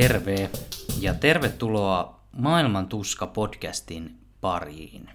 Terve 0.00 0.50
ja 1.00 1.14
tervetuloa 1.14 2.20
Maailman 2.32 2.88
tuska 2.88 3.26
podcastin 3.26 4.18
pariin. 4.40 5.10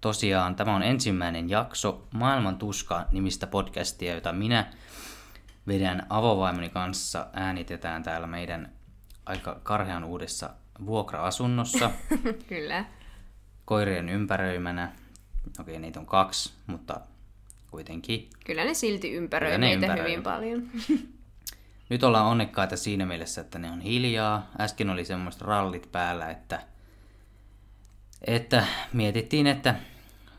Tosiaan 0.00 0.56
tämä 0.56 0.76
on 0.76 0.82
ensimmäinen 0.82 1.50
jakso 1.50 2.08
Maailman 2.12 2.56
tuska 2.56 3.06
nimistä 3.12 3.46
podcastia, 3.46 4.14
jota 4.14 4.32
minä 4.32 4.72
vedän 5.66 6.06
avovaimoni 6.10 6.68
kanssa 6.68 7.26
äänitetään 7.32 8.02
täällä 8.02 8.26
meidän 8.26 8.72
aika 9.26 9.60
karhean 9.62 10.04
uudessa 10.04 10.50
vuokra-asunnossa. 10.86 11.90
Kyllä. 12.48 12.84
Koirien 13.64 14.08
ympäröimänä. 14.08 14.92
Okei, 15.60 15.78
niitä 15.78 16.00
on 16.00 16.06
kaksi, 16.06 16.52
mutta 16.66 17.00
kuitenkin. 17.70 18.30
Kyllä 18.46 18.64
ne 18.64 18.74
silti 18.74 19.12
ympäröi 19.12 19.50
Kyllä 19.50 19.58
ne 19.58 19.66
meitä 19.66 19.86
ympäröi. 19.86 20.10
hyvin 20.10 20.22
paljon. 20.22 20.62
Nyt 21.88 22.02
ollaan 22.02 22.26
onnekkaita 22.26 22.76
siinä 22.76 23.06
mielessä, 23.06 23.40
että 23.40 23.58
ne 23.58 23.70
on 23.70 23.80
hiljaa. 23.80 24.50
Äsken 24.60 24.90
oli 24.90 25.04
semmoiset 25.04 25.42
rallit 25.42 25.92
päällä, 25.92 26.30
että, 26.30 26.62
että 28.26 28.66
mietittiin, 28.92 29.46
että 29.46 29.74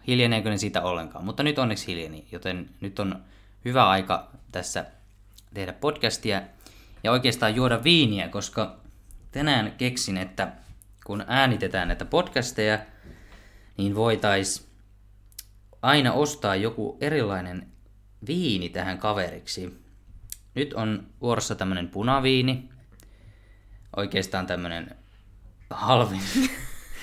hiljeneekö 0.08 0.50
ne 0.50 0.58
siitä 0.58 0.82
ollenkaan. 0.82 1.26
Mutta 1.26 1.44
nyt 1.44 1.60
onneksi 1.60 1.88
hiljeni, 1.88 2.28
joten 2.32 2.70
nyt 2.82 3.00
on 3.00 3.24
hyvä 3.66 3.90
aika 3.90 4.32
tässä 4.52 4.86
tehdä 5.54 5.74
podcastia 5.74 6.42
ja 7.04 7.12
oikeastaan 7.12 7.56
juoda 7.56 7.84
viiniä, 7.84 8.30
koska 8.30 8.76
tänään 9.32 9.72
keksin, 9.72 10.18
että 10.18 10.52
kun 11.06 11.24
äänitetään 11.28 11.88
näitä 11.88 12.06
podcasteja, 12.06 12.80
niin 13.78 13.96
voitais 13.96 14.68
aina 15.82 16.14
ostaa 16.14 16.56
joku 16.56 16.98
erilainen 17.02 17.68
viini 18.28 18.70
tähän 18.70 18.98
kaveriksi. 18.98 19.85
Nyt 20.56 20.74
on 20.74 21.08
vuorossa 21.22 21.56
tämmönen 21.56 21.88
punaviini. 21.88 22.70
Oikeastaan 23.96 24.48
tämmönen 24.48 24.96
halvin, 25.70 26.22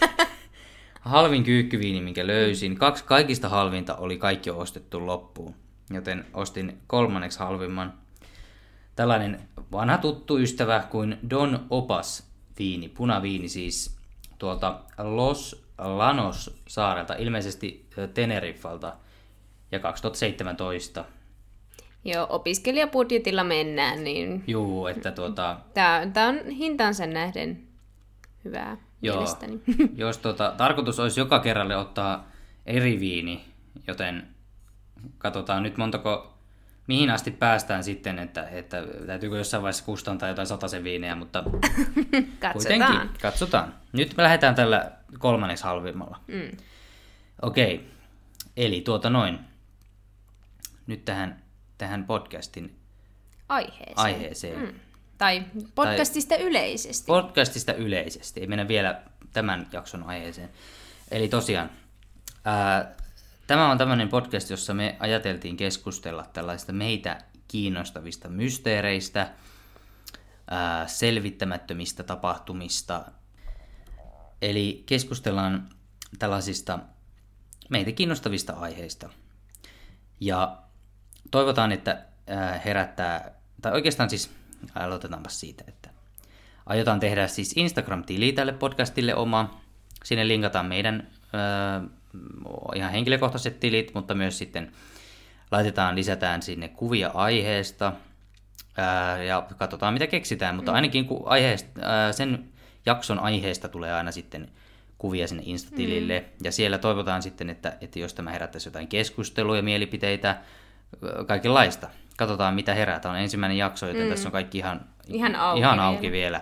halvin 1.01 1.45
kyykkyviini, 1.45 2.01
minkä 2.01 2.27
löysin. 2.27 2.79
Kaksi 2.79 3.05
kaikista 3.05 3.49
halvinta 3.49 3.97
oli 3.97 4.19
kaikki 4.19 4.51
jo 4.51 4.59
ostettu 4.59 5.07
loppuun. 5.07 5.55
Joten 5.91 6.27
ostin 6.35 6.79
kolmanneksi 6.87 7.39
halvimman. 7.39 7.95
Tällainen 8.97 9.41
vanha 9.73 9.99
tuttu 9.99 10.39
ystävä 10.39 10.87
kuin 10.91 11.19
Don 11.31 11.67
Opas 11.71 12.33
viini, 12.59 12.89
punaviini 12.89 13.49
siis 13.49 13.97
tuolta 14.39 14.81
Los 14.99 15.67
Lanos 15.79 16.63
saarelta, 16.69 17.15
ilmeisesti 17.15 17.89
Teneriffalta 18.15 18.97
ja 19.73 19.79
2017. 19.79 21.05
Joo, 22.05 22.27
opiskelijabudjetilla 22.31 23.45
mennään, 23.45 24.05
niin 24.05 24.45
Juu, 24.47 24.87
että 24.87 25.13
tuota, 25.13 25.57
tää, 25.75 26.07
tää 26.07 26.29
on 26.29 26.51
hintansa 26.51 27.07
nähden 27.07 27.63
hyvää 28.45 28.77
Joo. 29.03 29.17
mielestäni. 29.17 29.61
Jos 29.95 30.19
tota, 30.19 30.55
tarkoitus 30.57 31.01
olisi 31.01 31.21
joka 31.21 31.39
kerralle 31.39 31.77
ottaa 31.77 32.29
eri 32.67 33.01
viini, 33.01 33.45
joten 33.87 34.29
katsotaan 35.19 35.63
nyt 35.63 35.77
montako, 35.77 36.39
mihin 36.87 37.11
asti 37.11 37.31
päästään 37.31 37.85
sitten, 37.85 38.19
että, 38.19 38.49
että 38.49 38.83
täytyykö 39.07 39.37
jossain 39.39 39.63
vaiheessa 39.63 39.85
kustantaa 39.85 40.29
jotain 40.29 40.47
sataisen 40.47 40.85
viinejä, 40.85 41.15
mutta 41.15 41.43
Katsotaan. 41.45 42.53
kuitenkin 42.53 43.21
katsotaan. 43.23 43.75
Nyt 43.93 44.17
me 44.17 44.23
lähdetään 44.23 44.55
tällä 44.55 44.93
kolmanneksi 45.19 45.65
halvimmalla. 45.65 46.21
Mm. 46.27 46.57
Okei, 47.43 47.91
eli 48.57 48.81
tuota 48.81 49.11
noin. 49.11 49.39
Nyt 50.87 51.05
tähän, 51.05 51.42
tähän 51.83 52.05
podcastin 52.05 52.77
Aiheeseen. 53.49 53.99
aiheeseen. 53.99 54.61
Mm. 54.61 54.75
Tai 55.19 55.45
podcastista 55.75 56.37
yleisesti. 56.37 57.07
podcastista 57.07 57.75
yleisesti, 57.75 58.41
ei 58.41 58.47
mennä 58.47 58.69
vielä 58.69 59.03
tämän 59.33 59.69
jakson 59.73 60.03
aiheeseen. 60.03 60.51
Eli 61.11 61.29
tosiaan, 61.29 61.71
ää, 62.45 62.95
tämä 63.47 63.71
on 63.71 63.79
tämmöinen 63.79 64.09
podcast, 64.09 64.51
jossa 64.51 64.75
me 64.75 64.97
ajateltiin 65.01 65.57
keskustella 65.57 66.27
tällaista 66.33 66.73
meitä 66.73 67.19
kiinnostavista 67.49 68.29
mysteereistä, 68.29 69.31
ää, 70.51 70.87
selvittämättömistä 70.87 72.03
tapahtumista. 72.03 73.05
Eli 74.43 74.83
keskustellaan 74.87 75.69
tällaisista 76.19 76.79
meitä 77.71 77.93
kiinnostavista 77.93 78.53
aiheista. 78.53 79.11
Ja 80.21 80.62
toivotaan, 81.33 81.73
että 81.73 81.99
ää, 82.27 82.61
herättää, 82.65 83.31
tai 83.63 83.73
oikeastaan 83.73 84.11
siis 84.11 84.31
aloitetaanpa 84.75 85.31
siitä, 85.31 85.65
että 85.69 85.91
aiotaan 86.67 87.01
tehdä 87.01 87.29
siis 87.29 87.53
Instagram-tili 87.57 88.33
tälle 88.33 88.53
podcastille 88.53 89.15
oma. 89.15 89.61
Sinne 90.05 90.29
linkataan 90.29 90.67
meidän 90.67 91.09
ää, 91.33 91.83
ihan 92.75 92.93
henkilökohtaiset 92.93 93.61
tilit, 93.61 93.95
mutta 93.95 94.15
myös 94.15 94.39
sitten 94.39 94.73
laitetaan, 95.51 95.97
lisätään 95.97 96.43
sinne 96.43 96.69
kuvia 96.69 97.11
aiheesta 97.15 97.93
ää, 98.77 99.23
ja 99.23 99.47
katsotaan 99.57 99.93
mitä 99.93 100.07
keksitään, 100.07 100.57
mutta 100.57 100.73
ainakin 100.73 101.05
ku 101.05 101.23
aiheesta, 101.27 101.81
ää, 101.83 102.13
sen 102.13 102.49
jakson 102.87 103.19
aiheesta 103.19 103.69
tulee 103.69 103.93
aina 103.93 104.13
sitten 104.13 104.49
kuvia 104.99 105.29
sinne 105.29 105.43
Insta-tilille 105.47 106.21
mm. 106.21 106.27
ja 106.45 106.53
siellä 106.53 106.79
toivotaan 106.79 107.23
sitten, 107.23 107.51
että, 107.51 107.77
että 107.81 107.99
jos 107.99 108.15
tämä 108.15 108.31
herättäisi 108.31 108.69
jotain 108.69 108.89
keskusteluja, 108.89 109.63
mielipiteitä, 109.63 110.29
ää, 110.29 110.43
kaikenlaista. 111.27 111.89
Katsotaan 112.17 112.55
mitä 112.55 112.75
herää. 112.75 113.01
Tämä 113.01 113.15
on 113.15 113.21
ensimmäinen 113.21 113.59
jakso, 113.59 113.87
joten 113.87 114.03
mm. 114.03 114.11
tässä 114.11 114.29
on 114.29 114.33
kaikki 114.33 114.59
ihan, 114.59 114.81
Ihan 115.09 115.37
auki 115.37 115.61
ihan 115.61 115.77
vielä. 115.77 115.87
auki 115.87 116.13
vielä. 116.13 116.41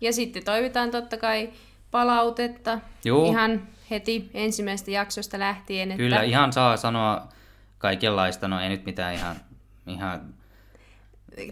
Ja 0.00 0.12
sitten 0.12 0.44
toivotaan 0.44 0.90
totta 0.90 1.16
kai 1.16 1.50
palautetta 1.90 2.78
Juu. 3.04 3.30
ihan 3.30 3.62
heti 3.90 4.30
ensimmäisestä 4.34 4.90
jaksosta 4.90 5.38
lähtien. 5.38 5.90
Että 5.90 6.02
Kyllä, 6.02 6.22
ihan 6.22 6.52
saa 6.52 6.76
sanoa 6.76 7.28
kaikenlaista, 7.78 8.48
no 8.48 8.60
ei 8.60 8.68
nyt 8.68 8.84
mitään 8.84 9.14
ihan, 9.14 9.36
ihan 9.86 10.34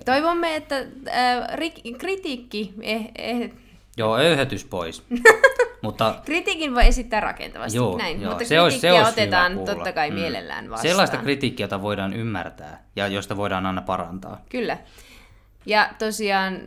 Toivomme, 0.04 0.56
että 0.56 0.78
äh, 0.78 1.58
ri- 1.58 1.98
kritiikki, 1.98 2.74
eh, 2.80 3.10
eh, 3.14 3.50
joo, 3.96 4.18
öyhötys 4.18 4.64
pois. 4.64 5.02
Mutta 5.82 6.14
kritiikin 6.24 6.74
voi 6.74 6.86
esittää 6.86 7.20
rakentavasti, 7.20 7.76
Joo, 7.76 7.98
näin, 7.98 8.20
joo, 8.22 8.30
mutta 8.30 8.44
se 8.44 8.60
olisi- 8.60 8.78
se 8.80 8.92
olisi 8.92 9.08
otetaan 9.10 9.58
totta 9.58 9.92
kai 9.92 10.10
Mm. 10.10 10.14
mielellään 10.14 10.70
vastaan. 10.70 10.88
sellaista 10.88 11.16
kritiikkiä, 11.16 11.64
jota 11.64 11.82
voidaan 11.82 12.12
ymmärtää 12.12 12.84
ja 12.96 13.06
josta 13.08 13.36
voidaan 13.36 13.66
aina 13.66 13.82
parantaa. 13.82 14.42
Kyllä. 14.48 14.78
Ja 15.66 15.88
tosiaan 15.98 16.58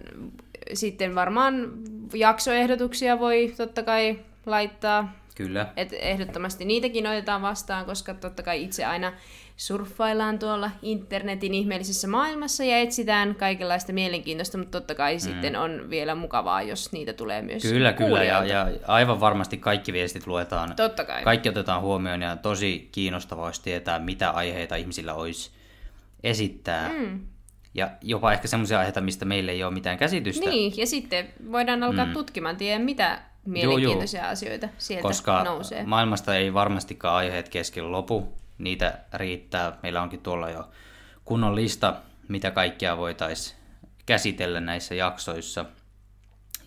sitten 0.73 1.15
varmaan 1.15 1.71
jaksoehdotuksia 2.13 3.19
voi 3.19 3.53
totta 3.57 3.83
kai 3.83 4.19
laittaa. 4.45 5.13
Kyllä. 5.35 5.67
Et 5.77 5.89
ehdottomasti 5.93 6.65
niitäkin 6.65 7.07
otetaan 7.07 7.41
vastaan, 7.41 7.85
koska 7.85 8.13
totta 8.13 8.43
kai 8.43 8.63
itse 8.63 8.85
aina 8.85 9.13
surffaillaan 9.61 10.39
tuolla 10.39 10.71
internetin 10.81 11.53
ihmeellisessä 11.53 12.07
maailmassa 12.07 12.63
ja 12.63 12.77
etsitään 12.77 13.35
kaikenlaista 13.35 13.93
mielenkiintoista, 13.93 14.57
mutta 14.57 14.79
totta 14.79 14.95
kai 14.95 15.15
mm. 15.15 15.19
sitten 15.19 15.55
on 15.55 15.89
vielä 15.89 16.15
mukavaa, 16.15 16.61
jos 16.61 16.91
niitä 16.91 17.13
tulee 17.13 17.41
myös 17.41 17.63
Kyllä, 17.63 17.93
kyllä. 17.93 18.23
Ja, 18.23 18.45
ja 18.45 18.67
aivan 18.87 19.19
varmasti 19.19 19.57
kaikki 19.57 19.93
viestit 19.93 20.27
luetaan. 20.27 20.75
Totta 20.75 21.05
kai. 21.05 21.23
Kaikki 21.23 21.49
otetaan 21.49 21.81
huomioon 21.81 22.21
ja 22.21 22.35
tosi 22.35 22.89
kiinnostavaa 22.91 23.45
olisi 23.45 23.61
tietää, 23.63 23.99
mitä 23.99 24.29
aiheita 24.29 24.75
ihmisillä 24.75 25.13
olisi 25.13 25.51
esittää. 26.23 26.89
Mm. 26.89 27.19
Ja 27.73 27.89
jopa 28.01 28.33
ehkä 28.33 28.47
semmoisia 28.47 28.79
aiheita, 28.79 29.01
mistä 29.01 29.25
meillä 29.25 29.51
ei 29.51 29.63
ole 29.63 29.73
mitään 29.73 29.97
käsitystä. 29.97 30.49
Niin, 30.49 30.73
ja 30.77 30.87
sitten 30.87 31.27
voidaan 31.51 31.83
alkaa 31.83 32.05
mm. 32.05 32.13
tutkimaan, 32.13 32.57
tiedä 32.57 32.79
mitä 32.79 33.21
mielenkiintoisia 33.45 34.29
asioita 34.29 34.69
sieltä 34.77 35.01
koska 35.01 35.43
nousee. 35.43 35.83
maailmasta 35.83 36.35
ei 36.35 36.53
varmastikaan 36.53 37.15
aiheet 37.15 37.49
kesken 37.49 37.91
lopu. 37.91 38.40
Niitä 38.63 38.99
riittää. 39.13 39.77
Meillä 39.83 40.01
onkin 40.01 40.21
tuolla 40.21 40.49
jo 40.49 40.69
kunnon 41.25 41.55
lista, 41.55 41.95
mitä 42.27 42.51
kaikkea 42.51 42.97
voitaisiin 42.97 43.57
käsitellä 44.05 44.59
näissä 44.59 44.95
jaksoissa. 44.95 45.65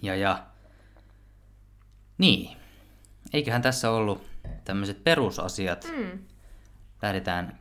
Ja, 0.02 0.16
ja 0.16 0.42
niin, 2.18 2.56
eiköhän 3.32 3.62
tässä 3.62 3.90
ollut 3.90 4.26
tämmöiset 4.64 5.04
perusasiat. 5.04 5.88
Mm. 5.96 6.18
Lähdetään 7.02 7.58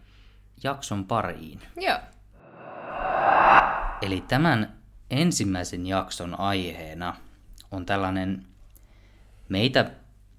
jakson 0.64 1.06
pariin. 1.06 1.62
Joo. 1.76 2.00
Eli 4.02 4.22
tämän 4.22 4.78
ensimmäisen 5.10 5.88
jakson 5.88 6.40
aiheena 6.40 7.16
on 7.72 7.86
tällainen 7.86 8.46
meitä 9.50 9.92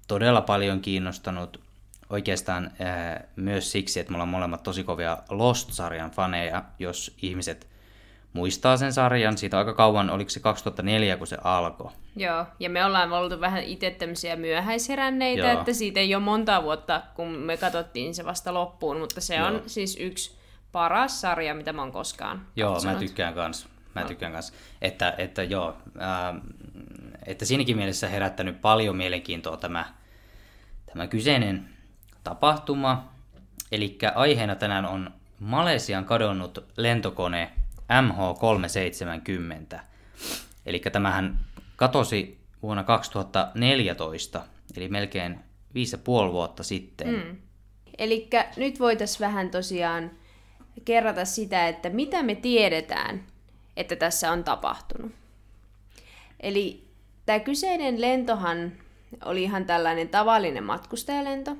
todella 0.07 0.41
paljon 0.41 0.81
kiinnostanut 0.81 1.64
oikeastaan 2.09 2.71
ää, 2.79 3.23
myös 3.35 3.71
siksi, 3.71 3.99
että 3.99 4.11
me 4.11 4.15
ollaan 4.15 4.29
molemmat 4.29 4.63
tosi 4.63 4.83
kovia 4.83 5.17
Lost-sarjan 5.29 6.11
faneja, 6.11 6.63
jos 6.79 7.17
ihmiset 7.21 7.67
muistaa 8.33 8.77
sen 8.77 8.93
sarjan. 8.93 9.37
Siitä 9.37 9.57
aika 9.57 9.73
kauan, 9.73 10.09
oliko 10.09 10.29
se 10.29 10.39
2004, 10.39 11.17
kun 11.17 11.27
se 11.27 11.37
alkoi. 11.43 11.91
Joo, 12.15 12.45
ja 12.59 12.69
me 12.69 12.85
ollaan 12.85 13.13
oltu 13.13 13.41
vähän 13.41 13.63
itse 13.63 13.91
tämmöisiä 13.91 14.35
myöhäisheränneitä, 14.35 15.47
Joo. 15.47 15.59
että 15.59 15.73
siitä 15.73 15.99
ei 15.99 16.15
ole 16.15 16.23
monta 16.23 16.63
vuotta, 16.63 17.01
kun 17.15 17.27
me 17.27 17.57
katsottiin 17.57 18.15
se 18.15 18.25
vasta 18.25 18.53
loppuun, 18.53 18.99
mutta 18.99 19.21
se 19.21 19.35
Joo. 19.35 19.47
on 19.47 19.63
siis 19.65 19.97
yksi 19.99 20.37
paras 20.71 21.21
sarja, 21.21 21.53
mitä 21.55 21.73
mä 21.73 21.81
oon 21.81 21.91
koskaan 21.91 22.47
Joo, 22.55 22.73
katsonut. 22.73 22.95
mä 22.95 22.99
tykkään 22.99 23.33
kans. 23.33 23.67
mä 23.95 24.03
tykkään 24.03 24.31
kanssa. 24.31 24.53
Että, 24.81 25.13
että 25.17 25.43
joo, 25.43 25.77
ää, 25.97 26.35
että 27.25 27.45
siinäkin 27.45 27.77
mielessä 27.77 28.07
herättänyt 28.09 28.61
paljon 28.61 28.95
mielenkiintoa 28.95 29.57
tämä, 29.57 29.85
tämä 30.85 31.07
kyseinen 31.07 31.74
tapahtuma. 32.25 33.11
Eli 33.71 33.97
aiheena 34.15 34.55
tänään 34.55 34.85
on 34.85 35.11
Malesian 35.39 36.05
kadonnut 36.05 36.65
lentokone 36.77 37.51
MH370. 37.81 39.79
Eli 40.65 40.79
tämähän 40.91 41.39
katosi 41.75 42.39
vuonna 42.61 42.83
2014, 42.83 44.41
eli 44.77 44.87
melkein 44.87 45.39
viisi 45.73 45.95
ja 45.95 45.97
puoli 45.97 46.31
vuotta 46.31 46.63
sitten. 46.63 47.07
Mm. 47.07 47.37
Eli 47.97 48.29
nyt 48.57 48.79
voitaisiin 48.79 49.19
vähän 49.19 49.49
tosiaan 49.49 50.11
kerrata 50.85 51.25
sitä, 51.25 51.67
että 51.67 51.89
mitä 51.89 52.23
me 52.23 52.35
tiedetään, 52.35 53.23
että 53.77 53.95
tässä 53.95 54.31
on 54.31 54.43
tapahtunut. 54.43 55.11
Eli 56.39 56.87
tämä 57.25 57.39
kyseinen 57.39 58.01
lentohan 58.01 58.71
oli 59.25 59.43
ihan 59.43 59.65
tällainen 59.65 60.09
tavallinen 60.09 60.63
matkustajalento. 60.63 61.57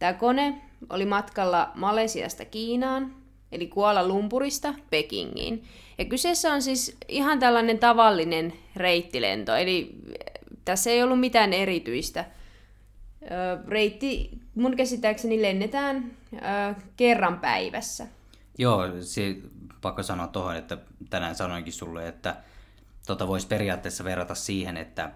Tämä 0.00 0.12
kone 0.12 0.62
oli 0.90 1.04
matkalla 1.04 1.70
Malesiasta 1.74 2.44
Kiinaan, 2.44 3.14
eli 3.52 3.66
Kuala 3.66 4.08
Lumpurista 4.08 4.74
Pekingiin. 4.90 5.64
Ja 5.98 6.04
kyseessä 6.04 6.52
on 6.52 6.62
siis 6.62 6.96
ihan 7.08 7.38
tällainen 7.38 7.78
tavallinen 7.78 8.52
reittilento, 8.76 9.54
eli 9.56 9.94
tässä 10.64 10.90
ei 10.90 11.02
ollut 11.02 11.20
mitään 11.20 11.52
erityistä. 11.52 12.24
Reitti 13.68 14.30
mun 14.54 14.76
käsittääkseni 14.76 15.42
lennetään 15.42 16.10
kerran 16.96 17.40
päivässä. 17.40 18.06
Joo, 18.58 18.82
se, 19.00 19.36
pakko 19.80 20.02
sanoa 20.02 20.26
tuohon, 20.26 20.56
että 20.56 20.78
tänään 21.10 21.34
sanoinkin 21.34 21.72
sulle, 21.72 22.08
että 22.08 22.36
tota 23.06 23.28
voisi 23.28 23.46
periaatteessa 23.46 24.04
verrata 24.04 24.34
siihen, 24.34 24.76
että 24.76 25.10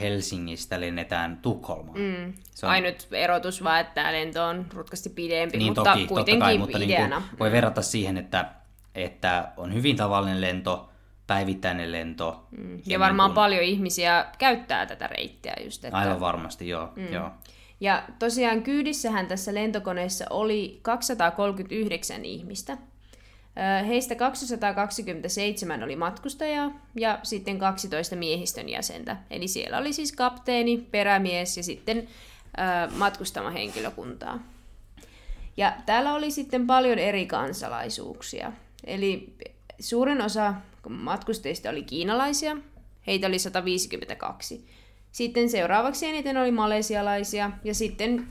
Helsingistä 0.00 0.80
lennetään 0.80 1.38
Tukholmaan. 1.42 1.98
Mm. 2.00 2.32
Se 2.54 2.66
on... 2.66 2.72
Ainut 2.72 3.08
erotus 3.12 3.64
vaan, 3.64 3.80
että 3.80 3.94
tämä 3.94 4.12
lento 4.12 4.44
on 4.44 4.66
rutkasti 4.74 5.08
pidempi, 5.08 5.58
niin, 5.58 5.66
mutta 5.66 5.92
toki, 5.92 6.06
kuitenkin 6.06 6.40
kai, 6.40 6.58
mutta 6.58 6.78
ideana. 6.78 7.18
Niin 7.18 7.38
voi 7.38 7.52
verrata 7.52 7.82
siihen, 7.82 8.16
että, 8.16 8.50
että 8.94 9.52
on 9.56 9.74
hyvin 9.74 9.96
tavallinen 9.96 10.40
lento, 10.40 10.88
päivittäinen 11.26 11.92
lento. 11.92 12.46
Mm. 12.50 12.76
Ja, 12.76 12.82
ja 12.86 12.98
varmaan 12.98 13.28
niin 13.28 13.34
kuin... 13.34 13.42
paljon 13.42 13.62
ihmisiä 13.62 14.26
käyttää 14.38 14.86
tätä 14.86 15.06
reittiä 15.06 15.54
just. 15.64 15.84
Että... 15.84 15.98
Aivan 15.98 16.20
varmasti, 16.20 16.68
joo. 16.68 16.92
Mm. 16.96 17.12
joo. 17.12 17.30
Ja 17.80 18.02
tosiaan 18.18 18.62
kyydissähän 18.62 19.26
tässä 19.26 19.54
lentokoneessa 19.54 20.24
oli 20.30 20.78
239 20.82 22.24
ihmistä. 22.24 22.78
Heistä 23.88 24.14
227 24.14 25.82
oli 25.82 25.96
matkustajaa 25.96 26.80
ja 26.94 27.18
sitten 27.22 27.58
12 27.58 28.16
miehistön 28.16 28.68
jäsentä. 28.68 29.16
Eli 29.30 29.48
siellä 29.48 29.78
oli 29.78 29.92
siis 29.92 30.12
kapteeni, 30.12 30.86
perämies 30.90 31.56
ja 31.56 31.62
sitten 31.62 32.08
matkustama 32.96 33.50
henkilökuntaa. 33.50 34.38
Ja 35.56 35.72
täällä 35.86 36.14
oli 36.14 36.30
sitten 36.30 36.66
paljon 36.66 36.98
eri 36.98 37.26
kansalaisuuksia. 37.26 38.52
Eli 38.84 39.34
suurin 39.80 40.22
osa 40.22 40.54
matkustajista 40.88 41.70
oli 41.70 41.82
kiinalaisia, 41.82 42.56
heitä 43.06 43.26
oli 43.26 43.38
152. 43.38 44.66
Sitten 45.12 45.50
seuraavaksi 45.50 46.06
eniten 46.06 46.36
oli 46.36 46.50
malesialaisia 46.50 47.50
ja 47.64 47.74
sitten 47.74 48.28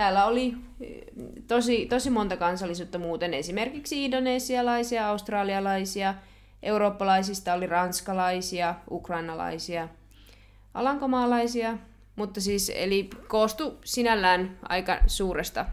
täällä 0.00 0.24
oli 0.24 0.54
eh, 0.80 1.02
tosi, 1.46 1.86
tosi 1.86 2.10
monta 2.10 2.36
kansallisuutta 2.36 2.98
muuten, 2.98 3.34
esimerkiksi 3.34 4.04
indonesialaisia, 4.04 5.08
australialaisia, 5.08 6.14
eurooppalaisista 6.62 7.54
oli 7.54 7.66
ranskalaisia, 7.66 8.74
ukrainalaisia, 8.90 9.88
alankomaalaisia, 10.74 11.78
mutta 12.16 12.40
siis 12.40 12.72
eli 12.74 13.10
koostu 13.28 13.78
sinällään 13.84 14.58
aika 14.68 14.98
suuresta, 15.06 15.66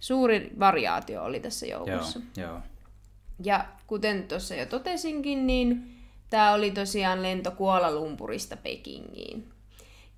suuri 0.00 0.50
variaatio 0.58 1.24
oli 1.24 1.40
tässä 1.40 1.66
joukossa. 1.66 2.20
Joo, 2.36 2.48
joo. 2.48 2.60
Ja 3.44 3.64
kuten 3.86 4.28
tuossa 4.28 4.54
jo 4.54 4.66
totesinkin, 4.66 5.46
niin 5.46 5.96
tämä 6.30 6.52
oli 6.52 6.70
tosiaan 6.70 7.22
lento 7.22 7.50
Kuala 7.50 7.94
Lumpurista 7.94 8.56
Pekingiin. 8.56 9.48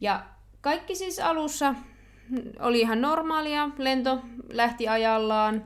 Ja 0.01 0.27
kaikki 0.61 0.95
siis 0.95 1.19
alussa 1.19 1.75
oli 2.61 2.81
ihan 2.81 3.01
normaalia, 3.01 3.71
lento 3.79 4.19
lähti 4.49 4.89
ajallaan, 4.89 5.65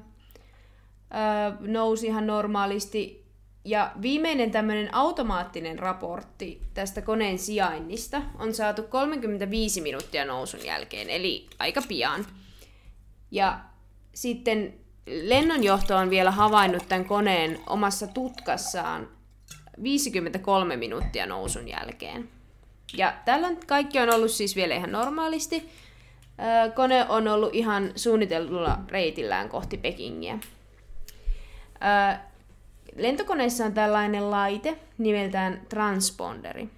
nousi 1.61 2.07
ihan 2.07 2.27
normaalisti. 2.27 3.23
Ja 3.65 3.93
viimeinen 4.03 4.51
tämmöinen 4.51 4.95
automaattinen 4.95 5.79
raportti 5.79 6.63
tästä 6.75 7.03
koneen 7.03 7.39
sijainnista 7.39 8.23
on 8.39 8.55
saatu 8.55 8.83
35 8.83 9.81
minuuttia 9.81 10.25
nousun 10.25 10.65
jälkeen, 10.65 11.11
eli 11.11 11.47
aika 11.59 11.83
pian. 11.89 12.27
Ja 13.31 13.61
sitten 14.15 14.75
lennonjohto 15.07 15.97
on 15.97 16.11
vielä 16.11 16.31
havainnut 16.31 16.89
tämän 16.89 17.05
koneen 17.05 17.59
omassa 17.67 18.07
tutkassaan 18.07 19.09
53 19.83 20.77
minuuttia 20.77 21.27
nousun 21.27 21.69
jälkeen. 21.69 22.29
Ja 22.97 23.15
tällä 23.25 23.49
kaikki 23.67 23.99
on 23.99 24.15
ollut 24.15 24.31
siis 24.31 24.57
vielä 24.57 24.75
ihan 24.75 24.93
normaalisti. 24.93 25.71
Kone 26.75 27.07
on 27.09 27.29
ollut 27.29 27.55
ihan 27.55 27.93
suunnitellulla 27.97 28.79
reitillään 28.89 29.49
kohti 29.49 29.77
Pekingiä. 29.79 30.39
Lentokoneessa 32.97 33.65
on 33.65 33.73
tällainen 33.73 34.31
laite 34.31 34.79
nimeltään 34.99 35.61
transponderi. 35.69 36.69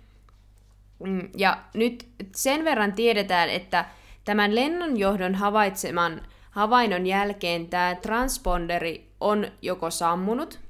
Mm, 1.04 1.28
ja 1.36 1.58
nyt 1.74 2.06
sen 2.36 2.64
verran 2.64 2.92
tiedetään, 2.92 3.50
että 3.50 3.84
tämän 4.24 4.54
lennonjohdon 4.54 5.34
havaitseman 5.34 6.22
havainnon 6.50 7.06
jälkeen 7.06 7.68
tämä 7.68 7.96
transponderi 8.02 9.08
on 9.20 9.46
joko 9.62 9.90
sammunut 9.90 10.60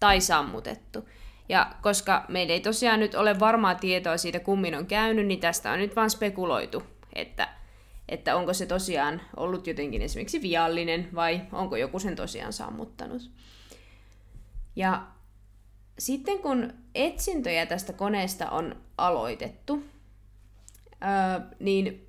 tai 0.00 0.20
sammutettu. 0.20 1.08
Ja 1.48 1.66
koska 1.82 2.24
meillä 2.28 2.52
ei 2.52 2.60
tosiaan 2.60 3.00
nyt 3.00 3.14
ole 3.14 3.40
varmaa 3.40 3.74
tietoa 3.74 4.16
siitä, 4.16 4.40
kummin 4.40 4.74
on 4.74 4.86
käynyt, 4.86 5.26
niin 5.26 5.40
tästä 5.40 5.72
on 5.72 5.78
nyt 5.78 5.96
vaan 5.96 6.10
spekuloitu, 6.10 6.82
että, 7.14 7.48
että 8.12 8.36
onko 8.36 8.54
se 8.54 8.66
tosiaan 8.66 9.20
ollut 9.36 9.66
jotenkin 9.66 10.02
esimerkiksi 10.02 10.42
viallinen 10.42 11.08
vai 11.14 11.40
onko 11.52 11.76
joku 11.76 11.98
sen 11.98 12.16
tosiaan 12.16 12.52
sammuttanut. 12.52 13.30
Ja 14.76 15.06
sitten 15.98 16.38
kun 16.38 16.72
etsintöjä 16.94 17.66
tästä 17.66 17.92
koneesta 17.92 18.50
on 18.50 18.76
aloitettu, 18.98 19.84
niin 21.60 22.08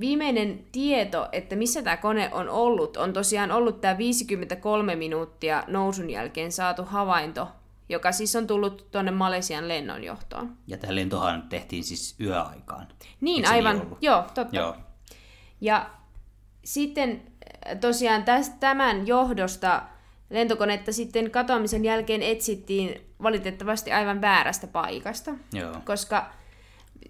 viimeinen 0.00 0.64
tieto, 0.72 1.28
että 1.32 1.56
missä 1.56 1.82
tämä 1.82 1.96
kone 1.96 2.28
on 2.32 2.48
ollut, 2.48 2.96
on 2.96 3.12
tosiaan 3.12 3.52
ollut 3.52 3.80
tämä 3.80 3.98
53 3.98 4.96
minuuttia 4.96 5.64
nousun 5.66 6.10
jälkeen 6.10 6.52
saatu 6.52 6.84
havainto 6.84 7.48
joka 7.88 8.12
siis 8.12 8.36
on 8.36 8.46
tullut 8.46 8.90
tuonne 8.90 9.10
Malesian 9.10 9.68
lennonjohtoon. 9.68 10.56
Ja 10.66 10.76
tämä 10.76 10.94
lentohan 10.94 11.42
tehtiin 11.48 11.84
siis 11.84 12.16
yöaikaan. 12.20 12.88
Niin, 13.20 13.48
aivan. 13.48 13.78
Niin 13.78 13.96
Joo, 14.00 14.22
totta. 14.34 14.56
Joo. 14.56 14.76
Ja 15.60 15.90
sitten 16.64 17.22
äh, 17.66 17.78
tosiaan 17.78 18.24
tästä, 18.24 18.56
tämän 18.60 19.06
johdosta 19.06 19.82
lentokonetta 20.30 20.92
sitten 20.92 21.30
katoamisen 21.30 21.84
jälkeen 21.84 22.22
etsittiin 22.22 23.00
valitettavasti 23.22 23.92
aivan 23.92 24.20
väärästä 24.20 24.66
paikasta. 24.66 25.30
Joo. 25.52 25.74
Koska 25.84 26.30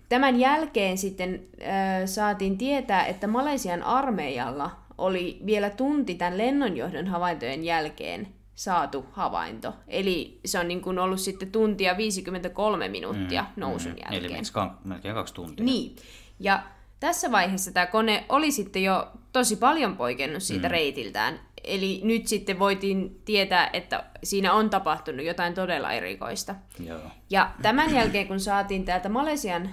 tämän 0.08 0.40
jälkeen 0.40 0.98
sitten 0.98 1.46
äh, 1.62 2.06
saatiin 2.06 2.58
tietää, 2.58 3.06
että 3.06 3.26
Malesian 3.26 3.82
armeijalla 3.82 4.70
oli 4.98 5.40
vielä 5.46 5.70
tunti 5.70 6.14
tämän 6.14 6.38
lennonjohdon 6.38 7.06
havaintojen 7.06 7.64
jälkeen 7.64 8.33
saatu 8.54 9.06
havainto. 9.12 9.74
Eli 9.88 10.40
se 10.44 10.58
on 10.58 10.68
niin 10.68 10.80
kuin 10.80 10.98
ollut 10.98 11.20
sitten 11.20 11.52
tuntia 11.52 11.96
53 11.96 12.88
minuuttia 12.88 13.42
mm, 13.42 13.48
nousun 13.60 13.92
mm, 13.92 13.98
jälkeen. 13.98 14.24
Eli 14.24 14.42
melkein 14.84 15.14
kaksi 15.14 15.34
tuntia. 15.34 15.66
Niin. 15.66 15.96
Ja 16.40 16.62
tässä 17.00 17.32
vaiheessa 17.32 17.72
tämä 17.72 17.86
kone 17.86 18.24
oli 18.28 18.50
sitten 18.50 18.82
jo 18.82 19.10
tosi 19.32 19.56
paljon 19.56 19.96
poikennut 19.96 20.42
siitä 20.42 20.68
mm. 20.68 20.72
reitiltään. 20.72 21.40
Eli 21.64 22.00
nyt 22.04 22.26
sitten 22.26 22.58
voitiin 22.58 23.20
tietää, 23.24 23.70
että 23.72 24.04
siinä 24.22 24.52
on 24.52 24.70
tapahtunut 24.70 25.26
jotain 25.26 25.54
todella 25.54 25.92
erikoista. 25.92 26.54
Joo. 26.86 27.00
Ja 27.30 27.50
tämän 27.62 27.94
jälkeen, 27.94 28.28
kun 28.28 28.40
saatiin 28.40 28.84
täältä 28.84 29.08
Malesian 29.08 29.70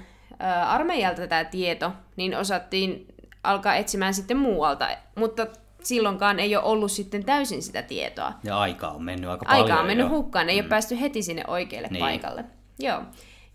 armeijalta 0.68 1.28
tämä 1.28 1.44
tieto, 1.44 1.92
niin 2.16 2.36
osattiin 2.38 3.06
alkaa 3.44 3.76
etsimään 3.76 4.14
sitten 4.14 4.38
muualta. 4.38 4.90
Mutta 5.16 5.48
silloinkaan 5.86 6.40
ei 6.40 6.56
ole 6.56 6.64
ollut 6.64 6.92
sitten 6.92 7.26
täysin 7.26 7.64
sitä 7.64 7.82
tietoa. 7.82 8.34
Ja 8.44 8.60
aika 8.60 8.88
on 8.88 9.04
mennyt 9.04 9.30
aika 9.30 9.46
paljon. 9.46 9.64
Aika 9.64 9.80
on 9.80 9.88
mennyt 9.88 10.06
jo. 10.06 10.10
hukkaan, 10.10 10.50
ei 10.50 10.62
mm. 10.62 10.64
ole 10.64 10.70
päästy 10.70 11.00
heti 11.02 11.24
sinne 11.24 11.44
oikealle 11.48 11.88
niin. 11.92 12.00
paikalle. 12.00 12.46
Joo. 12.80 13.02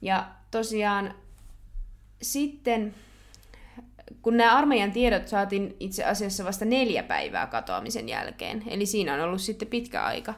Ja 0.02 0.26
tosiaan 0.50 1.14
sitten, 2.22 2.94
kun 4.22 4.36
nämä 4.36 4.56
armeijan 4.56 4.92
tiedot 4.92 5.28
saatiin 5.28 5.76
itse 5.80 6.04
asiassa 6.04 6.44
vasta 6.44 6.64
neljä 6.64 7.02
päivää 7.02 7.46
katoamisen 7.46 8.08
jälkeen, 8.08 8.62
eli 8.66 8.86
siinä 8.86 9.14
on 9.14 9.20
ollut 9.20 9.40
sitten 9.40 9.68
pitkä 9.68 10.04
aika 10.04 10.34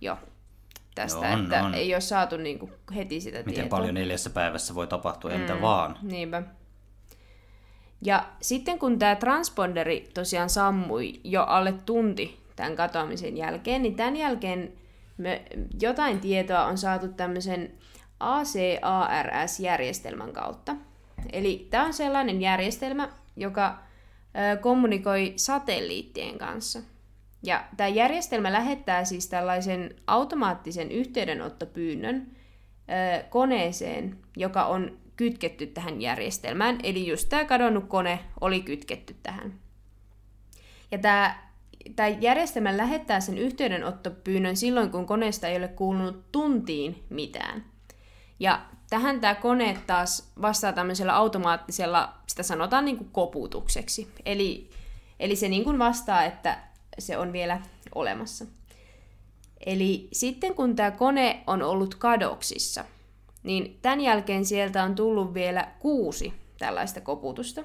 jo 0.00 0.18
tästä, 0.94 1.18
On, 1.18 1.42
että 1.42 1.64
on. 1.64 1.74
ei 1.74 1.94
ole 1.94 2.00
saatu 2.00 2.36
niin 2.36 2.58
kuin 2.58 2.72
heti 2.94 3.20
sitä 3.20 3.38
Miten 3.38 3.54
tietoa. 3.54 3.78
paljon 3.78 3.94
neljässä 3.94 4.30
päivässä 4.30 4.74
voi 4.74 4.86
tapahtua, 4.86 5.30
entä 5.30 5.60
vaan. 5.60 5.98
Niinpä. 6.02 6.42
Ja 8.02 8.26
sitten 8.40 8.78
kun 8.78 8.98
tämä 8.98 9.16
transponderi 9.16 10.08
tosiaan 10.14 10.50
sammui 10.50 11.20
jo 11.24 11.42
alle 11.42 11.74
tunti 11.86 12.40
tämän 12.56 12.76
katoamisen 12.76 13.36
jälkeen, 13.36 13.82
niin 13.82 13.94
tämän 13.94 14.16
jälkeen 14.16 14.72
me 15.16 15.42
jotain 15.80 16.20
tietoa 16.20 16.64
on 16.64 16.78
saatu 16.78 17.08
tämmöisen 17.08 17.72
ACARS-järjestelmän 18.20 20.32
kautta. 20.32 20.76
Eli 21.32 21.66
tämä 21.70 21.84
on 21.84 21.92
sellainen 21.92 22.40
järjestelmä, 22.40 23.08
joka 23.36 23.78
kommunikoi 24.60 25.32
satelliittien 25.36 26.38
kanssa. 26.38 26.80
Ja 27.42 27.64
tämä 27.76 27.88
järjestelmä 27.88 28.52
lähettää 28.52 29.04
siis 29.04 29.28
tällaisen 29.28 29.94
automaattisen 30.06 30.90
yhteydenottopyynnön 30.90 32.26
koneeseen, 33.30 34.18
joka 34.36 34.64
on 34.64 34.98
kytketty 35.18 35.66
tähän 35.66 36.00
järjestelmään. 36.00 36.78
Eli 36.82 37.06
just 37.06 37.28
tämä 37.28 37.44
kadonnut 37.44 37.84
kone 37.88 38.20
oli 38.40 38.62
kytketty 38.62 39.16
tähän. 39.22 39.54
Ja 40.90 40.98
tämä, 40.98 41.42
tämä 41.96 42.08
järjestelmä 42.08 42.76
lähettää 42.76 43.20
sen 43.20 43.38
yhteydenottopyynnön 43.38 44.56
silloin, 44.56 44.90
kun 44.90 45.06
koneesta 45.06 45.48
ei 45.48 45.56
ole 45.56 45.68
kuulunut 45.68 46.32
tuntiin 46.32 47.04
mitään. 47.10 47.64
Ja 48.40 48.66
tähän 48.90 49.20
tämä 49.20 49.34
kone 49.34 49.78
taas 49.86 50.32
vastaa 50.42 50.72
tämmöisellä 50.72 51.16
automaattisella, 51.16 52.14
sitä 52.26 52.42
sanotaan 52.42 52.84
niin 52.84 52.96
kuin 52.96 53.10
koputukseksi. 53.10 54.08
Eli, 54.24 54.70
eli 55.20 55.36
se 55.36 55.48
niin 55.48 55.64
kuin 55.64 55.78
vastaa, 55.78 56.24
että 56.24 56.58
se 56.98 57.18
on 57.18 57.32
vielä 57.32 57.60
olemassa. 57.94 58.44
Eli 59.66 60.08
sitten 60.12 60.54
kun 60.54 60.76
tämä 60.76 60.90
kone 60.90 61.42
on 61.46 61.62
ollut 61.62 61.94
kadoksissa, 61.94 62.84
niin 63.48 63.78
tämän 63.82 64.00
jälkeen 64.00 64.44
sieltä 64.44 64.84
on 64.84 64.94
tullut 64.94 65.34
vielä 65.34 65.68
kuusi 65.78 66.32
tällaista 66.58 67.00
koputusta. 67.00 67.64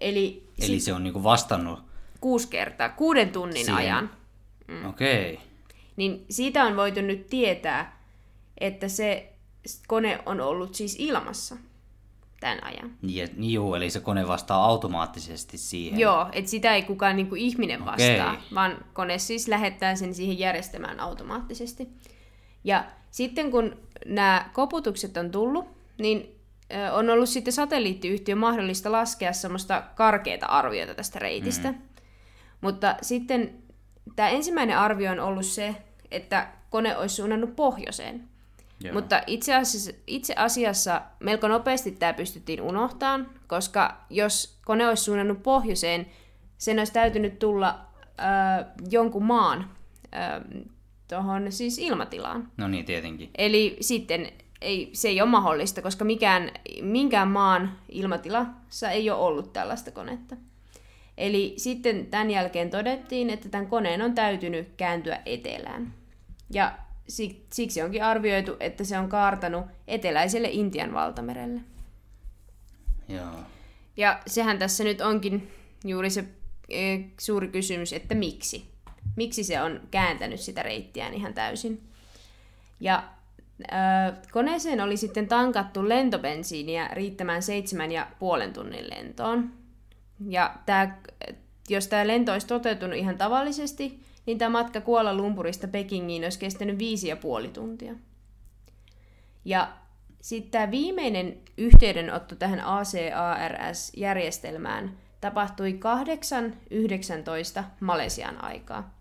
Eli, 0.00 0.48
Eli 0.60 0.80
se 0.80 0.92
on 0.92 1.04
niinku 1.04 1.22
vastannut. 1.22 1.78
kuusi 2.20 2.48
kertaa, 2.48 2.88
kuuden 2.88 3.30
tunnin 3.30 3.64
Siihen. 3.64 3.74
ajan. 3.74 4.10
Mm. 4.68 4.84
Okei. 4.84 5.32
Okay. 5.32 5.46
Niin 5.96 6.24
siitä 6.30 6.64
on 6.64 6.76
voitu 6.76 7.00
nyt 7.00 7.26
tietää, 7.26 8.02
että 8.58 8.88
se 8.88 9.32
kone 9.86 10.18
on 10.26 10.40
ollut 10.40 10.74
siis 10.74 10.96
ilmassa 10.98 11.56
tämän 12.40 12.64
ajan. 12.64 12.90
Niin, 13.02 13.28
niin 13.36 13.52
juu, 13.52 13.74
eli 13.74 13.90
se 13.90 14.00
kone 14.00 14.28
vastaa 14.28 14.64
automaattisesti 14.64 15.58
siihen. 15.58 16.00
Joo, 16.00 16.28
että 16.32 16.50
sitä 16.50 16.74
ei 16.74 16.82
kukaan 16.82 17.16
niin 17.16 17.28
kuin 17.28 17.40
ihminen 17.40 17.84
vastaa, 17.84 18.32
Okei. 18.32 18.54
vaan 18.54 18.84
kone 18.92 19.18
siis 19.18 19.48
lähettää 19.48 19.96
sen 19.96 20.14
siihen 20.14 20.38
järjestelmään 20.38 21.00
automaattisesti. 21.00 21.88
Ja 22.68 22.84
sitten 23.10 23.50
kun 23.50 23.76
nämä 24.06 24.50
koputukset 24.52 25.16
on 25.16 25.30
tullut, 25.30 25.66
niin 25.98 26.34
on 26.92 27.10
ollut 27.10 27.28
sitten 27.28 27.52
satelliittiyhtiön 27.52 28.38
mahdollista 28.38 28.92
laskea 28.92 29.32
semmoista 29.32 29.82
karkeata 29.94 30.46
arviota 30.46 30.94
tästä 30.94 31.18
reitistä. 31.18 31.72
Mm. 31.72 31.78
Mutta 32.60 32.96
sitten 33.02 33.62
tämä 34.16 34.28
ensimmäinen 34.28 34.78
arvio 34.78 35.12
on 35.12 35.20
ollut 35.20 35.46
se, 35.46 35.74
että 36.10 36.48
kone 36.70 36.96
olisi 36.96 37.14
suunnannut 37.14 37.56
pohjoiseen. 37.56 38.28
Joo. 38.80 38.94
Mutta 38.94 39.22
itse 39.26 39.54
asiassa, 39.54 39.90
itse 40.06 40.34
asiassa 40.36 41.02
melko 41.20 41.48
nopeasti 41.48 41.90
tämä 41.90 42.12
pystyttiin 42.12 42.62
unohtamaan, 42.62 43.30
koska 43.46 44.04
jos 44.10 44.58
kone 44.64 44.88
olisi 44.88 45.04
suunnannut 45.04 45.42
pohjoiseen, 45.42 46.06
sen 46.58 46.78
olisi 46.78 46.92
täytynyt 46.92 47.38
tulla 47.38 47.68
äh, 48.20 48.66
jonkun 48.90 49.24
maan 49.24 49.70
äh, 50.14 50.64
tuohon 51.08 51.52
siis 51.52 51.78
ilmatilaan. 51.78 52.52
No 52.56 52.68
niin, 52.68 52.84
tietenkin. 52.84 53.30
Eli 53.38 53.76
sitten 53.80 54.28
ei, 54.60 54.90
se 54.92 55.08
ei 55.08 55.20
ole 55.20 55.30
mahdollista, 55.30 55.82
koska 55.82 56.04
mikään, 56.04 56.50
minkään 56.82 57.28
maan 57.28 57.78
ilmatilassa 57.88 58.90
ei 58.90 59.10
ole 59.10 59.20
ollut 59.20 59.52
tällaista 59.52 59.90
konetta. 59.90 60.36
Eli 61.18 61.54
sitten 61.56 62.06
tämän 62.06 62.30
jälkeen 62.30 62.70
todettiin, 62.70 63.30
että 63.30 63.48
tämän 63.48 63.66
koneen 63.66 64.02
on 64.02 64.14
täytynyt 64.14 64.68
kääntyä 64.76 65.22
etelään. 65.26 65.94
Ja 66.50 66.78
si- 67.08 67.46
siksi 67.52 67.82
onkin 67.82 68.04
arvioitu, 68.04 68.56
että 68.60 68.84
se 68.84 68.98
on 68.98 69.08
kaartanut 69.08 69.64
eteläiselle 69.88 70.48
Intian 70.50 70.94
valtamerelle. 70.94 71.60
Joo. 73.08 73.40
Ja 73.96 74.20
sehän 74.26 74.58
tässä 74.58 74.84
nyt 74.84 75.00
onkin 75.00 75.50
juuri 75.84 76.10
se 76.10 76.24
e, 76.68 76.98
suuri 77.20 77.48
kysymys, 77.48 77.92
että 77.92 78.14
miksi? 78.14 78.64
Miksi 79.18 79.44
se 79.44 79.62
on 79.62 79.80
kääntänyt 79.90 80.40
sitä 80.40 80.62
reittiään 80.62 81.14
ihan 81.14 81.34
täysin? 81.34 81.82
Ja 82.80 83.04
ö, 83.60 83.64
koneeseen 84.30 84.80
oli 84.80 84.96
sitten 84.96 85.28
tankattu 85.28 85.88
lentobensiiniä 85.88 86.88
riittämään 86.92 87.42
seitsemän 87.42 87.92
ja 87.92 88.06
puolen 88.18 88.52
tunnin 88.52 88.90
lentoon. 88.90 89.52
Ja 90.28 90.54
tää, 90.66 91.02
jos 91.68 91.86
tämä 91.86 92.06
lento 92.06 92.32
olisi 92.32 92.46
toteutunut 92.46 92.96
ihan 92.96 93.18
tavallisesti, 93.18 94.00
niin 94.26 94.38
tämä 94.38 94.50
matka 94.50 94.80
Kuola 94.80 95.14
Lumpurista 95.14 95.68
Pekingiin 95.68 96.24
olisi 96.24 96.38
kestänyt 96.38 96.78
viisi 96.78 97.08
ja 97.08 97.16
puoli 97.16 97.48
tuntia. 97.48 97.94
Ja 99.44 99.72
sitten 100.20 100.50
tämä 100.50 100.70
viimeinen 100.70 101.36
yhteydenotto 101.56 102.36
tähän 102.36 102.60
ACARS-järjestelmään 102.60 104.98
tapahtui 105.20 105.80
8.19 107.58 107.62
Malesian 107.80 108.44
aikaa. 108.44 108.97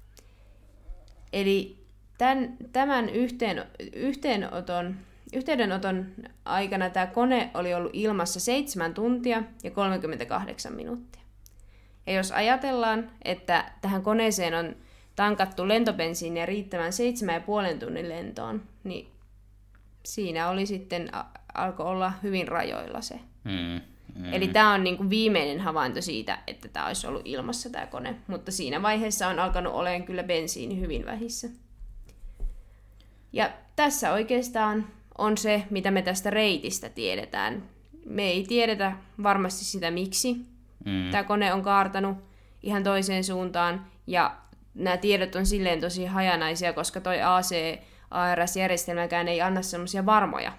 Eli 1.33 1.77
tämän, 2.17 2.57
tämän 2.71 3.09
yhteen, 3.09 3.65
yhteenoton, 3.93 4.95
yhteydenoton 5.33 6.05
aikana 6.45 6.89
tämä 6.89 7.07
kone 7.07 7.51
oli 7.53 7.73
ollut 7.73 7.91
ilmassa 7.93 8.39
7 8.39 8.93
tuntia 8.93 9.43
ja 9.63 9.71
38 9.71 10.73
minuuttia. 10.73 11.21
Ja 12.07 12.13
jos 12.13 12.31
ajatellaan, 12.31 13.11
että 13.25 13.71
tähän 13.81 14.01
koneeseen 14.01 14.53
on 14.53 14.75
tankattu 15.15 15.67
lentobensiiniä 15.67 16.45
riittävän 16.45 16.91
7,5 17.71 17.79
tunnin 17.79 18.09
lentoon, 18.09 18.61
niin 18.83 19.07
siinä 20.05 20.49
oli 20.49 20.65
sitten, 20.65 21.09
alkoi 21.53 21.85
olla 21.85 22.13
hyvin 22.23 22.47
rajoilla 22.47 23.01
se. 23.01 23.19
Mm. 23.43 23.81
Mm. 24.17 24.33
Eli 24.33 24.47
tämä 24.47 24.73
on 24.73 24.83
niinku 24.83 25.09
viimeinen 25.09 25.59
havainto 25.59 26.01
siitä, 26.01 26.37
että 26.47 26.67
tämä 26.67 26.87
olisi 26.87 27.07
ollut 27.07 27.21
ilmassa 27.25 27.69
tämä 27.69 27.85
kone, 27.85 28.15
mutta 28.27 28.51
siinä 28.51 28.81
vaiheessa 28.81 29.27
on 29.27 29.39
alkanut 29.39 29.73
olemaan 29.73 30.03
kyllä 30.03 30.23
bensiini 30.23 30.79
hyvin 30.79 31.05
vähissä. 31.05 31.47
Ja 33.33 33.49
tässä 33.75 34.13
oikeastaan 34.13 34.87
on 35.17 35.37
se, 35.37 35.63
mitä 35.69 35.91
me 35.91 36.01
tästä 36.01 36.29
reitistä 36.29 36.89
tiedetään. 36.89 37.63
Me 38.05 38.23
ei 38.23 38.45
tiedetä 38.47 38.91
varmasti 39.23 39.65
sitä, 39.65 39.91
miksi 39.91 40.45
Mm. 40.85 41.11
tämä 41.11 41.23
kone 41.23 41.53
on 41.53 41.61
kaartanut 41.61 42.17
ihan 42.63 42.83
toiseen 42.83 43.23
suuntaan, 43.23 43.85
ja 44.07 44.35
nämä 44.73 44.97
tiedot 44.97 45.35
on 45.35 45.45
silleen 45.45 45.81
tosi 45.81 46.05
hajanaisia, 46.05 46.73
koska 46.73 47.01
toi 47.01 47.21
AC-ARS-järjestelmäkään 47.21 49.27
ei 49.27 49.41
anna 49.41 49.61
semmoisia 49.61 50.05
varmoja. 50.05 50.51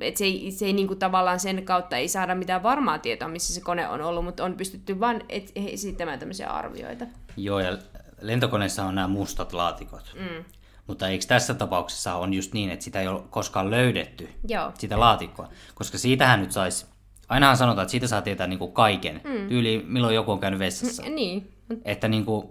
Et 0.00 0.16
se 0.16 0.24
ei, 0.24 0.50
se 0.50 0.66
ei 0.66 0.72
niinku 0.72 0.94
tavallaan 0.94 1.40
sen 1.40 1.64
kautta 1.64 1.96
ei 1.96 2.08
saada 2.08 2.34
mitään 2.34 2.62
varmaa 2.62 2.98
tietoa, 2.98 3.28
missä 3.28 3.54
se 3.54 3.60
kone 3.60 3.88
on 3.88 4.00
ollut, 4.00 4.24
mutta 4.24 4.44
on 4.44 4.54
pystytty 4.54 5.00
vain 5.00 5.24
esittämään 5.54 6.18
tämmöisiä 6.18 6.48
arvioita. 6.50 7.06
Joo, 7.36 7.60
ja 7.60 7.78
lentokoneessa 8.20 8.84
on 8.84 8.94
nämä 8.94 9.08
mustat 9.08 9.52
laatikot. 9.52 10.14
Mm. 10.14 10.44
Mutta 10.86 11.08
eikö 11.08 11.24
tässä 11.28 11.54
tapauksessa 11.54 12.14
on 12.14 12.34
just 12.34 12.52
niin, 12.52 12.70
että 12.70 12.84
sitä 12.84 13.00
ei 13.00 13.08
ole 13.08 13.22
koskaan 13.30 13.70
löydetty, 13.70 14.28
Joo. 14.48 14.72
sitä 14.78 15.00
laatikkoa? 15.00 15.48
Koska 15.74 15.98
siitähän 15.98 16.40
nyt 16.40 16.52
saisi, 16.52 16.86
ainahan 17.28 17.56
sanotaan, 17.56 17.82
että 17.82 17.90
siitä 17.90 18.06
saa 18.06 18.22
tietää 18.22 18.46
niin 18.46 18.58
kuin 18.58 18.72
kaiken. 18.72 19.20
Mm. 19.24 19.48
Tyyli, 19.48 19.84
milloin 19.88 20.14
joku 20.14 20.32
on 20.32 20.40
käynyt 20.40 20.60
vessassa. 20.60 21.02
Niin, 21.02 21.52
Että 21.84 22.08
niin 22.08 22.24
kuin, 22.24 22.46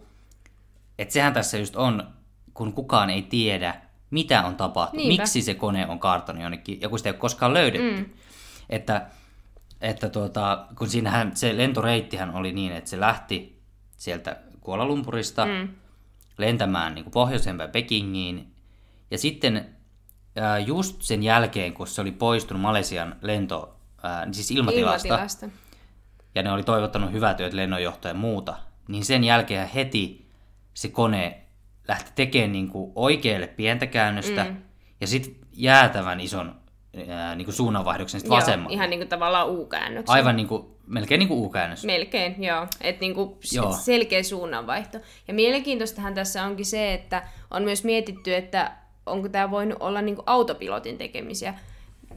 että 1.00 1.14
sehän 1.14 1.34
tässä 1.34 1.58
just 1.58 1.75
on, 1.75 2.08
kun 2.54 2.74
kukaan 2.74 3.10
ei 3.10 3.22
tiedä, 3.22 3.82
mitä 4.16 4.44
on 4.46 4.56
tapahtunut, 4.56 5.06
Niinpä. 5.06 5.24
miksi 5.24 5.42
se 5.42 5.54
kone 5.54 5.88
on 5.88 6.00
kartannut 6.00 6.44
jonnekin, 6.44 6.82
ja 6.82 6.90
kun 6.90 7.00
sitä 7.00 7.10
ei 7.10 7.14
ole 7.14 7.20
koskaan 7.20 7.54
löydetty. 7.54 7.98
Mm. 7.98 8.06
Että, 8.70 9.08
että 9.82 10.10
tuota, 10.10 10.68
kun 10.78 10.90
siinähän 10.90 11.36
se 11.36 11.58
lentoreittihän 11.58 12.36
oli 12.36 12.52
niin, 12.52 12.72
että 12.72 12.90
se 12.90 13.00
lähti 13.00 13.62
sieltä 13.98 14.38
Kuala 14.62 14.86
Lumpurista 14.86 15.46
mm. 15.46 15.68
lentämään 16.38 16.96
niin 16.96 17.04
kuin 17.04 17.12
pohjoiseen 17.12 17.58
päin 17.58 17.70
Pekingiin, 17.70 18.56
ja 19.12 19.18
sitten 19.18 19.76
ää, 20.36 20.60
just 20.60 21.02
sen 21.02 21.24
jälkeen, 21.24 21.74
kun 21.74 21.88
se 21.88 22.02
oli 22.02 22.12
poistunut 22.12 22.62
Malesian 22.62 23.16
lento, 23.22 23.76
ää, 24.04 24.28
siis 24.32 24.52
ilmatilasta, 24.52 25.08
ilmatilasta. 25.08 25.50
ja 26.36 26.44
ne 26.44 26.52
oli 26.52 26.64
toivottanut 26.64 27.12
hyvää 27.12 27.34
työt 27.34 27.54
lennonjohtoa 27.54 28.12
ja 28.12 28.16
muuta, 28.16 28.56
niin 28.88 29.06
sen 29.06 29.24
jälkeen 29.24 29.68
heti 29.68 30.30
se 30.74 30.88
kone 30.88 31.45
lähti 31.88 32.12
tekemään 32.15 32.51
niin 32.51 32.70
kuin 32.70 32.92
oikealle 32.96 33.48
pientä 33.48 33.88
käännöstä 33.88 34.44
mm. 34.44 34.56
ja 35.01 35.08
sitten 35.08 35.36
jäätävän 35.54 36.20
ison 36.20 36.56
ää, 37.10 37.36
niin 37.36 37.46
kuin 37.46 37.56
suunnanvaihdoksen 37.56 38.20
sit 38.20 38.27
Joo, 38.27 38.36
vasemmalle. 38.38 38.74
ihan 38.74 38.89
niinku 38.89 39.06
tavallaan 39.06 39.50
U-käännöksen. 39.50 40.13
Aivan 40.13 40.36
niin 40.36 40.48
kuin, 40.48 40.65
melkein 40.88 41.20
niin 41.20 41.27
kuin 41.27 41.39
U-käännös. 41.39 41.86
Melkein, 41.86 42.44
joo. 42.44 42.68
Että 42.82 43.01
niinku 43.01 43.38
s- 43.44 43.54
Joo. 43.54 43.72
selkeä 43.72 44.24
suunnanvaihto. 44.24 44.98
Ja 45.27 45.34
mielenkiintoistahan 45.34 46.13
tässä 46.13 46.44
onkin 46.44 46.65
se, 46.65 46.94
että 46.94 47.24
on 47.51 47.63
myös 47.63 47.84
mietitty, 47.84 48.36
että 48.36 48.72
onko 49.06 49.30
tämä 49.30 49.51
voinut 49.51 49.77
olla 49.80 50.01
niin 50.01 50.15
kuin 50.15 50.24
autopilotin 50.27 50.98
tekemisiä. 50.98 51.54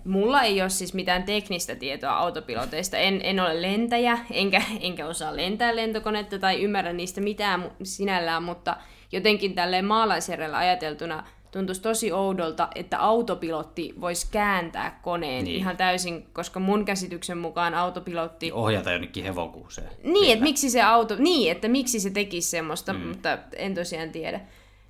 Mulla 0.04 0.42
ei 0.42 0.60
ole 0.60 0.70
siis 0.70 0.94
mitään 0.94 1.22
teknistä 1.22 1.75
tietoa 1.75 2.12
autopiloteista. 2.12 2.96
En, 2.96 3.20
en 3.25 3.40
ole 3.40 3.62
lentäjä, 3.62 4.18
enkä, 4.30 4.62
enkä 4.80 5.06
osaa 5.06 5.37
lentää 5.37 5.76
lentokonetta 5.76 6.38
tai 6.38 6.62
ymmärrä 6.62 6.92
niistä 6.92 7.20
mitään 7.20 7.70
sinällään, 7.82 8.42
mutta 8.42 8.76
jotenkin 9.12 9.54
tälleen 9.54 9.84
maalaisjärjellä 9.84 10.58
ajateltuna 10.58 11.24
tuntuisi 11.50 11.82
tosi 11.82 12.12
oudolta, 12.12 12.68
että 12.74 12.98
autopilotti 12.98 13.94
voisi 14.00 14.26
kääntää 14.30 15.00
koneen 15.02 15.44
niin. 15.44 15.56
ihan 15.56 15.76
täysin, 15.76 16.26
koska 16.32 16.60
mun 16.60 16.84
käsityksen 16.84 17.38
mukaan 17.38 17.74
autopilotti... 17.74 18.52
Ohjata 18.52 18.92
jonnekin 18.92 19.24
hevokuuseen. 19.24 19.90
Niin, 20.04 20.32
että 20.32 20.44
miksi 20.44 20.70
se 20.70 20.82
auto... 20.82 21.16
Niin, 21.18 21.52
että 21.52 21.68
miksi 21.68 22.00
se 22.00 22.10
tekisi 22.10 22.50
semmoista, 22.50 22.92
mm. 22.92 23.00
mutta 23.00 23.38
en 23.56 23.74
tosiaan 23.74 24.10
tiedä. 24.10 24.40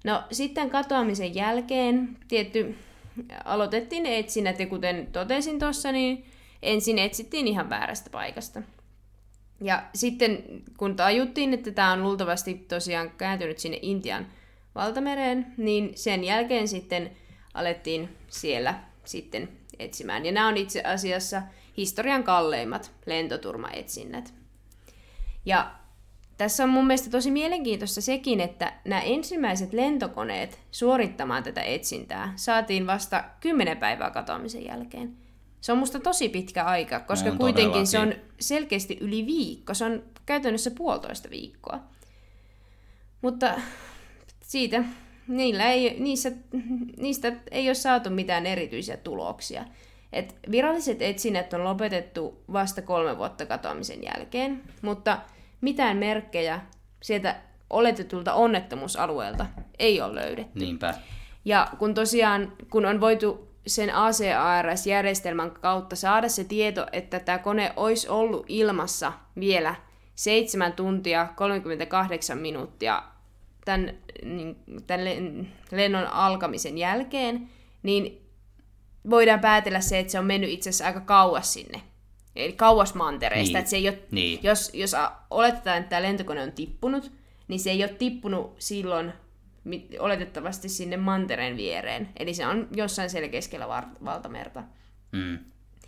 No 0.04 0.22
sitten 0.30 0.70
katoamisen 0.70 1.34
jälkeen 1.34 2.16
tietty 2.28 2.76
aloitettiin 3.44 4.06
etsinnät 4.06 4.60
ja 4.60 4.66
kuten 4.66 5.08
totesin 5.12 5.58
tuossa, 5.58 5.92
niin 5.92 6.24
ensin 6.62 6.98
etsittiin 6.98 7.48
ihan 7.48 7.70
väärästä 7.70 8.10
paikasta. 8.10 8.62
Ja 9.60 9.82
sitten 9.94 10.44
kun 10.76 10.96
tajuttiin, 10.96 11.54
että 11.54 11.70
tämä 11.70 11.92
on 11.92 12.02
luultavasti 12.02 12.54
tosiaan 12.54 13.10
kääntynyt 13.10 13.58
sinne 13.58 13.78
Intian 13.82 14.26
valtamereen, 14.74 15.54
niin 15.56 15.92
sen 15.94 16.24
jälkeen 16.24 16.68
sitten 16.68 17.10
alettiin 17.54 18.08
siellä 18.28 18.74
sitten 19.04 19.48
etsimään. 19.78 20.26
Ja 20.26 20.32
nämä 20.32 20.48
on 20.48 20.56
itse 20.56 20.82
asiassa 20.82 21.42
historian 21.76 22.24
kalleimmat 22.24 22.92
lentoturmaetsinnät. 23.06 24.34
Ja 25.44 25.70
tässä 26.36 26.64
on 26.64 26.70
mun 26.70 26.86
mielestä 26.86 27.10
tosi 27.10 27.30
mielenkiintoista 27.30 28.00
sekin, 28.00 28.40
että 28.40 28.72
nämä 28.84 29.00
ensimmäiset 29.00 29.72
lentokoneet 29.72 30.60
suorittamaan 30.70 31.42
tätä 31.42 31.62
etsintää 31.62 32.32
saatiin 32.36 32.86
vasta 32.86 33.24
10 33.40 33.76
päivää 33.76 34.10
katoamisen 34.10 34.64
jälkeen. 34.64 35.27
Se 35.60 35.72
on 35.72 35.78
musta 35.78 36.00
tosi 36.00 36.28
pitkä 36.28 36.64
aika, 36.64 37.00
koska 37.00 37.30
no, 37.30 37.36
kuitenkin 37.36 37.64
todellakin. 37.64 37.86
se 37.86 37.98
on 37.98 38.14
selkeästi 38.40 38.98
yli 39.00 39.26
viikko. 39.26 39.74
Se 39.74 39.84
on 39.84 40.02
käytännössä 40.26 40.70
puolitoista 40.70 41.30
viikkoa. 41.30 41.80
Mutta 43.22 43.54
siitä 44.40 44.84
niillä 45.28 45.70
ei, 45.70 46.00
niissä, 46.00 46.32
niistä 46.96 47.32
ei 47.50 47.68
ole 47.68 47.74
saatu 47.74 48.10
mitään 48.10 48.46
erityisiä 48.46 48.96
tuloksia. 48.96 49.64
Et 50.12 50.34
viralliset 50.50 51.02
etsinnät 51.02 51.52
on 51.52 51.64
lopetettu 51.64 52.42
vasta 52.52 52.82
kolme 52.82 53.18
vuotta 53.18 53.46
katoamisen 53.46 54.02
jälkeen, 54.02 54.62
mutta 54.82 55.18
mitään 55.60 55.96
merkkejä 55.96 56.60
sieltä 57.02 57.36
oletetulta 57.70 58.34
onnettomuusalueelta 58.34 59.46
ei 59.78 60.00
ole 60.00 60.14
löydetty. 60.14 60.58
Niinpä. 60.58 60.94
Ja 61.44 61.68
kun 61.78 61.94
tosiaan, 61.94 62.52
kun 62.70 62.86
on 62.86 63.00
voitu 63.00 63.47
sen 63.68 63.94
ACARS-järjestelmän 63.94 65.50
kautta 65.50 65.96
saada 65.96 66.28
se 66.28 66.44
tieto, 66.44 66.86
että 66.92 67.20
tämä 67.20 67.38
kone 67.38 67.72
olisi 67.76 68.08
ollut 68.08 68.46
ilmassa 68.48 69.12
vielä 69.40 69.74
7 70.14 70.72
tuntia 70.72 71.28
38 71.36 72.38
minuuttia 72.38 73.02
tämän, 73.64 73.94
niin, 74.24 74.56
tämän 74.86 75.06
lennon 75.70 76.06
alkamisen 76.06 76.78
jälkeen, 76.78 77.50
niin 77.82 78.28
voidaan 79.10 79.40
päätellä 79.40 79.80
se, 79.80 79.98
että 79.98 80.12
se 80.12 80.18
on 80.18 80.24
mennyt 80.24 80.50
itse 80.50 80.70
asiassa 80.70 80.86
aika 80.86 81.00
kauas 81.00 81.52
sinne. 81.52 81.82
Eli 82.36 82.52
kauas 82.52 82.94
mantereesta. 82.94 83.52
Niin. 83.52 83.56
Että 83.56 83.70
se 83.70 83.76
ei 83.76 83.88
ole, 83.88 83.98
niin. 84.10 84.40
jos, 84.42 84.70
jos 84.74 84.96
oletetaan, 85.30 85.78
että 85.78 85.90
tämä 85.90 86.02
lentokone 86.02 86.42
on 86.42 86.52
tippunut, 86.52 87.12
niin 87.48 87.60
se 87.60 87.70
ei 87.70 87.82
ole 87.82 87.92
tippunut 87.92 88.54
silloin 88.58 89.12
oletettavasti 89.98 90.68
sinne 90.68 90.96
mantereen 90.96 91.56
viereen. 91.56 92.08
Eli 92.16 92.34
se 92.34 92.46
on 92.46 92.68
jossain 92.76 93.10
siellä 93.10 93.28
keskellä 93.28 93.68
var- 93.68 94.04
valtamerta. 94.04 94.62
Mm. 95.12 95.38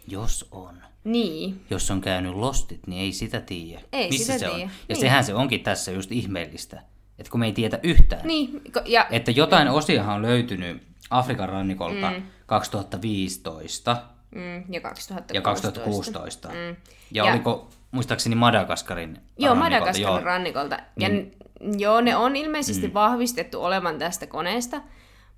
Jos 0.07 0.49
on. 0.51 0.83
Niin. 1.05 1.65
Jos 1.71 1.91
on 1.91 2.01
käynyt 2.01 2.35
lostit, 2.35 2.87
niin 2.87 3.03
ei 3.03 3.13
sitä 3.13 3.41
tiedä. 3.41 3.81
Ei 3.93 4.11
Missä 4.11 4.33
sitä 4.33 4.39
se 4.39 4.45
tiedä. 4.45 4.55
on? 4.55 4.61
Ja 4.61 4.69
niin. 4.89 5.01
sehän 5.01 5.25
se 5.25 5.35
onkin 5.35 5.63
tässä 5.63 5.91
just 5.93 6.13
ihmeellistä. 6.13 6.83
Että 7.19 7.31
kun 7.31 7.41
me 7.41 7.47
ei 7.47 7.53
tiedä 7.53 7.79
yhtään. 7.83 8.27
Niin. 8.27 8.63
Ja... 8.85 9.07
Että 9.11 9.31
jotain 9.31 9.69
osiahan 9.69 10.17
on 10.17 10.23
löytynyt 10.23 10.83
Afrikan 11.11 11.49
rannikolta 11.49 12.11
mm. 12.11 12.23
2015. 12.47 14.03
Mm, 14.35 14.73
ja 14.73 14.81
2016. 14.81 15.35
Ja 15.35 15.41
2016. 15.41 16.49
Mm. 16.49 16.55
Ja, 16.55 16.77
ja 17.11 17.33
oliko 17.33 17.71
muistaakseni 17.91 18.35
Madagaskarin 18.35 19.19
Joo, 19.39 19.55
Madagaskarin 19.55 20.03
joo. 20.03 20.21
rannikolta. 20.21 20.79
Ja 20.97 21.09
niin. 21.09 21.37
Joo, 21.79 22.01
ne 22.01 22.17
on 22.17 22.37
ilmeisesti 22.37 22.87
mm. 22.87 22.95
vahvistettu 22.95 23.65
olevan 23.65 23.99
tästä 23.99 24.27
koneesta, 24.27 24.81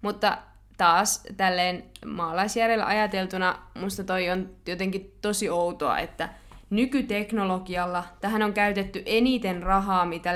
mutta 0.02 0.38
taas 0.76 1.22
tälleen 1.36 1.84
maalaisjärjellä 2.06 2.86
ajateltuna 2.86 3.58
musta 3.80 4.04
toi 4.04 4.30
on 4.30 4.50
jotenkin 4.66 5.14
tosi 5.22 5.50
outoa, 5.50 5.98
että 5.98 6.28
nykyteknologialla 6.70 8.04
tähän 8.20 8.42
on 8.42 8.52
käytetty 8.52 9.02
eniten 9.06 9.62
rahaa, 9.62 10.06
mitä 10.06 10.34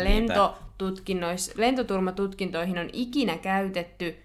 lentoturmatutkintoihin 1.57 2.79
on 2.79 2.91
ikinä 2.93 3.39
käytetty, 3.39 4.17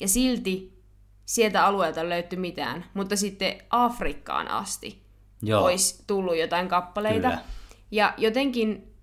ja 0.00 0.08
silti 0.08 0.82
sieltä 1.24 1.66
alueelta 1.66 2.08
löytty 2.08 2.36
mitään, 2.36 2.84
mutta 2.94 3.16
sitten 3.16 3.58
Afrikkaan 3.70 4.48
asti 4.48 5.02
Joo. 5.42 5.64
olisi 5.64 6.04
tullut 6.06 6.36
jotain 6.36 6.68
kappaleita. 6.68 7.28
Kyllä. 7.28 7.42
Ja 7.90 8.14
jotenkin, 8.16 8.94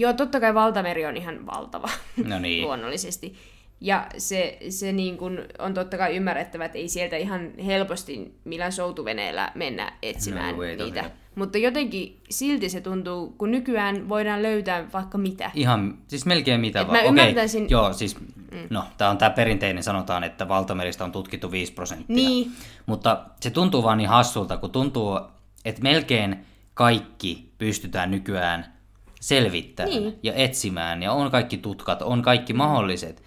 joo 0.00 0.12
totta 0.12 0.40
kai 0.40 0.54
valtameri 0.54 1.06
on 1.06 1.16
ihan 1.16 1.46
valtava 1.46 1.88
no 2.24 2.38
niin. 2.38 2.64
luonnollisesti. 2.64 3.34
Ja 3.80 4.06
se, 4.18 4.58
se 4.68 4.92
niin 4.92 5.16
kun 5.16 5.38
on 5.58 5.74
totta 5.74 5.98
kai 5.98 6.16
ymmärrettävä, 6.16 6.64
että 6.64 6.78
ei 6.78 6.88
sieltä 6.88 7.16
ihan 7.16 7.50
helposti 7.66 8.34
millään 8.44 8.72
soutuveneellä 8.72 9.52
mennä 9.54 9.92
etsimään 10.02 10.56
no, 10.56 10.62
niitä. 10.62 10.84
Tosiaan. 10.84 11.10
Mutta 11.34 11.58
jotenkin 11.58 12.20
silti 12.30 12.68
se 12.68 12.80
tuntuu, 12.80 13.34
kun 13.38 13.50
nykyään 13.50 14.08
voidaan 14.08 14.42
löytää 14.42 14.92
vaikka 14.92 15.18
mitä. 15.18 15.50
Ihan, 15.54 15.98
siis 16.08 16.26
melkein 16.26 16.60
mitä 16.60 16.80
Et 16.80 16.86
vaan. 16.86 16.98
Mä 16.98 17.04
ymmärtäisin... 17.04 17.64
Okay, 17.64 17.70
joo, 17.70 17.92
siis, 17.92 18.20
mm. 18.20 18.58
no, 18.70 18.84
tämä 18.98 19.10
on 19.10 19.18
tämä 19.18 19.30
perinteinen, 19.30 19.82
sanotaan, 19.82 20.24
että 20.24 20.48
valtameristä 20.48 21.04
on 21.04 21.12
tutkittu 21.12 21.50
5 21.50 21.72
prosenttia. 21.72 22.16
Niin. 22.16 22.52
Mutta 22.86 23.24
se 23.40 23.50
tuntuu 23.50 23.82
vaan 23.82 23.98
niin 23.98 24.08
hassulta, 24.08 24.56
kun 24.56 24.70
tuntuu, 24.70 25.20
että 25.64 25.82
melkein 25.82 26.36
kaikki 26.74 27.52
pystytään 27.58 28.10
nykyään 28.10 28.75
selvittämään 29.20 30.02
niin. 30.02 30.18
ja 30.22 30.34
etsimään, 30.34 31.02
ja 31.02 31.12
on 31.12 31.30
kaikki 31.30 31.58
tutkat, 31.58 32.02
on 32.02 32.22
kaikki 32.22 32.52
mahdolliset 32.52 33.22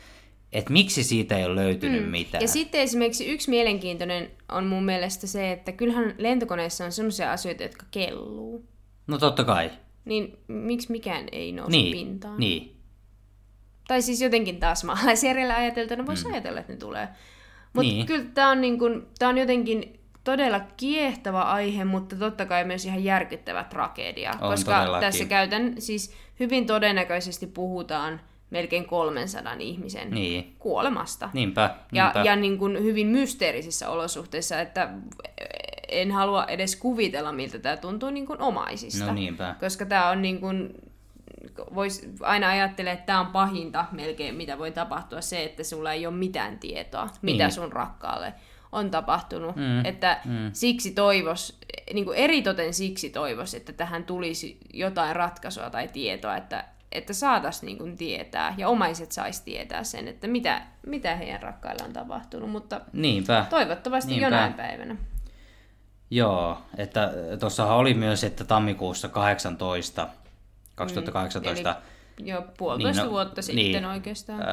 että 0.51 0.73
miksi 0.73 1.03
siitä 1.03 1.37
ei 1.37 1.45
ole 1.45 1.55
löytynyt 1.55 2.03
mm. 2.03 2.09
mitään. 2.09 2.41
Ja 2.41 2.47
sitten 2.47 2.81
esimerkiksi 2.81 3.27
yksi 3.27 3.49
mielenkiintoinen 3.49 4.31
on 4.49 4.65
mun 4.65 4.85
mielestä 4.85 5.27
se, 5.27 5.51
että 5.51 5.71
kyllähän 5.71 6.15
lentokoneessa 6.17 6.85
on 6.85 6.91
sellaisia 6.91 7.31
asioita, 7.31 7.63
jotka 7.63 7.85
kelluu. 7.91 8.65
No 9.07 9.17
totta 9.17 9.43
kai. 9.43 9.71
Niin 10.05 10.37
miksi 10.47 10.91
mikään 10.91 11.25
ei 11.31 11.51
nouse 11.51 11.71
niin. 11.71 11.91
pintaan? 11.91 12.39
Niin. 12.39 12.75
Tai 13.87 14.01
siis 14.01 14.21
jotenkin 14.21 14.59
taas 14.59 14.83
maalaisjärjellä 14.83 15.55
ajateltuna 15.55 16.05
voisi 16.05 16.25
mm. 16.25 16.33
ajatella, 16.33 16.59
että 16.59 16.73
ne 16.73 16.79
tulee. 16.79 17.07
Mutta 17.73 17.91
niin. 17.91 18.05
kyllä 18.05 18.25
tämä 18.33 18.49
on, 18.49 18.61
niin 18.61 18.79
kun, 18.79 19.07
tää 19.19 19.29
on 19.29 19.37
jotenkin 19.37 19.98
todella 20.31 20.61
kiehtova 20.77 21.41
aihe, 21.41 21.85
mutta 21.85 22.15
totta 22.15 22.45
kai 22.45 22.63
myös 22.63 22.85
ihan 22.85 23.03
järkyttävä 23.03 23.63
tragedia. 23.63 24.31
On 24.41 24.51
koska 24.51 24.75
todellakin. 24.75 25.07
tässä 25.07 25.25
käytän, 25.25 25.73
siis 25.79 26.15
hyvin 26.39 26.65
todennäköisesti 26.65 27.47
puhutaan 27.47 28.21
melkein 28.49 28.85
300 28.85 29.53
ihmisen 29.59 30.09
niin. 30.09 30.55
kuolemasta. 30.59 31.29
Niinpä, 31.33 31.75
niinpä. 31.91 32.19
Ja, 32.19 32.23
ja 32.23 32.35
niin 32.35 32.57
kuin 32.57 32.83
hyvin 32.83 33.07
mysteerisissä 33.07 33.89
olosuhteissa, 33.89 34.61
että 34.61 34.89
en 35.87 36.11
halua 36.11 36.45
edes 36.45 36.75
kuvitella, 36.75 37.31
miltä 37.31 37.59
tämä 37.59 37.77
tuntuu 37.77 38.09
niin 38.09 38.25
kuin 38.25 38.41
omaisista. 38.41 39.05
No 39.05 39.13
niinpä. 39.13 39.55
Koska 39.59 39.85
tämä 39.85 40.09
on 40.09 40.21
niin 40.21 40.39
kuin, 40.39 40.73
vois 41.75 42.09
aina 42.21 42.49
ajattelee, 42.49 42.93
että 42.93 43.05
tämä 43.05 43.19
on 43.19 43.27
pahinta 43.27 43.85
melkein, 43.91 44.35
mitä 44.35 44.57
voi 44.57 44.71
tapahtua, 44.71 45.21
se, 45.21 45.43
että 45.43 45.63
sulla 45.63 45.93
ei 45.93 46.07
ole 46.07 46.15
mitään 46.15 46.59
tietoa, 46.59 47.05
niin. 47.05 47.35
mitä 47.35 47.49
sun 47.49 47.71
rakkaalle 47.71 48.33
on 48.71 48.91
tapahtunut. 48.91 49.55
Mm. 49.55 49.85
Että 49.85 50.21
mm. 50.25 50.49
siksi 50.53 50.91
toivos, 50.91 51.59
niin 51.93 52.05
kuin 52.05 52.17
eritoten 52.17 52.73
siksi 52.73 53.09
toivos, 53.09 53.53
että 53.53 53.73
tähän 53.73 54.03
tulisi 54.03 54.57
jotain 54.73 55.15
ratkaisua 55.15 55.69
tai 55.69 55.87
tietoa, 55.87 56.37
että 56.37 56.65
että 56.91 57.13
saataisiin 57.13 57.65
niin 57.65 57.77
kuin 57.77 57.97
tietää 57.97 58.55
ja 58.57 58.69
omaiset 58.69 59.11
saisi 59.11 59.43
tietää 59.43 59.83
sen, 59.83 60.07
että 60.07 60.27
mitä, 60.27 60.61
mitä 60.87 61.15
heidän 61.15 61.41
rakkailla 61.41 61.85
on 61.85 61.93
tapahtunut, 61.93 62.49
mutta 62.49 62.81
Niinpä. 62.93 63.45
toivottavasti 63.49 64.11
Niinpä. 64.11 64.25
jonain 64.25 64.53
päivänä. 64.53 64.95
Joo, 66.11 66.61
että 66.77 67.11
tuossahan 67.39 67.77
oli 67.77 67.93
myös, 67.93 68.23
että 68.23 68.43
tammikuussa 68.43 69.09
18, 69.09 70.07
2018, 70.75 71.75
mm, 72.19 72.27
Joo, 72.27 72.43
puolitoista 72.57 73.01
niin, 73.01 73.05
no, 73.05 73.11
vuotta 73.11 73.41
sitten 73.41 73.65
niin, 73.65 73.85
oikeastaan. 73.85 74.43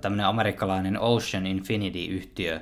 Tämmöinen 0.00 0.26
amerikkalainen 0.26 1.00
Ocean 1.00 1.46
Infinity-yhtiö 1.46 2.60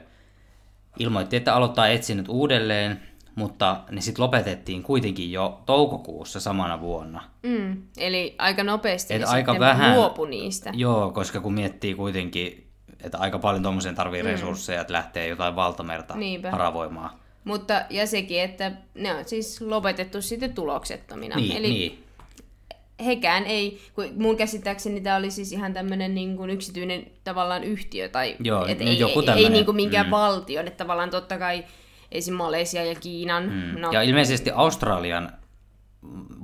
ilmoitti, 0.98 1.36
että 1.36 1.54
aloittaa 1.54 1.88
etsinnät 1.88 2.28
uudelleen 2.28 3.00
mutta 3.34 3.80
ne 3.90 4.00
sitten 4.00 4.22
lopetettiin 4.22 4.82
kuitenkin 4.82 5.32
jo 5.32 5.62
toukokuussa 5.66 6.40
samana 6.40 6.80
vuonna. 6.80 7.22
Mm, 7.42 7.82
eli 7.96 8.34
aika 8.38 8.64
nopeasti 8.64 9.14
Et 9.14 9.22
aika 9.24 9.58
vähän, 9.58 9.96
luopu 9.96 10.24
niistä. 10.24 10.72
Joo, 10.74 11.10
koska 11.10 11.40
kun 11.40 11.54
miettii 11.54 11.94
kuitenkin 11.94 12.72
että 13.04 13.18
aika 13.18 13.38
paljon 13.38 13.62
tuommoisen 13.62 13.94
tarvii 13.94 14.22
mm. 14.22 14.28
resursseja, 14.28 14.80
että 14.80 14.92
lähtee 14.92 15.28
jotain 15.28 15.56
valtamerta 15.56 16.14
Niinpä. 16.14 16.50
haravoimaan. 16.50 17.10
Mutta 17.44 17.82
ja 17.90 18.06
sekin, 18.06 18.40
että 18.40 18.72
ne 18.94 19.14
on 19.14 19.24
siis 19.24 19.60
lopetettu 19.60 20.22
sitten 20.22 20.54
tuloksettomina. 20.54 21.36
Niin, 21.36 21.56
Eli 21.56 21.68
niin. 21.68 22.01
Hekään 23.04 23.44
ei, 23.44 23.80
kun 23.94 24.04
mun 24.16 24.36
käsittääkseni 24.36 25.00
tämä 25.00 25.16
oli 25.16 25.30
siis 25.30 25.52
ihan 25.52 25.74
tämmöinen 25.74 26.14
niin 26.14 26.36
kuin 26.36 26.50
yksityinen 26.50 27.06
tavallaan 27.24 27.64
yhtiö, 27.64 28.08
tai 28.08 28.36
Joo, 28.40 28.66
et 28.66 28.80
no 28.80 28.86
ei, 28.86 28.98
joku 28.98 29.20
ei, 29.20 29.44
ei 29.44 29.50
niin 29.50 29.64
kuin 29.64 29.76
minkään 29.76 30.06
mm. 30.06 30.10
valtion, 30.10 30.66
että 30.66 30.84
tavallaan 30.84 31.10
totta 31.10 31.38
kai 31.38 31.64
esim. 32.12 32.34
Malesia 32.34 32.84
ja 32.84 32.94
Kiinan, 32.94 33.44
mm. 33.44 33.80
no 33.80 33.92
Ja 33.92 34.02
ilmeisesti 34.02 34.50
Australian 34.50 35.32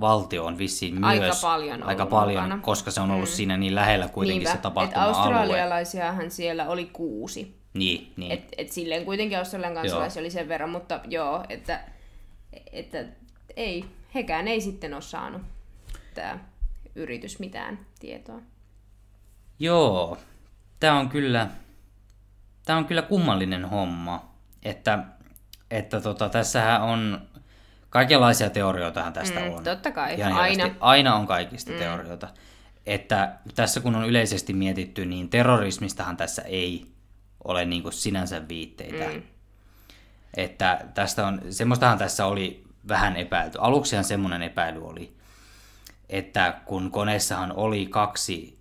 valtio 0.00 0.44
on 0.44 0.58
vissiin 0.58 1.00
myös 1.00 1.20
Aika 1.20 1.36
paljon 1.42 1.82
aika 1.82 2.06
paljon 2.06 2.42
mukana. 2.42 2.62
koska 2.62 2.90
se 2.90 3.00
on 3.00 3.10
ollut 3.10 3.28
mm. 3.28 3.32
siinä 3.32 3.56
niin 3.56 3.74
lähellä 3.74 4.08
kuitenkin 4.08 4.38
niinpä, 4.38 4.50
se 4.50 4.54
että 4.54 4.62
tapahtuma-alue. 4.62 5.16
australialaisiahan 5.16 6.30
siellä 6.30 6.68
oli 6.68 6.90
kuusi. 6.92 7.58
Niin, 7.74 8.12
niin. 8.16 8.32
Et, 8.32 8.48
et 8.58 8.72
silleen 8.72 9.04
kuitenkin 9.04 9.38
Australian 9.38 9.74
kansalaisia 9.74 10.20
oli 10.20 10.30
sen 10.30 10.48
verran, 10.48 10.70
mutta 10.70 11.00
joo, 11.08 11.44
että, 11.48 11.80
että 12.72 13.04
ei, 13.56 13.84
hekään 14.14 14.48
ei 14.48 14.60
sitten 14.60 14.94
ole 14.94 15.02
saanut 15.02 15.42
tämä 16.20 16.38
yritys 16.94 17.38
mitään 17.38 17.78
tietoa. 17.98 18.40
Joo, 19.58 20.18
tämä 20.80 20.98
on 20.98 21.08
kyllä, 21.08 21.48
tää 22.64 22.76
on 22.76 22.84
kyllä 22.84 23.02
kummallinen 23.02 23.64
homma, 23.64 24.34
että, 24.62 24.98
että 25.70 26.00
tota, 26.00 26.28
tässähän 26.28 26.82
on 26.82 27.20
kaikenlaisia 27.90 28.50
teorioitahan 28.50 29.12
tästä 29.12 29.40
Mm, 29.40 29.52
on. 29.52 29.64
totta 29.64 29.90
kai, 29.90 30.14
Ihan 30.14 30.32
aina. 30.32 30.70
Aina 30.80 31.14
on 31.14 31.26
kaikista 31.26 31.72
mm. 31.72 31.78
teorioita. 31.78 32.28
Että 32.86 33.32
tässä 33.54 33.80
kun 33.80 33.94
on 33.94 34.08
yleisesti 34.08 34.52
mietitty, 34.52 35.04
niin 35.04 35.28
terrorismistahan 35.28 36.16
tässä 36.16 36.42
ei 36.42 36.86
ole 37.44 37.64
niin 37.64 37.82
kuin 37.82 37.92
sinänsä 37.92 38.48
viitteitä. 38.48 39.08
Mm. 39.08 39.22
Että 40.36 40.84
tästä 40.94 41.26
on, 41.26 41.40
semmoistahan 41.50 41.98
tässä 41.98 42.26
oli 42.26 42.64
vähän 42.88 43.16
epäilty. 43.16 43.58
Aluksihan 43.60 44.04
semmoinen 44.04 44.42
epäily 44.42 44.86
oli, 44.86 45.17
että 46.08 46.60
kun 46.64 46.90
koneessahan 46.90 47.52
oli 47.56 47.86
kaksi 47.86 48.58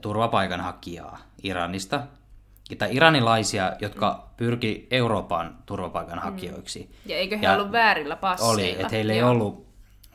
turvapaikanhakijaa 0.00 1.18
Iranista, 1.42 2.02
tai 2.78 2.96
iranilaisia, 2.96 3.72
jotka 3.80 4.28
pyrki 4.36 4.86
Euroopan 4.90 5.58
turvapaikanhakijoiksi. 5.66 6.90
Ja 7.06 7.16
eikö 7.16 7.38
he 7.38 7.44
Ja 7.44 7.54
ollut 7.54 7.72
väärillä 7.72 8.16
passeilla? 8.16 8.52
Oli, 8.52 8.70
että 8.70 8.88
heillä 8.88 9.12
ei 9.12 9.18
Joo. 9.18 9.30
ollut, 9.30 9.66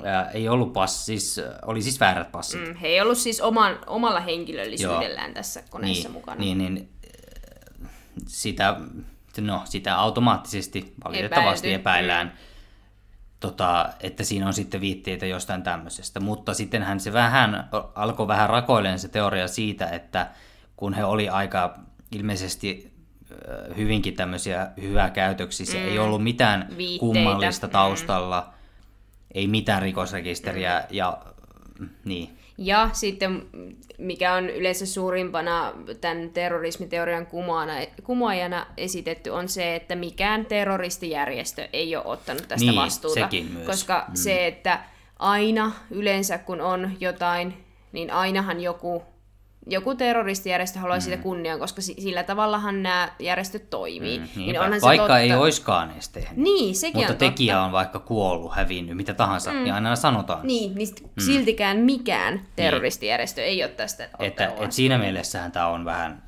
ää, 0.04 0.30
ei 0.30 0.50
ollut 0.50 0.74
pass, 0.74 1.06
siis 1.06 1.39
ää, 1.39 1.60
oli 1.65 1.82
siis 1.82 2.00
väärät 2.00 2.32
passit. 2.32 2.67
Mm, 2.67 2.76
he 2.76 2.88
ei 2.88 3.02
ollut 3.02 3.17
siis 3.17 3.41
oman, 3.41 3.80
omalla 3.88 4.20
henkilöllisyydellään 4.20 5.34
tässä 5.34 5.63
koneessa 5.70 6.08
niin, 6.08 6.13
mukana. 6.13 6.39
Niin, 6.39 6.58
niin 6.58 6.89
äh, 7.84 7.89
sitä, 8.28 8.76
no, 9.41 9.62
sitä 9.65 9.98
automaattisesti 9.98 10.93
valitettavasti 11.04 11.67
Epäilty, 11.67 11.82
epäillään, 11.82 12.34
tota, 13.39 13.89
että 14.00 14.23
siinä 14.23 14.47
on 14.47 14.54
sitten 14.54 14.82
viitteitä 14.82 15.26
jostain 15.26 15.63
tämmöisestä. 15.63 16.19
Mutta 16.19 16.54
sittenhän 16.54 17.00
se 17.00 17.13
vähän, 17.13 17.69
alkoi 17.95 18.28
vähän 18.28 18.50
rakoilemaan 18.50 19.00
se 19.00 19.08
teoria 19.08 19.47
siitä, 19.47 19.89
että 19.89 20.30
kun 20.78 20.93
he 20.93 21.06
oli 21.06 21.30
aika 21.30 21.80
ilmeisesti 22.12 22.97
hyvinkin 23.78 24.13
tämmöisiä 24.13 24.71
hyvää 24.82 25.10
käytöksissä, 25.10 25.78
mm. 25.78 25.84
ei 25.84 26.00
ollut 26.00 26.23
mitään 26.23 26.67
Viitteitä. 26.78 27.00
kummallista 27.00 27.67
Mm. 27.67 27.71
taustalla, 27.71 28.54
ei 29.34 29.47
mitään 29.47 29.82
rikosrekisteriä 29.82 30.84
ja 30.89 31.17
mm, 31.80 31.89
niin. 32.06 32.37
Ja 32.58 32.89
sitten, 32.93 33.46
mikä 33.98 34.34
on 34.34 34.50
yleensä 34.50 34.86
suurimpana 34.86 35.74
tämän 36.02 36.30
terrorismiteorian 36.30 37.26
kumoana, 37.26 37.74
kumoajana 38.04 38.65
esitetty, 38.78 39.30
on 39.30 39.50
se, 39.50 39.76
että 39.76 39.96
mikään 39.96 40.46
terroristijärjestö 40.46 41.67
ei 41.74 41.96
ole 41.96 42.06
ottanut 42.06 42.48
tästä 42.48 42.65
Niin, 42.65 42.76
vastuuta. 42.76 43.13
sekin 43.13 43.52
myös. 43.52 43.65
Koska 43.65 44.06
mm. 44.08 44.15
se, 44.15 44.48
että 44.48 44.80
aina 45.20 45.72
yleensä 45.91 46.38
kun 46.38 46.62
on 46.62 46.91
jotain, 47.00 47.54
niin 47.91 48.12
ainahan 48.12 48.62
joku, 48.62 49.04
joku 49.69 49.95
terroristijärjestö 49.95 50.80
haluaa 50.80 50.97
mm. 50.97 51.01
sitä 51.01 51.17
kunnian, 51.17 51.60
koska 51.60 51.82
si- 51.82 51.95
sillä 52.01 52.23
tavallahan 52.23 52.84
nämä 52.84 53.10
järjestöt 53.19 53.69
toimii. 53.69 54.19
Mm, 54.19 54.27
niin 54.36 54.60
onhan 54.60 54.80
se 54.80 54.86
Vaikka 54.86 55.03
totta. 55.03 55.19
ei 55.19 55.34
oiskaan 55.34 55.91
edes 55.91 56.10
tehnyt. 56.10 56.38
Niin, 56.38 56.75
sekin 56.75 56.97
Mutta 56.97 57.13
on 57.13 57.17
tekijä 57.17 57.53
totta. 57.53 57.65
on 57.65 57.71
vaikka 57.71 57.99
kuollut, 57.99 58.56
hävinnyt, 58.56 58.97
mitä 58.97 59.13
tahansa, 59.13 59.53
mm. 59.53 59.63
niin 59.63 59.73
aina 59.73 59.95
sanotaan. 59.95 60.39
Niin, 60.47 60.75
niin 60.75 60.88
sit 60.88 61.03
siltikään 61.19 61.77
mikään 61.77 62.41
terroristijärjestö 62.56 63.43
ei 63.43 63.63
ole 63.63 63.71
tästä 63.71 64.10
että, 64.19 64.45
että 64.45 64.71
siinä 64.71 64.97
mielessähän 64.97 65.51
tämä 65.51 65.67
on 65.67 65.86
vähän 65.86 66.23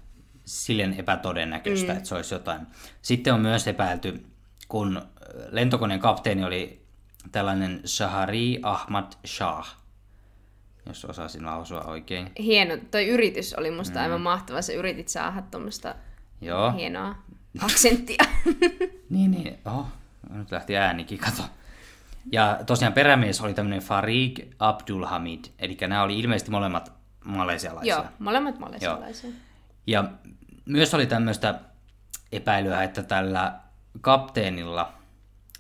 silleen 0.46 0.96
epätodennäköistä, 1.00 1.92
mm. 1.92 1.98
että 1.98 2.10
se 2.10 2.16
olisi 2.16 2.36
jotain. 2.36 2.62
Sitten 3.02 3.34
on 3.34 3.40
myös 3.40 3.68
epäilty, 3.68 4.26
kun 4.68 5.02
lentokoneen 5.50 6.00
kapteeni 6.00 6.44
oli 6.44 6.86
tällainen 7.32 7.82
Shahari 7.86 8.60
Ahmad 8.64 9.12
Shah, 9.28 9.79
jos 10.90 11.06
osasin 11.06 11.46
lausua 11.46 11.82
oikein. 11.82 12.32
hieno, 12.40 12.78
toi 12.92 13.08
yritys 13.08 13.54
oli 13.54 13.72
musta 13.72 14.00
mm. 14.00 14.04
aivan 14.04 14.22
mahtava, 14.22 14.62
sä 14.62 14.74
yritit 14.74 15.08
saada 15.08 15.42
tuommoista 15.52 15.96
Joo, 16.42 16.72
hienoa 16.72 17.16
aksenttia. 17.62 18.24
niin, 19.10 19.32
niin. 19.32 19.60
Oho, 19.66 19.88
nyt 20.30 20.52
lähti 20.52 20.78
äänikin, 20.78 21.18
kato. 21.18 21.44
Ja 22.32 22.60
tosiaan 22.66 22.94
perämies 22.94 23.42
oli 23.42 23.54
tämmöinen 23.54 23.82
Farik 23.82 24.56
Abdulhamid, 24.60 25.46
eli 25.60 25.78
nämä 25.82 26.04
oli 26.04 26.20
ilmeisesti 26.20 26.52
molemmat 26.52 26.92
malesialaisia. 27.24 27.96
Joo, 27.96 28.06
molemmat 28.20 28.60
malesialaisia. 28.60 29.30
Ja 29.88 30.04
myös 30.66 30.94
oli 30.94 31.06
tämmöistä 31.06 31.60
epäilyä, 32.32 32.84
että 32.84 33.04
tällä 33.04 33.54
kapteenilla, 34.02 34.94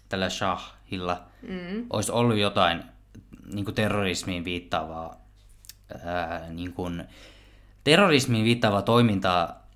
tällä 0.09 0.29
Shahilla, 0.29 1.21
mm. 1.41 1.85
olisi 1.89 2.11
ollut 2.11 2.37
jotain 2.37 2.83
niin 3.53 3.65
kuin 3.65 3.75
terrorismiin 3.75 4.45
viittaavaa, 4.45 5.15
ää, 6.05 6.49
niin 6.49 6.73
kuin, 6.73 7.03
terrorismiin 7.83 8.45
viittaavaa 8.45 8.81
toimintaa 8.81 9.67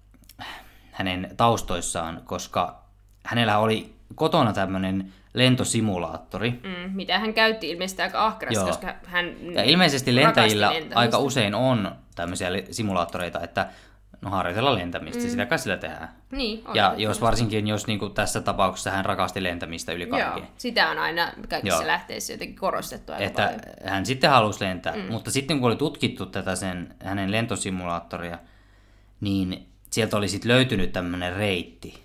hänen 0.92 1.34
taustoissaan, 1.38 2.22
koska 2.26 2.84
hänellä 3.24 3.58
oli 3.58 3.94
kotona 4.16 4.54
tämmöinen 4.54 5.14
lentosimulaattori, 5.34 6.52
Mm, 6.52 6.92
mitä 6.96 7.20
hän 7.20 7.34
käytti 7.34 7.70
ilmeisesti 7.70 8.02
aika 8.02 8.26
ahkerasti, 8.26 8.60
Joo. 8.60 8.68
koska 8.68 8.96
hän 9.06 9.26
Ja 9.54 9.64
ilmeisesti 9.64 10.16
lentäjillä 10.16 10.72
aika 10.96 11.18
usein 11.18 11.56
on 11.56 11.96
tämmöisiä 12.16 12.50
simulaattoreita, 12.72 13.42
että 13.42 13.68
no 14.24 14.30
harjoitella 14.30 14.76
lentämistä, 14.76 15.24
mm. 15.24 15.30
sitä 15.30 15.46
kai 15.46 15.60
sillä 15.60 15.78
tehdään. 15.78 16.10
Niin, 16.32 16.62
on 16.68 16.76
Ja 16.76 16.94
jos 16.98 17.22
varsinkin, 17.22 17.68
jos 17.68 17.88
niinku 17.88 18.10
tässä 18.10 18.42
tapauksessa 18.42 18.92
hän 18.92 19.06
rakasti 19.06 19.44
lentämistä 19.44 19.92
yli 19.92 20.06
kaiken. 20.06 20.44
Joo, 20.44 20.48
sitä 20.58 20.90
on 20.90 21.00
aina 21.00 21.32
kaikissa 21.50 21.78
Joo. 21.78 21.88
lähteissä 21.88 22.34
jotenkin 22.34 22.58
korostettu 22.58 23.12
aika 23.12 23.24
Että 23.24 23.44
paljon. 23.44 23.94
hän 23.94 24.06
sitten 24.06 24.30
halusi 24.30 24.64
lentää, 24.64 24.96
mm. 24.96 25.12
mutta 25.12 25.32
sitten 25.32 25.60
kun 25.60 25.68
oli 25.68 25.76
tutkittu 25.76 26.26
tätä 26.26 26.56
sen, 26.56 26.96
hänen 27.04 27.32
lentosimulaattoria, 27.32 28.40
niin 29.22 29.68
sieltä 29.90 30.18
oli 30.18 30.28
sitten 30.28 30.52
löytynyt 30.52 30.92
tämmöinen 30.92 31.36
reitti, 31.36 32.04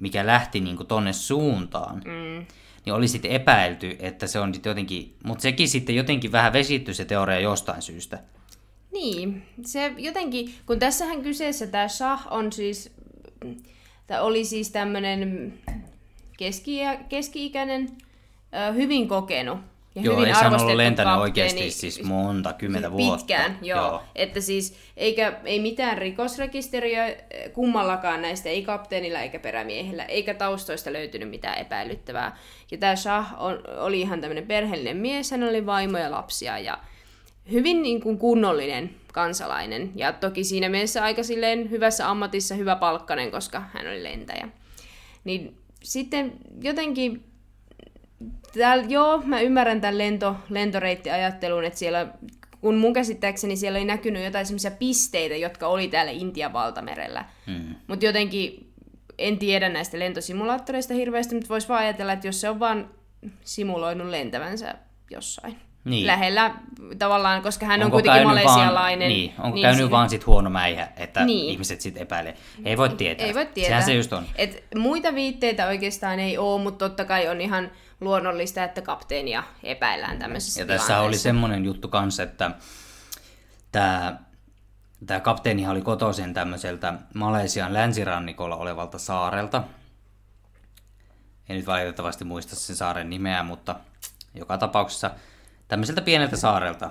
mikä 0.00 0.26
lähti 0.26 0.60
niinku 0.60 0.84
tonne 0.84 1.12
suuntaan. 1.12 1.96
Mm. 1.96 2.46
Niin 2.84 2.94
oli 2.94 3.08
sitten 3.08 3.30
epäilty, 3.30 3.96
että 3.98 4.26
se 4.26 4.38
on 4.38 4.54
sitten 4.54 4.70
jotenkin, 4.70 5.16
mutta 5.24 5.42
sekin 5.42 5.68
sitten 5.68 5.96
jotenkin 5.96 6.32
vähän 6.32 6.52
vesitty 6.52 6.94
se 6.94 7.04
teoria 7.04 7.40
jostain 7.40 7.82
syystä. 7.82 8.18
Niin, 8.92 9.42
se 9.64 9.92
jotenkin, 9.96 10.54
kun 10.66 10.78
tässähän 10.78 11.22
kyseessä 11.22 11.66
tämä 11.66 11.88
Shah 11.88 12.26
on 12.30 12.52
siis, 12.52 12.92
tämä 14.06 14.20
oli 14.20 14.44
siis 14.44 14.70
tämmöinen 14.70 15.54
keski, 16.38 16.80
keski-ikäinen, 17.08 17.88
hyvin 18.74 19.08
kokenut 19.08 19.58
ja 19.98 20.02
Joo, 20.02 20.16
hyvin 20.16 20.28
ei 20.28 20.32
hän 20.32 20.40
ollut 20.40 20.52
arvostettu 20.52 20.76
lentänyt 20.76 21.12
kapteeni. 21.12 21.22
oikeasti 21.22 21.70
siis 21.70 22.02
monta 22.02 22.52
kymmentä 22.52 22.92
vuotta. 22.92 23.16
Pitkään, 23.16 23.58
joo. 23.62 23.80
joo. 23.80 24.02
Että 24.14 24.40
siis 24.40 24.78
eikä, 24.96 25.40
ei 25.44 25.60
mitään 25.60 25.98
rikosrekisteriä 25.98 27.06
eh, 27.06 27.52
kummallakaan 27.52 28.22
näistä, 28.22 28.48
ei 28.48 28.62
kapteenilla 28.62 29.20
eikä 29.20 29.38
perämiehellä, 29.38 30.04
eikä 30.04 30.34
taustoista 30.34 30.92
löytynyt 30.92 31.30
mitään 31.30 31.58
epäilyttävää. 31.58 32.36
Ja 32.70 32.78
tämä 32.78 32.96
Shah 32.96 33.34
on, 33.38 33.62
oli 33.78 34.00
ihan 34.00 34.20
tämmöinen 34.20 34.46
perheellinen 34.46 34.96
mies, 34.96 35.30
hän 35.30 35.42
oli 35.42 35.66
vaimo 35.66 35.98
ja 35.98 36.10
lapsia 36.10 36.58
ja 36.58 36.78
hyvin 37.52 37.82
niin 37.82 38.00
kuin 38.00 38.18
kunnollinen 38.18 38.90
kansalainen. 39.12 39.92
Ja 39.94 40.12
toki 40.12 40.44
siinä 40.44 40.68
mielessä 40.68 41.04
aika 41.04 41.22
silleen 41.22 41.70
hyvässä 41.70 42.10
ammatissa 42.10 42.54
hyvä 42.54 42.76
palkkanen, 42.76 43.30
koska 43.30 43.62
hän 43.72 43.86
oli 43.86 44.02
lentäjä. 44.02 44.48
Niin 45.24 45.56
sitten 45.82 46.32
jotenkin 46.62 47.24
Täällä, 48.58 48.84
joo, 48.88 49.22
mä 49.24 49.40
ymmärrän 49.40 49.80
tämän 49.80 49.98
lento, 49.98 50.36
lentoreittiajattelun, 50.50 51.64
että 51.64 51.78
siellä, 51.78 52.06
kun 52.60 52.76
mun 52.76 52.92
käsittääkseni 52.92 53.56
siellä 53.56 53.76
oli 53.76 53.86
näkynyt 53.86 54.24
jotain 54.24 54.46
semmoisia 54.46 54.70
pisteitä, 54.70 55.36
jotka 55.36 55.66
oli 55.66 55.88
täällä 55.88 56.12
Intian 56.12 56.52
valtamerellä. 56.52 57.24
Mm. 57.46 57.74
Mutta 57.86 58.04
jotenkin 58.04 58.72
en 59.18 59.38
tiedä 59.38 59.68
näistä 59.68 59.98
lentosimulaattoreista 59.98 60.94
hirveästi, 60.94 61.34
mutta 61.34 61.48
voisi 61.48 61.68
vaan 61.68 61.82
ajatella, 61.82 62.12
että 62.12 62.28
jos 62.28 62.40
se 62.40 62.48
on 62.48 62.60
vaan 62.60 62.90
simuloinut 63.44 64.06
lentävänsä 64.06 64.74
jossain. 65.10 65.56
Niin. 65.88 66.06
lähellä 66.06 66.54
tavallaan, 66.98 67.42
koska 67.42 67.66
hän 67.66 67.80
on 67.80 67.84
Onko 67.84 67.94
kuitenkin 67.94 68.22
käynyt 68.22 68.44
malesialainen. 68.44 69.08
Vaan, 69.08 69.08
niin, 69.18 69.34
onko 69.38 69.54
niin 69.54 69.62
käynyt 69.62 69.76
siinä- 69.78 69.90
vaan 69.90 70.10
sit 70.10 70.26
huono 70.26 70.50
mäihä, 70.50 70.88
että 70.96 71.24
Niin. 71.24 71.50
ihmiset 71.50 71.80
sitten 71.80 72.02
epäilee. 72.02 72.36
Ei 72.64 72.76
voi 72.76 72.88
tietää. 72.88 73.26
Ei 73.26 73.34
voi 73.34 73.46
tietää. 73.46 73.68
Sehän 73.70 73.82
se 73.84 73.94
just 73.94 74.12
on. 74.12 74.24
Et 74.36 74.64
muita 74.74 75.14
viitteitä 75.14 75.66
oikeastaan 75.66 76.18
ei 76.18 76.38
ole, 76.38 76.62
mutta 76.62 76.88
totta 76.88 77.04
kai 77.04 77.28
on 77.28 77.40
ihan 77.40 77.70
luonnollista, 78.00 78.64
että 78.64 78.82
kapteenia 78.82 79.42
epäillään 79.62 80.18
tämmöisessä 80.18 80.60
Ja 80.60 80.66
tässä 80.66 81.00
oli 81.00 81.16
semmoinen 81.16 81.64
juttu 81.64 81.88
kanssa, 81.88 82.22
että 82.22 82.50
tämä 83.72 84.16
tämä 85.06 85.20
kapteenihan 85.20 85.72
oli 85.72 85.82
kotoisin 85.82 86.34
tämmöiseltä 86.34 86.94
Malesian 87.14 87.74
länsirannikolla 87.74 88.56
olevalta 88.56 88.98
saarelta. 88.98 89.62
En 91.48 91.56
nyt 91.56 91.66
valitettavasti 91.66 92.24
muista 92.24 92.56
sen 92.56 92.76
saaren 92.76 93.10
nimeä, 93.10 93.42
mutta 93.42 93.74
joka 94.34 94.58
tapauksessa 94.58 95.10
tämmöiseltä 95.68 96.02
pieneltä 96.02 96.36
saarelta. 96.36 96.90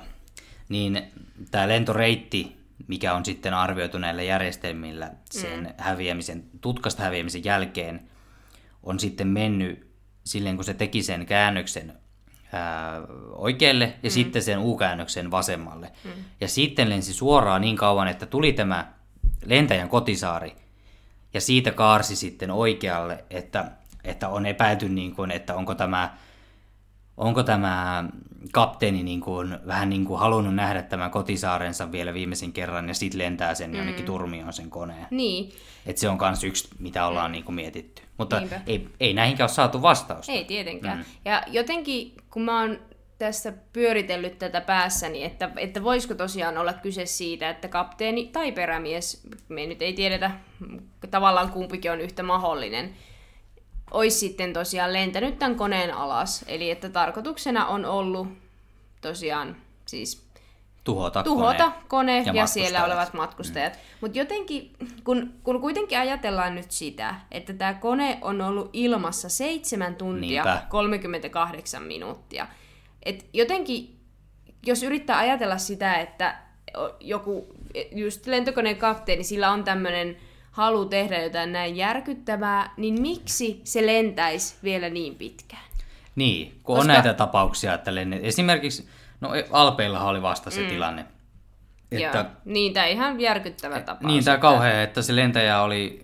Niin 0.70 1.04
tämä 1.52 1.68
lentoreitti, 1.68 2.58
mikä 2.88 3.14
on 3.14 3.26
sitten 3.26 3.54
arvioitu 3.54 3.98
näillä 3.98 4.24
järjestelmillä 4.24 5.12
sen 5.32 5.60
mm. 5.60 5.74
häviämisen, 5.78 6.44
tutkasta 6.62 7.04
häviämisen 7.04 7.44
jälkeen, 7.44 8.10
on 8.84 9.00
sitten 9.00 9.28
mennyt 9.28 9.88
silleen, 10.24 10.56
kun 10.56 10.66
se 10.66 10.74
teki 10.74 11.04
sen 11.04 11.26
käännöksen 11.26 11.94
ää, 12.54 13.02
oikealle 13.32 13.94
ja 14.04 14.10
mm. 14.10 14.14
sitten 14.14 14.44
sen 14.44 14.60
U-käännöksen 14.60 15.32
vasemmalle. 15.32 15.92
Mm. 16.04 16.12
Ja 16.42 16.48
sitten 16.48 16.90
lensi 16.90 17.14
suoraan 17.14 17.62
niin 17.62 17.76
kauan, 17.76 18.08
että 18.08 18.26
tuli 18.26 18.54
tämä 18.54 18.94
lentäjän 19.46 19.90
kotisaari 19.90 20.56
ja 21.34 21.42
siitä 21.42 21.72
kaarsi 21.72 22.16
sitten 22.16 22.52
oikealle, 22.52 23.24
että, 23.30 23.72
että 24.04 24.30
on 24.30 24.46
epäilty, 24.46 24.90
niin 24.90 25.16
kuin, 25.16 25.32
että 25.32 25.56
onko 25.56 25.76
tämä, 25.76 26.18
onko 27.18 27.44
tämä 27.44 28.04
kapteeni 28.52 29.04
niin 29.04 29.22
kuin, 29.22 29.60
vähän 29.68 29.90
niin 29.90 30.06
kuin 30.06 30.20
halunnut 30.20 30.56
nähdä 30.56 30.82
tämän 30.82 31.12
kotisaarensa 31.12 31.92
vielä 31.92 32.14
viimeisen 32.14 32.54
kerran 32.54 32.88
ja 32.88 32.94
sitten 32.94 33.20
lentää 33.20 33.54
sen 33.54 33.76
jonnekin 33.76 34.06
turmioon 34.06 34.54
sen 34.54 34.70
koneen. 34.70 35.08
Niin, 35.12 35.52
Et 35.86 35.98
se 35.98 36.10
on 36.10 36.18
myös 36.22 36.44
yksi, 36.44 36.68
mitä 36.80 37.08
ollaan 37.08 37.32
niin 37.32 37.44
kuin 37.44 37.56
mietitty. 37.56 38.02
Mutta 38.18 38.40
Niinpä. 38.40 38.62
ei, 38.68 38.90
ei 39.00 39.14
näihinkään 39.14 39.46
ole 39.50 39.54
saatu 39.54 39.82
vastausta. 39.82 40.32
ei 40.32 40.46
tietenkään. 40.46 40.98
Mm. 40.98 41.06
Ja 41.26 41.44
jotenkin, 41.48 42.14
kun 42.30 42.42
mä 42.42 42.60
oon 42.62 42.80
tässä 43.18 43.54
pyöritellyt 43.74 44.40
tätä 44.40 44.62
päässäni, 44.62 45.24
että, 45.24 45.50
että 45.58 45.84
voisiko 45.84 46.16
tosiaan 46.16 46.58
olla 46.58 46.74
kyse 46.74 47.06
siitä, 47.06 47.50
että 47.50 47.68
kapteeni 47.68 48.26
tai 48.26 48.52
perämies, 48.52 49.28
me 49.50 49.66
nyt 49.66 49.82
ei 49.82 49.94
tiedetä, 49.94 50.32
tavallaan 51.12 51.52
kumpikin 51.52 51.92
on 51.92 52.02
yhtä 52.02 52.24
mahdollinen, 52.24 52.94
olisi 53.92 54.20
sitten 54.20 54.54
tosiaan 54.54 54.94
lentänyt 54.94 55.40
tämän 55.40 55.56
koneen 55.56 55.94
alas. 55.94 56.46
Eli 56.48 56.72
että 56.72 56.90
tarkoituksena 56.90 57.66
on 57.66 57.86
ollut 57.86 58.28
tosiaan 59.02 59.56
siis 59.86 60.28
Tuhota, 60.88 61.24
tuhota 61.24 61.64
kone, 61.64 61.84
kone 61.88 62.24
ja, 62.26 62.34
ja 62.34 62.48
siellä 62.48 62.86
olevat 62.86 63.14
matkustajat. 63.14 63.74
Mm. 63.74 63.80
Mutta 64.02 64.18
jotenkin, 64.18 64.74
kun, 65.04 65.34
kun 65.44 65.62
kuitenkin 65.62 65.98
ajatellaan 65.98 66.56
nyt 66.56 66.72
sitä, 66.72 67.16
että 67.32 67.54
tämä 67.54 67.74
kone 67.74 68.18
on 68.22 68.42
ollut 68.42 68.70
ilmassa 68.74 69.30
7 69.30 69.96
tuntia 69.96 70.44
Niinpä. 70.44 70.66
38 70.70 71.84
minuuttia. 71.84 72.48
Et 73.04 73.26
jotenkin, 73.34 74.00
jos 74.66 74.84
yrittää 74.84 75.18
ajatella 75.18 75.58
sitä, 75.58 75.96
että 75.96 76.38
joku 77.00 77.48
just 77.92 78.28
lentokoneen 78.28 78.78
kapteeni, 78.78 79.24
sillä 79.24 79.52
on 79.52 79.64
tämmöinen 79.64 80.18
halu 80.58 80.86
tehdä 80.86 81.24
jotain 81.24 81.54
näin 81.54 81.76
järkyttävää, 81.76 82.74
niin 82.78 83.02
miksi 83.02 83.62
se 83.64 83.86
lentäisi 83.86 84.56
vielä 84.64 84.90
niin 84.90 85.16
pitkään? 85.16 85.64
Niin, 86.16 86.52
kun 86.52 86.76
Koska- 86.76 86.82
on 86.82 86.88
näitä 86.88 87.14
tapauksia, 87.14 87.74
että 87.74 87.96
lennet... 87.96 88.20
Esimerkiksi, 88.24 88.88
no 89.22 89.30
Alpeillahan 89.52 90.08
oli 90.08 90.22
vasta 90.22 90.50
se 90.50 90.62
mm. 90.62 90.68
tilanne. 90.68 91.06
Että, 91.92 92.18
Joo, 92.18 92.26
niin, 92.46 92.74
tämä 92.74 92.86
ihan 92.86 93.20
järkyttävä 93.20 93.80
tapaus. 93.80 94.14
niin, 94.14 94.24
tämä 94.24 94.38
kauhea, 94.38 94.84
että 94.84 95.02
se 95.02 95.16
lentäjä 95.16 95.62
oli, 95.62 96.04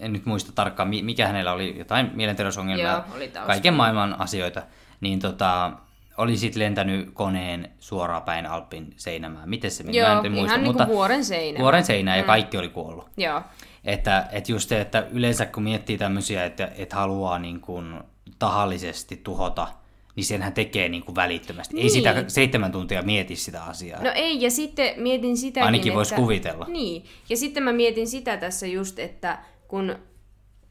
en 0.00 0.12
nyt 0.12 0.26
muista 0.26 0.52
tarkkaan, 0.54 0.88
mi- 0.88 1.02
mikä 1.02 1.26
hänellä 1.26 1.52
oli, 1.52 1.78
jotain 1.78 2.10
mielenterveysongelmia, 2.14 2.92
Joo, 2.92 3.02
oli 3.16 3.28
taustalla. 3.28 3.46
kaiken 3.46 3.74
maailman 3.74 4.20
asioita, 4.20 4.62
niin 5.00 5.18
tota, 5.18 5.72
oli 6.18 6.36
sitten 6.36 6.62
lentänyt 6.62 7.10
koneen 7.14 7.70
suoraan 7.78 8.22
päin 8.22 8.46
Alppin 8.46 8.94
seinämään. 8.96 9.48
Miten 9.48 9.70
se 9.70 9.82
meni? 9.82 10.00
Mä 10.00 10.06
Joo, 10.06 10.16
en 10.16 10.22
nyt 10.22 10.32
muista, 10.32 10.46
ihan 10.46 10.64
niinku 10.64 10.78
mutta 10.78 10.92
vuoren 10.92 11.24
seinään. 11.24 11.62
Vuoren 11.62 11.84
seinään 11.84 12.18
ja 12.18 12.24
kaikki 12.24 12.56
oli 12.56 12.68
kuollut. 12.68 13.08
Joo. 13.16 13.42
Että, 13.84 14.28
että 14.32 14.52
just 14.52 14.68
se, 14.68 14.80
että 14.80 15.06
yleensä 15.10 15.46
kun 15.46 15.62
miettii 15.62 15.98
tämmöisiä, 15.98 16.44
että, 16.44 16.72
että 16.76 16.96
haluaa 16.96 17.38
niin 17.38 17.60
kuin 17.60 18.00
tahallisesti 18.38 19.16
tuhota, 19.16 19.68
niin 20.16 20.24
senhän 20.24 20.52
tekee 20.52 20.88
niin 20.88 21.02
kuin 21.02 21.16
välittömästi. 21.16 21.76
Ei 21.76 21.82
Niin. 21.82 21.90
sitä 21.92 22.24
seitsemän 22.28 22.72
tuntia 22.72 23.02
mieti 23.02 23.36
sitä 23.36 23.64
asiaa. 23.64 24.02
No 24.02 24.10
ei, 24.14 24.42
ja 24.42 24.50
sitten 24.50 25.02
mietin 25.02 25.36
sitäkin, 25.36 25.66
Ainakin 25.66 25.94
vois 25.94 26.08
että... 26.08 26.20
kuvitella. 26.20 26.66
Niin, 26.68 27.04
ja 27.28 27.36
sitten 27.36 27.62
mä 27.62 27.72
mietin 27.72 28.08
sitä 28.08 28.36
tässä 28.36 28.66
just, 28.66 28.98
että 28.98 29.38
kun 29.68 29.96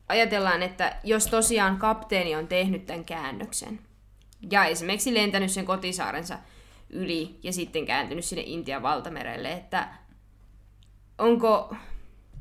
ajatellaan, 0.09 0.63
että 0.63 0.95
jos 1.03 1.27
tosiaan 1.27 1.77
kapteeni 1.77 2.35
on 2.35 2.47
tehnyt 2.47 2.85
tämän 2.85 3.05
käännöksen, 3.05 3.79
ja 4.51 4.65
esimerkiksi 4.65 5.13
lentänyt 5.13 5.51
sen 5.51 5.65
kotisaarensa 5.65 6.39
yli 6.89 7.39
ja 7.43 7.53
sitten 7.53 7.85
kääntynyt 7.85 8.25
sinne 8.25 8.43
Intian 8.45 8.81
valtamerelle, 8.83 9.51
että 9.51 9.87
onko, 11.17 11.75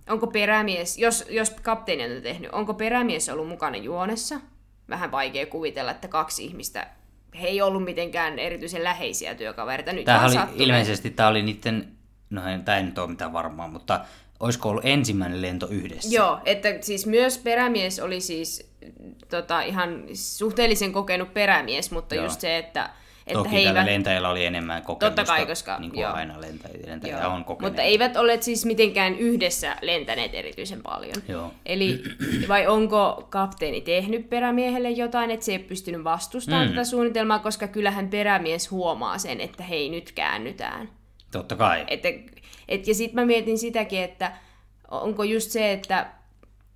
onko 0.08 0.26
perämies, 0.26 0.98
jos, 0.98 1.24
jos 1.30 1.50
kapteeni 1.50 2.16
on 2.16 2.22
tehnyt, 2.22 2.50
onko 2.52 2.74
perämies 2.74 3.28
ollut 3.28 3.48
mukana 3.48 3.76
juonessa? 3.76 4.40
Vähän 4.88 5.12
vaikea 5.12 5.46
kuvitella, 5.46 5.90
että 5.90 6.08
kaksi 6.08 6.44
ihmistä, 6.44 6.86
he 7.40 7.46
ei 7.46 7.62
ollut 7.62 7.84
mitenkään 7.84 8.38
erityisen 8.38 8.84
läheisiä 8.84 9.34
työkavereita. 9.34 9.92
Nyt 9.92 10.06
vaan 10.06 10.24
oli, 10.24 10.62
ilmeisesti 10.62 11.10
tämä 11.10 11.28
oli 11.28 11.42
niiden, 11.42 11.88
no 12.30 12.42
tämä 12.64 12.78
ei 12.78 12.84
nyt 12.84 12.98
ole 12.98 13.10
mitään 13.10 13.32
varmaa, 13.32 13.68
mutta 13.68 14.00
olisiko 14.40 14.68
ollut 14.68 14.84
ensimmäinen 14.84 15.42
lento 15.42 15.68
yhdessä? 15.70 16.14
Joo, 16.14 16.40
että 16.44 16.68
siis 16.80 17.06
myös 17.06 17.38
perämies 17.38 18.00
oli 18.00 18.20
siis 18.20 18.65
tota, 19.30 19.62
ihan 19.62 20.04
suhteellisen 20.14 20.92
kokenut 20.92 21.34
perämies, 21.34 21.90
mutta 21.90 22.14
Joo. 22.14 22.24
Just 22.24 22.40
se, 22.40 22.58
että, 22.58 22.90
että 23.26 23.42
Toki 23.42 23.50
he 23.50 23.64
tällä 23.64 23.86
lentäjällä 23.86 24.28
oli 24.28 24.44
enemmän 24.44 24.82
kokemusta, 24.82 25.22
Totta 25.22 25.32
kai, 25.32 25.46
koska- 25.46 25.78
niin 25.78 25.90
kuin 25.90 26.02
joo. 26.02 26.12
aina 26.12 26.40
lentäjä, 26.40 26.74
lentäjä 26.86 27.20
Joo. 27.20 27.32
on 27.32 27.44
kokenut. 27.44 27.70
mutta 27.72 27.82
eivät 27.82 28.16
olleet 28.16 28.42
siis 28.42 28.64
mitenkään 28.64 29.18
yhdessä 29.18 29.76
lentäneet 29.82 30.34
erityisen 30.34 30.82
paljon. 30.82 31.16
Joo. 31.28 31.52
Eli 31.66 32.02
vai 32.48 32.66
onko 32.66 33.26
kapteeni 33.30 33.80
tehnyt 33.80 34.30
perämiehelle 34.30 34.90
jotain, 34.90 35.30
että 35.30 35.46
se 35.46 35.52
ei 35.52 35.58
pystynyt 35.58 36.04
vastustamaan 36.04 36.66
mm. 36.66 36.70
tätä 36.70 36.84
suunnitelmaa, 36.84 37.38
koska 37.38 37.68
kyllähän 37.68 38.08
perämies 38.08 38.70
huomaa 38.70 39.18
sen, 39.18 39.40
että 39.40 39.62
hei 39.62 39.88
nyt 39.88 40.12
käännytään. 40.12 40.88
Totta 41.32 41.56
kai. 41.56 41.84
Että, 41.88 42.08
et, 42.68 42.88
ja 42.88 42.94
sitten 42.94 43.14
mä 43.14 43.26
mietin 43.26 43.58
sitäkin, 43.58 44.02
että 44.02 44.32
onko 44.90 45.24
just 45.24 45.50
se, 45.50 45.72
että 45.72 46.06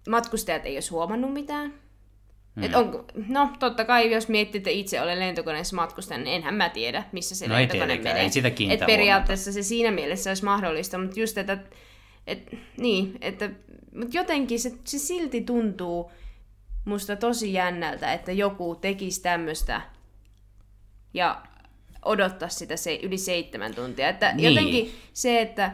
matkustajat 0.08 0.66
ei 0.66 0.76
olisi 0.76 0.90
huomannut 0.90 1.32
mitään. 1.32 1.74
Mm. 2.54 2.62
Et 2.62 2.74
onko, 2.74 3.04
no 3.28 3.50
totta 3.58 3.84
kai, 3.84 4.12
jos 4.12 4.28
miettii, 4.28 4.58
että 4.58 4.70
itse 4.70 5.00
olen 5.00 5.18
lentokoneessa 5.20 5.76
matkustajan, 5.76 6.24
niin 6.24 6.34
enhän 6.36 6.54
mä 6.54 6.68
tiedä, 6.68 7.04
missä 7.12 7.34
se 7.36 7.46
No 7.48 7.54
ei 7.54 7.60
lentokone 7.60 7.86
tietenkään, 7.86 8.14
menee. 8.14 8.22
ei 8.26 8.30
sitä 8.32 8.48
Et 8.74 8.86
periaatteessa 8.86 9.52
se 9.52 9.62
siinä 9.62 9.90
mielessä 9.90 10.30
olisi 10.30 10.44
mahdollista, 10.44 10.98
mutta 10.98 11.20
just, 11.20 11.38
että, 11.38 11.58
et, 12.26 12.50
niin, 12.76 13.18
että 13.20 13.50
mutta 13.96 14.16
jotenkin 14.16 14.60
se, 14.60 14.72
se 14.84 14.98
silti 14.98 15.40
tuntuu 15.40 16.10
musta 16.84 17.16
tosi 17.16 17.52
jännältä, 17.52 18.12
että 18.12 18.32
joku 18.32 18.74
tekisi 18.74 19.22
tämmöistä 19.22 19.80
ja 21.14 21.42
odottaa 22.04 22.48
sitä 22.48 22.76
se, 22.76 22.98
yli 23.02 23.18
seitsemän 23.18 23.74
tuntia. 23.74 24.08
Että 24.08 24.32
Niin. 24.32 24.48
jotenkin 24.54 24.92
se, 25.12 25.40
että, 25.40 25.72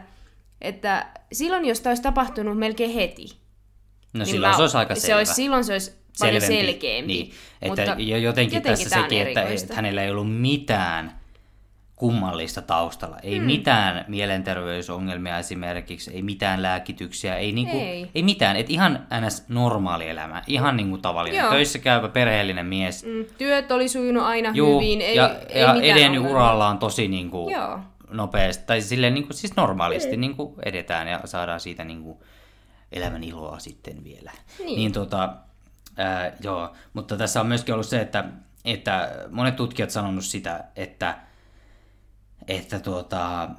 että 0.61 1.07
silloin 1.33 1.65
jos 1.65 1.81
tämä 1.81 1.91
olisi 1.91 2.03
tapahtunut 2.03 2.57
melkein 2.57 2.91
heti, 2.93 3.25
No 4.13 4.23
niin 4.23 4.25
silloin 4.25 4.55
se 4.55 4.61
olisi 4.61 4.77
aika 4.77 4.95
se 4.95 5.01
selvä. 5.01 5.17
olisi, 5.17 5.33
silloin 5.33 5.63
se 5.63 5.73
olisi 5.73 5.91
paljon 6.19 6.41
Selvempi. 6.41 6.65
selkeämpi. 6.65 7.13
Niin. 7.13 7.31
Että 7.61 7.81
Mutta 7.85 8.01
jo- 8.03 8.17
jotenkin, 8.17 8.61
tässä 8.61 8.89
sekin, 8.89 9.27
että, 9.27 9.41
että 9.41 9.75
hänellä 9.75 10.03
ei 10.03 10.11
ollut 10.11 10.33
mitään 10.39 11.17
kummallista 11.95 12.61
taustalla. 12.61 13.17
Ei 13.23 13.37
hmm. 13.37 13.45
mitään 13.45 14.05
mielenterveysongelmia 14.07 15.37
esimerkiksi, 15.37 16.11
ei 16.13 16.21
mitään 16.21 16.61
lääkityksiä, 16.61 17.35
ei, 17.35 17.51
niinku, 17.51 17.77
Ei. 17.77 18.09
ei 18.15 18.23
mitään. 18.23 18.55
Et 18.55 18.69
ihan 18.69 19.07
ns. 19.25 19.45
normaali 19.49 20.09
elämä, 20.09 20.43
ihan 20.47 20.77
niinku 20.77 20.97
tavallinen. 20.97 21.39
Joo. 21.39 21.49
Töissä 21.51 21.79
käyvä 21.79 22.07
perheellinen 22.09 22.65
mies. 22.65 23.05
Mm, 23.05 23.25
Työt 23.37 23.71
oli 23.71 23.87
sujunut 23.87 24.23
aina 24.23 24.51
Juu, 24.53 24.81
hyvin, 24.81 25.01
ei, 25.01 25.15
ja, 25.15 25.35
ei 25.49 25.61
ja 25.61 25.73
edennyt 25.73 26.05
ongelmia. 26.05 26.29
urallaan 26.31 26.77
tosi 26.77 27.07
niinku 27.07 27.49
Joo. 27.49 27.79
nopeasti, 28.09 28.63
tai 28.67 28.81
silleen 28.81 29.13
niinku, 29.13 29.33
siis 29.33 29.55
normaalisti 29.55 30.17
niinku 30.17 30.55
edetään 30.65 31.07
ja 31.07 31.21
saadaan 31.25 31.59
siitä 31.59 31.83
niinku 31.83 32.23
elämän 32.91 33.23
iloa 33.23 33.59
sitten 33.59 34.03
vielä. 34.03 34.31
Niin. 34.59 34.75
niin 34.75 34.91
tota, 34.91 35.33
ää, 35.97 36.31
joo, 36.39 36.73
mutta 36.93 37.17
tässä 37.17 37.41
on 37.41 37.47
myöskin 37.47 37.73
ollut 37.73 37.87
se, 37.87 38.01
että, 38.01 38.23
että 38.65 39.11
monet 39.31 39.55
tutkijat 39.55 39.89
sanonut 39.89 40.25
sitä, 40.25 40.63
että, 40.75 41.17
että 42.47 42.79
tuota, 42.79 43.49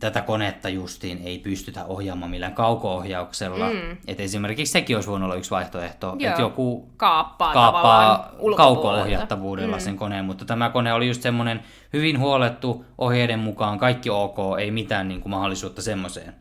tätä 0.00 0.22
konetta 0.22 0.68
justiin 0.68 1.20
ei 1.24 1.38
pystytä 1.38 1.84
ohjaamaan 1.84 2.30
millään 2.30 2.54
kauko-ohjauksella. 2.54 3.70
Mm. 3.70 3.96
Et 4.06 4.20
esimerkiksi 4.20 4.72
sekin 4.72 4.96
olisi 4.96 5.10
voinut 5.10 5.26
olla 5.26 5.34
yksi 5.34 5.50
vaihtoehto, 5.50 6.16
Joo. 6.18 6.30
että 6.30 6.42
joku 6.42 6.90
Kaappaa, 6.96 7.52
kaappaa 7.52 8.32
kauko-ohjattavuudella 8.56 9.76
mm. 9.76 9.80
sen 9.80 9.96
koneen, 9.96 10.24
mutta 10.24 10.44
tämä 10.44 10.70
kone 10.70 10.92
oli 10.92 11.08
just 11.08 11.22
semmoinen 11.22 11.62
hyvin 11.92 12.18
huolettu 12.18 12.84
ohjeiden 12.98 13.38
mukaan, 13.38 13.78
kaikki 13.78 14.10
ok, 14.10 14.38
ei 14.58 14.70
mitään 14.70 15.08
niin 15.08 15.20
kuin 15.20 15.30
mahdollisuutta 15.30 15.82
semmoiseen. 15.82 16.34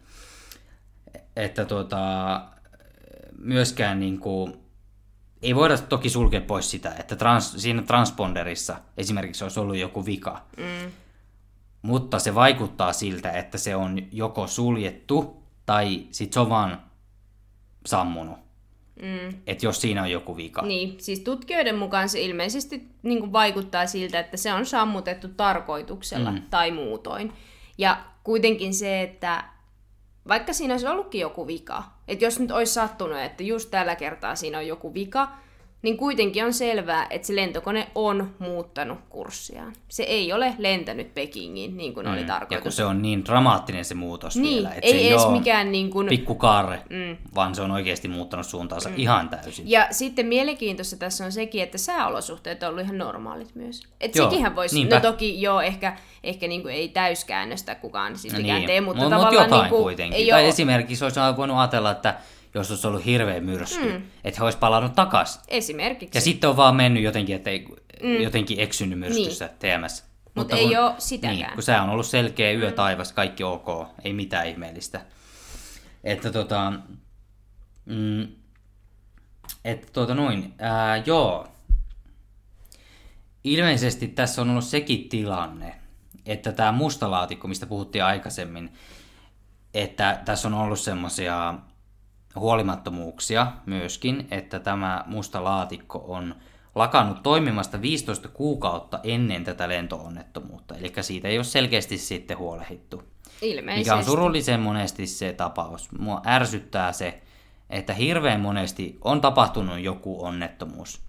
Että 1.35 1.65
tuota, 1.65 2.41
myöskään 3.39 3.99
niin 3.99 4.19
kuin, 4.19 4.60
ei 5.41 5.55
voida 5.55 5.77
toki 5.77 6.09
sulkea 6.09 6.41
pois 6.41 6.71
sitä, 6.71 6.95
että 6.99 7.15
trans, 7.15 7.53
siinä 7.57 7.81
transponderissa 7.81 8.77
esimerkiksi 8.97 9.43
olisi 9.43 9.59
ollut 9.59 9.77
joku 9.77 10.05
vika. 10.05 10.45
Mm. 10.57 10.91
Mutta 11.81 12.19
se 12.19 12.35
vaikuttaa 12.35 12.93
siltä, 12.93 13.31
että 13.31 13.57
se 13.57 13.75
on 13.75 13.97
joko 14.11 14.47
suljettu 14.47 15.43
tai 15.65 16.07
sit 16.11 16.33
se 16.33 16.39
on 16.39 16.49
vaan 16.49 16.81
sammunut. 17.85 18.37
Mm. 19.01 19.41
Että 19.47 19.65
jos 19.65 19.81
siinä 19.81 20.01
on 20.01 20.11
joku 20.11 20.37
vika. 20.37 20.61
Niin, 20.61 20.95
siis 20.99 21.19
tutkijoiden 21.19 21.77
mukaan 21.77 22.09
se 22.09 22.21
ilmeisesti 22.21 22.87
niin 23.03 23.19
kuin 23.19 23.33
vaikuttaa 23.33 23.87
siltä, 23.87 24.19
että 24.19 24.37
se 24.37 24.53
on 24.53 24.65
sammutettu 24.65 25.27
tarkoituksella 25.27 26.31
mm. 26.31 26.41
tai 26.49 26.71
muutoin. 26.71 27.33
Ja 27.77 28.05
kuitenkin 28.23 28.73
se, 28.73 29.01
että 29.01 29.43
vaikka 30.31 30.53
siinä 30.53 30.73
olisi 30.73 30.87
ollutkin 30.87 31.21
joku 31.21 31.47
vika, 31.47 31.83
että 32.07 32.25
jos 32.25 32.39
nyt 32.39 32.51
olisi 32.51 32.73
sattunut, 32.73 33.17
että 33.19 33.43
just 33.43 33.71
tällä 33.71 33.95
kertaa 33.95 34.35
siinä 34.35 34.57
on 34.57 34.67
joku 34.67 34.93
vika, 34.93 35.27
niin 35.81 35.97
kuitenkin 35.97 36.45
on 36.45 36.53
selvää, 36.53 37.07
että 37.09 37.27
se 37.27 37.35
lentokone 37.35 37.87
on 37.95 38.35
muuttanut 38.39 38.99
kurssiaan. 39.09 39.73
Se 39.89 40.03
ei 40.03 40.33
ole 40.33 40.53
lentänyt 40.57 41.13
Pekingiin 41.13 41.77
niin 41.77 41.93
kuin 41.93 42.05
mm. 42.05 42.11
oli 42.11 42.21
Ja 42.21 42.25
kun 42.25 42.33
tarkoitus. 42.33 42.75
se 42.75 42.85
on 42.85 43.01
niin 43.01 43.25
dramaattinen 43.25 43.85
se 43.85 43.95
muutos 43.95 44.35
Niin, 44.35 44.53
vielä. 44.55 44.69
että 44.69 44.81
ei 44.83 44.91
se 44.91 44.97
ei 44.97 45.07
edes 45.09 45.21
oo 45.21 45.31
mikään 45.31 45.71
niin 45.71 45.89
kuin... 45.89 46.07
pikkukaarre, 46.07 46.81
mm. 46.89 47.17
vaan 47.35 47.55
se 47.55 47.61
on 47.61 47.71
oikeasti 47.71 48.07
muuttanut 48.07 48.45
suuntaansa 48.45 48.89
mm. 48.89 48.95
ihan 48.97 49.29
täysin. 49.29 49.69
Ja 49.69 49.87
sitten 49.91 50.25
mielenkiintoista 50.25 50.95
tässä 50.97 51.25
on 51.25 51.31
sekin, 51.31 51.63
että 51.63 51.77
sääolosuhteet 51.77 52.63
on 52.63 52.69
ollut 52.69 52.83
ihan 52.83 52.97
normaalit 52.97 53.55
myös. 53.55 53.83
Et 54.01 54.15
Joo, 54.15 54.29
sekinhän 54.29 54.55
voisi, 54.55 54.75
niinpä. 54.75 54.95
no 54.95 55.01
toki 55.01 55.41
joo, 55.41 55.61
ehkä, 55.61 55.97
ehkä 56.23 56.47
niinku 56.47 56.67
ei 56.67 56.89
täyskäännöstä 56.89 57.75
kukaan 57.75 58.17
siltikään 58.17 58.57
niin. 58.57 58.67
tee, 58.67 58.81
mutta 58.81 59.03
mut, 59.03 59.09
tavallaan 59.09 59.33
mut 59.33 59.43
jotain 59.43 59.61
niinku, 59.61 59.83
kuitenkin. 59.83 60.17
ei 60.17 60.29
tai 60.29 60.41
ole, 60.41 60.49
esimerkiksi 60.49 61.03
olisi 61.03 61.19
voinut 61.37 61.57
ajatella, 61.57 61.91
että 61.91 62.15
jos 62.53 62.71
olisi 62.71 62.87
ollut 62.87 63.05
hirveä 63.05 63.39
myrsky, 63.41 63.91
mm. 63.91 64.01
että 64.23 64.39
he 64.39 64.43
olisi 64.43 64.57
palannut 64.57 64.95
takaisin. 64.95 65.41
esimerkiksi. 65.47 66.17
Ja 66.17 66.21
sitten 66.21 66.49
on 66.49 66.57
vaan 66.57 66.75
mennyt 66.75 67.03
jotenkin, 67.03 67.35
että 67.35 67.49
ei 67.49 67.65
mm. 68.03 68.21
jotenkin 68.21 68.59
eksynyt 68.59 68.99
myrskyssä 68.99 69.45
niin. 69.45 69.81
TMS. 69.81 70.03
Mut 70.35 70.53
ei 70.53 70.67
kun- 70.67 70.77
oo 70.77 70.95
sitäkään. 70.97 71.35
Niin, 71.37 71.53
kun 71.53 71.63
se 71.63 71.79
on 71.79 71.89
ollut 71.89 72.05
selkeä 72.05 72.51
yö 72.51 72.71
taivas, 72.71 73.13
kaikki 73.13 73.43
ok, 73.43 73.67
ei 74.03 74.13
mitään 74.13 74.47
ihmeellistä. 74.47 75.01
Että 76.03 76.31
tota... 76.31 76.73
Mm, 77.85 78.27
että 79.65 79.87
tuota 79.93 80.15
noin, 80.15 80.53
ää, 80.59 80.97
joo. 81.05 81.47
Ilmeisesti 83.43 84.07
tässä 84.07 84.41
on 84.41 84.49
ollut 84.49 84.63
sekin 84.63 85.09
tilanne, 85.09 85.75
että 86.25 86.51
tämä 86.51 86.71
musta 86.71 87.11
laatikko, 87.11 87.47
mistä 87.47 87.65
puhuttiin 87.65 88.03
aikaisemmin, 88.03 88.73
että 89.73 90.21
tässä 90.25 90.47
on 90.47 90.53
ollut 90.53 90.79
semmoisia 90.79 91.53
huolimattomuuksia 92.35 93.47
myöskin, 93.65 94.27
että 94.31 94.59
tämä 94.59 95.03
musta 95.07 95.43
laatikko 95.43 96.05
on 96.07 96.35
lakannut 96.75 97.23
toimimasta 97.23 97.81
15 97.81 98.27
kuukautta 98.27 98.99
ennen 99.03 99.43
tätä 99.43 99.69
lentoonnettomuutta. 99.69 100.75
Eli 100.75 100.93
siitä 101.01 101.27
ei 101.27 101.37
ole 101.37 101.43
selkeästi 101.43 101.97
sitten 101.97 102.37
huolehdittu. 102.37 103.03
Ilmeisesti. 103.41 103.79
Mikä 103.79 103.95
on 103.95 104.03
surullisen 104.03 104.59
monesti 104.59 105.07
se 105.07 105.33
tapaus. 105.33 105.91
Mua 105.99 106.21
ärsyttää 106.27 106.91
se, 106.91 107.21
että 107.69 107.93
hirveän 107.93 108.41
monesti 108.41 108.97
on 109.03 109.21
tapahtunut 109.21 109.79
joku 109.79 110.25
onnettomuus. 110.25 111.01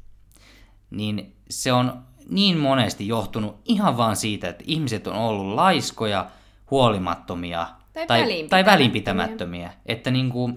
Niin 0.91 1.37
se 1.51 1.73
on 1.73 2.03
niin 2.29 2.59
monesti 2.59 3.09
johtunut 3.09 3.61
ihan 3.65 3.97
vaan 3.97 4.17
siitä, 4.17 4.49
että 4.49 4.65
ihmiset 4.67 5.07
on 5.07 5.15
ollut 5.15 5.55
laiskoja, 5.55 6.31
huolimattomia 6.71 7.67
Tai 7.93 8.07
tai, 8.07 8.21
välinpitämättömiä. 8.21 8.49
tai 8.49 8.65
välinpitämättömiä. 8.65 9.73
Että 9.87 10.11
niin 10.11 10.31
kuin 10.31 10.57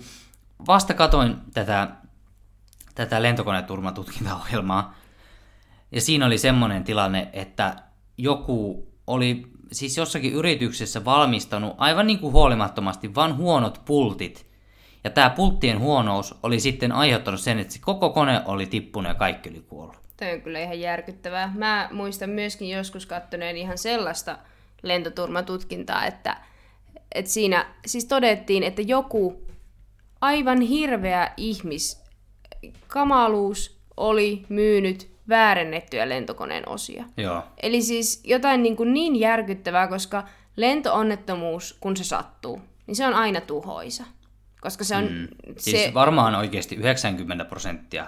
vasta 0.67 0.93
katoin 0.93 1.35
tätä, 1.53 1.87
tätä 2.95 3.21
lentokoneturmatutkintaohjelmaa, 3.21 4.95
ja 5.91 6.01
siinä 6.01 6.25
oli 6.25 6.37
semmoinen 6.37 6.83
tilanne, 6.83 7.29
että 7.33 7.75
joku 8.17 8.87
oli 9.07 9.47
siis 9.71 9.97
jossakin 9.97 10.33
yrityksessä 10.33 11.05
valmistanut 11.05 11.75
aivan 11.77 12.07
niin 12.07 12.19
kuin 12.19 12.33
huolimattomasti 12.33 13.15
vaan 13.15 13.37
huonot 13.37 13.81
pultit. 13.85 14.45
Ja 15.03 15.09
tämä 15.09 15.29
pulttien 15.29 15.79
huonous 15.79 16.35
oli 16.43 16.59
sitten 16.59 16.91
aiheuttanut 16.91 17.39
sen, 17.39 17.59
että 17.59 17.73
se 17.73 17.79
koko 17.81 18.09
kone 18.09 18.41
oli 18.45 18.65
tippunut 18.65 19.09
ja 19.09 19.15
kaikki 19.15 19.49
oli 19.49 19.61
kuollut. 19.61 19.97
Toi 20.17 20.33
on 20.33 20.41
kyllä 20.41 20.59
ihan 20.59 20.79
järkyttävää. 20.79 21.51
Mä 21.55 21.89
muistan 21.91 22.29
myöskin 22.29 22.69
joskus 22.69 23.05
kattoneen 23.05 23.57
ihan 23.57 23.77
sellaista 23.77 24.37
lentoturmatutkintaa, 24.83 26.05
että, 26.05 26.37
että 27.15 27.31
siinä 27.31 27.65
siis 27.85 28.05
todettiin, 28.05 28.63
että 28.63 28.81
joku 28.81 29.44
aivan 30.21 30.61
hirveä 30.61 31.31
ihmiskamaluus 31.37 33.79
oli 33.97 34.45
myynyt 34.49 35.15
väärennettyjä 35.29 36.09
lentokoneen 36.09 36.69
osia. 36.69 37.05
Joo. 37.17 37.43
Eli 37.63 37.81
siis 37.81 38.21
jotain 38.23 38.63
niin, 38.63 38.75
kuin 38.75 38.93
niin 38.93 39.15
järkyttävää, 39.15 39.87
koska 39.87 40.23
lentoonnettomuus, 40.55 41.77
kun 41.79 41.97
se 41.97 42.03
sattuu, 42.03 42.61
niin 42.87 42.95
se 42.95 43.07
on 43.07 43.13
aina 43.13 43.41
tuhoisa. 43.41 44.03
Koska 44.61 44.83
se 44.83 44.95
on... 44.95 45.03
Mm. 45.03 45.27
Siis 45.57 45.83
Se, 45.83 45.93
varmaan 45.93 46.35
oikeasti 46.35 46.75
90 46.75 47.45
prosenttia, 47.45 48.07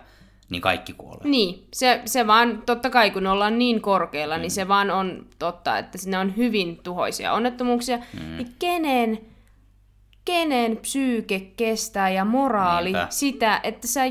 niin 0.49 0.61
kaikki 0.61 0.93
kuolee. 0.93 1.21
Niin, 1.23 1.67
se, 1.73 2.01
se 2.05 2.27
vaan, 2.27 2.63
totta 2.65 2.89
kai 2.89 3.11
kun 3.11 3.27
ollaan 3.27 3.57
niin 3.57 3.81
korkealla, 3.81 4.35
mm. 4.35 4.41
niin 4.41 4.51
se 4.51 4.67
vaan 4.67 4.91
on 4.91 5.25
totta, 5.39 5.77
että 5.77 5.97
ne 6.05 6.17
on 6.17 6.37
hyvin 6.37 6.79
tuhoisia 6.83 7.33
onnettomuuksia. 7.33 7.97
Mm. 7.97 8.37
Niin 8.37 8.55
kenen, 8.59 9.19
kenen 10.27 10.77
psyyke 10.77 11.39
kestää 11.39 12.09
ja 12.09 12.25
moraali 12.25 12.91
Niinpä. 12.93 13.07
sitä, 13.09 13.59
että 13.63 13.87
sä, 13.87 14.01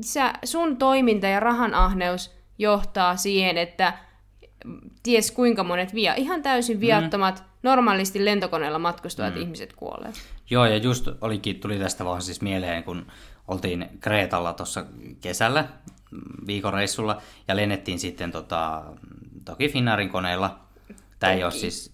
sä, 0.00 0.32
sun 0.44 0.76
toiminta 0.76 1.26
ja 1.26 1.40
rahanahneus 1.40 2.34
johtaa 2.58 3.16
siihen, 3.16 3.58
että 3.58 3.98
ties 5.02 5.30
kuinka 5.30 5.64
monet 5.64 5.94
via, 5.94 6.14
ihan 6.14 6.42
täysin 6.42 6.80
viattomat, 6.80 7.38
mm. 7.38 7.44
normaalisti 7.62 8.24
lentokoneella 8.24 8.78
matkustavat 8.78 9.34
mm. 9.34 9.40
ihmiset 9.40 9.72
kuolee. 9.72 10.12
Joo, 10.50 10.66
ja 10.66 10.76
just 10.76 11.08
olikin, 11.20 11.60
tuli 11.60 11.78
tästä 11.78 12.04
vaan 12.04 12.22
siis 12.22 12.40
mieleen, 12.42 12.84
kun 12.84 13.06
oltiin 13.48 13.88
Kreetalla 14.00 14.52
tuossa 14.52 14.84
kesällä 15.20 15.64
mm, 16.10 16.46
viikonreissulla 16.46 17.22
ja 17.48 17.56
lennettiin 17.56 17.98
sitten 17.98 18.32
tota, 18.32 18.82
toki 19.44 19.68
Finnaarin 19.68 20.08
koneella. 20.08 20.58
Tämä 21.18 21.32
ei, 21.32 21.44
ole 21.44 21.52
siis, 21.52 21.93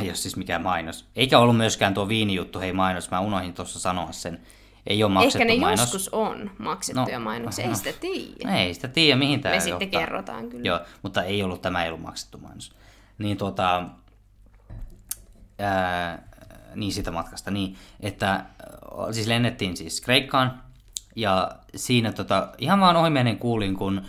ei 0.00 0.08
ole 0.08 0.14
siis 0.14 0.36
mikään 0.36 0.62
mainos. 0.62 1.08
Eikä 1.16 1.38
ollut 1.38 1.56
myöskään 1.56 1.94
tuo 1.94 2.08
viinijuttu, 2.08 2.60
hei 2.60 2.72
mainos, 2.72 3.10
mä 3.10 3.20
unohdin 3.20 3.54
tuossa 3.54 3.78
sanoa 3.80 4.12
sen. 4.12 4.40
Ei 4.86 5.04
ole 5.04 5.12
maksettu 5.12 5.38
Ehkä 5.38 5.54
ne 5.54 5.60
mainos. 5.60 5.80
joskus 5.80 6.08
on 6.08 6.50
maksettuja 6.58 7.18
No, 7.18 7.24
mainoksia, 7.24 7.64
no. 7.66 7.70
ei 7.70 7.76
sitä 7.76 7.92
tiedä. 8.00 8.56
Ei 8.56 8.74
sitä 8.74 8.88
tiedä, 8.88 9.16
mihin 9.18 9.40
tämä 9.40 9.54
Me 9.54 9.60
sitten 9.60 9.90
kerrotaan 9.90 10.48
kyllä. 10.48 10.64
Joo, 10.64 10.80
mutta 11.02 11.22
ei 11.22 11.42
ollut, 11.42 11.62
tämä 11.62 11.82
ei 11.84 11.88
ollut 11.90 12.02
maksettu 12.02 12.38
mainos. 12.38 12.72
Niin 13.18 13.36
tuota, 13.36 13.84
ää, 15.58 16.22
niin 16.74 16.92
sitä 16.92 17.10
matkasta, 17.10 17.50
niin, 17.50 17.76
että 18.00 18.44
siis 19.12 19.26
lennettiin 19.26 19.76
siis 19.76 20.00
Kreikkaan, 20.00 20.62
ja 21.16 21.50
siinä 21.76 22.12
tota, 22.12 22.48
ihan 22.58 22.80
vaan 22.80 22.96
ohimennen 22.96 23.38
kuulin, 23.38 23.76
kun 23.76 24.02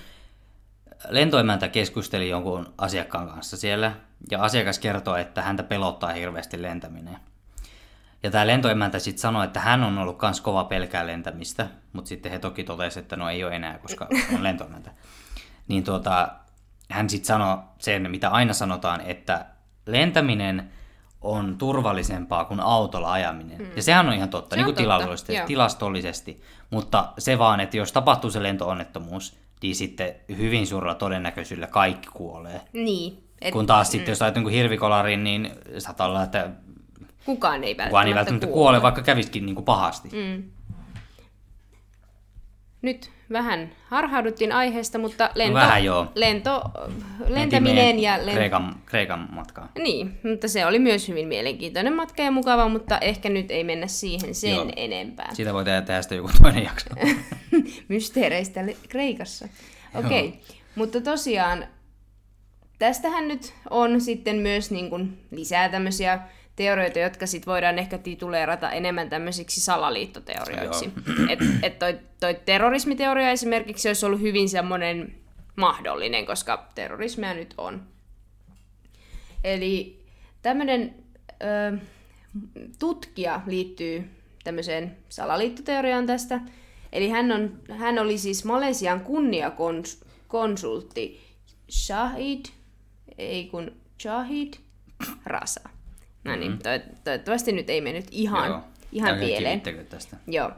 lentoemäntä 1.09 1.67
keskusteli 1.67 2.29
jonkun 2.29 2.73
asiakkaan 2.77 3.27
kanssa 3.29 3.57
siellä, 3.57 3.93
ja 4.31 4.43
asiakas 4.43 4.79
kertoi, 4.79 5.21
että 5.21 5.41
häntä 5.41 5.63
pelottaa 5.63 6.13
hirveästi 6.13 6.61
lentäminen. 6.61 7.17
Ja 8.23 8.31
tämä 8.31 8.47
lentoemäntä 8.47 8.99
sitten 8.99 9.21
sanoi, 9.21 9.45
että 9.45 9.59
hän 9.59 9.83
on 9.83 9.97
ollut 9.97 10.17
kans 10.17 10.41
kova 10.41 10.63
pelkää 10.63 11.07
lentämistä, 11.07 11.67
mutta 11.93 12.09
sitten 12.09 12.31
he 12.31 12.39
toki 12.39 12.63
totesivat, 12.63 13.03
että 13.03 13.15
no 13.15 13.29
ei 13.29 13.43
ole 13.43 13.55
enää, 13.55 13.77
koska 13.77 14.07
on 14.35 14.43
lentoemäntä. 14.43 14.91
Niin 15.67 15.83
tuota, 15.83 16.29
hän 16.89 17.09
sitten 17.09 17.27
sanoi 17.27 17.57
sen, 17.79 18.11
mitä 18.11 18.29
aina 18.29 18.53
sanotaan, 18.53 19.01
että 19.01 19.45
lentäminen 19.85 20.71
on 21.21 21.57
turvallisempaa 21.57 22.45
kuin 22.45 22.59
autolla 22.59 23.11
ajaminen. 23.11 23.61
Mm. 23.61 23.67
Ja 23.75 23.83
sehän 23.83 24.07
on 24.07 24.13
ihan 24.13 24.29
totta, 24.29 24.55
Se 24.55 24.55
niin 24.55 24.65
kuin 24.65 24.75
totta, 24.75 24.83
tilastollisesti, 24.83 25.35
joo. 25.35 25.47
tilastollisesti. 25.47 26.41
Mutta 26.69 27.13
se 27.17 27.39
vaan, 27.39 27.59
että 27.59 27.77
jos 27.77 27.91
tapahtuu 27.91 28.31
se 28.31 28.43
lentoonnettomuus, 28.43 29.37
niin 29.61 29.75
sitten 29.75 30.15
hyvin 30.37 30.67
suurella 30.67 30.95
todennäköisyydellä 30.95 31.67
kaikki 31.67 32.09
kuolee. 32.13 32.61
Niin. 32.73 33.30
Et 33.41 33.53
Kun 33.53 33.65
taas 33.65 33.91
sitten, 33.91 34.11
jos 34.11 34.21
ajat 34.21 34.35
jonkun 34.35 34.53
hirvikolarin, 34.53 35.23
niin 35.23 35.51
saattaa 35.77 36.07
olla, 36.07 36.23
että 36.23 36.49
kukaan 37.25 37.63
ei 37.63 37.77
välttämättä, 37.77 37.89
kukaan 37.89 38.07
ei 38.07 38.15
välttämättä 38.15 38.47
kuole, 38.47 38.81
vaikka 38.81 39.01
käviskin 39.01 39.45
niin 39.45 39.55
kuin 39.55 39.65
pahasti. 39.65 40.09
Mm. 40.09 40.43
nyt 42.81 43.11
vähän 43.31 43.71
harhauduttiin 43.87 44.51
aiheesta, 44.51 44.97
mutta 44.97 45.29
lento, 45.35 45.53
vähän 45.53 45.83
joo. 45.83 46.11
lento 46.15 46.61
lentäminen 47.27 47.99
ja 47.99 48.17
lent... 48.17 48.33
Kreikan, 48.33 48.75
Kreikan 48.85 49.27
matkaan. 49.31 49.69
Niin, 49.77 50.19
mutta 50.23 50.47
se 50.47 50.65
oli 50.65 50.79
myös 50.79 51.07
hyvin 51.07 51.27
mielenkiintoinen 51.27 51.93
matka 51.93 52.23
ja 52.23 52.31
mukava, 52.31 52.67
mutta 52.67 52.97
ehkä 52.97 53.29
nyt 53.29 53.51
ei 53.51 53.63
mennä 53.63 53.87
siihen 53.87 54.35
sen 54.35 54.55
Joo. 54.55 54.71
enempää. 54.75 55.29
Siitä 55.33 55.53
voi 55.53 55.65
tehdä 55.65 55.81
tehdä 55.81 56.01
sitten 56.01 56.15
joku 56.15 56.29
toinen 56.41 56.63
jakso. 56.63 56.89
Mysteereistä 57.87 58.61
Kreikassa. 58.89 59.47
Okei, 59.95 60.27
okay. 60.27 60.39
mutta 60.75 61.01
tosiaan 61.01 61.65
tästähän 62.81 63.27
nyt 63.27 63.53
on 63.69 64.01
sitten 64.01 64.35
myös 64.35 64.71
niin 64.71 64.89
kuin 64.89 65.19
lisää 65.31 65.69
tämmöisiä 65.69 66.19
teorioita, 66.55 66.99
jotka 66.99 67.27
sit 67.27 67.47
voidaan 67.47 67.79
ehkä 67.79 67.97
tituleerata 67.97 68.71
enemmän 68.71 69.09
tämmöisiksi 69.09 69.61
salaliittoteorioiksi. 69.61 70.91
Et, 71.29 71.39
et 71.63 71.79
toi, 71.79 71.99
toi 72.19 72.39
terrorismiteoria 72.45 73.31
esimerkiksi 73.31 73.89
olisi 73.89 74.05
ollut 74.05 74.21
hyvin 74.21 74.49
semmoinen 74.49 75.15
mahdollinen, 75.55 76.25
koska 76.25 76.69
terrorismia 76.75 77.33
nyt 77.33 77.53
on. 77.57 77.83
Eli 79.43 80.03
tämmöinen 80.41 80.95
ö, 81.43 81.77
tutkija 82.79 83.41
liittyy 83.45 84.09
tämmöiseen 84.43 84.97
salaliittoteoriaan 85.09 86.05
tästä. 86.05 86.39
Eli 86.93 87.09
hän, 87.09 87.31
on, 87.31 87.59
hän 87.77 87.99
oli 87.99 88.17
siis 88.17 88.45
Malesian 88.45 89.01
kunniakonsultti 89.01 91.21
Shahid, 91.69 92.45
ei 93.17 93.45
kun 93.45 93.71
Shahid 94.01 94.53
Rasa. 95.25 95.69
No 96.23 96.35
niin, 96.35 96.57
to, 96.57 96.69
toivottavasti 97.03 97.51
nyt 97.51 97.69
ei 97.69 97.81
mennyt 97.81 98.05
ihan, 98.11 98.47
Joo. 98.49 98.61
ihan 98.91 99.19
pieleen. 99.19 99.61
tästä. 99.89 100.17
Joo. 100.27 100.51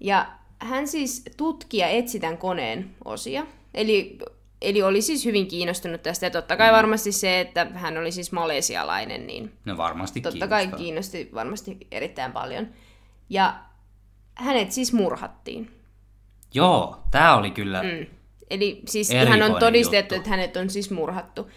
Ja 0.00 0.26
hän 0.58 0.88
siis 0.88 1.24
tutki 1.36 1.76
ja 1.78 1.88
etsi 1.88 2.20
tämän 2.20 2.38
koneen 2.38 2.90
osia. 3.04 3.46
Eli, 3.74 4.18
eli 4.62 4.82
oli 4.82 5.02
siis 5.02 5.24
hyvin 5.24 5.46
kiinnostunut 5.48 6.02
tästä. 6.02 6.26
Ja 6.26 6.30
totta 6.30 6.54
Mm. 6.54 6.58
kai 6.58 6.72
varmasti 6.72 7.12
se, 7.12 7.40
että 7.40 7.64
hän 7.74 7.98
oli 7.98 8.12
siis 8.12 8.32
malesialainen, 8.32 9.26
niin 9.26 9.52
No 9.64 9.76
varmasti 9.76 10.20
totta 10.20 10.48
kai 10.48 10.60
kiinnostaa. 10.62 10.78
kiinnosti 10.78 11.30
varmasti 11.34 11.78
erittäin 11.90 12.32
paljon. 12.32 12.68
Ja 13.30 13.54
hänet 14.34 14.72
siis 14.72 14.92
murhattiin. 14.92 15.70
Joo, 16.54 17.00
tää 17.10 17.36
oli 17.36 17.50
kyllä... 17.50 17.82
Mm. 17.82 18.06
Eli 18.50 18.82
siis 18.88 19.10
ihan 19.10 19.42
on 19.42 19.60
todistettu, 19.60 20.14
juttu. 20.14 20.14
että 20.14 20.30
hänet 20.30 20.56
on 20.56 20.70
siis 20.70 20.90
murhattu. 20.90 21.50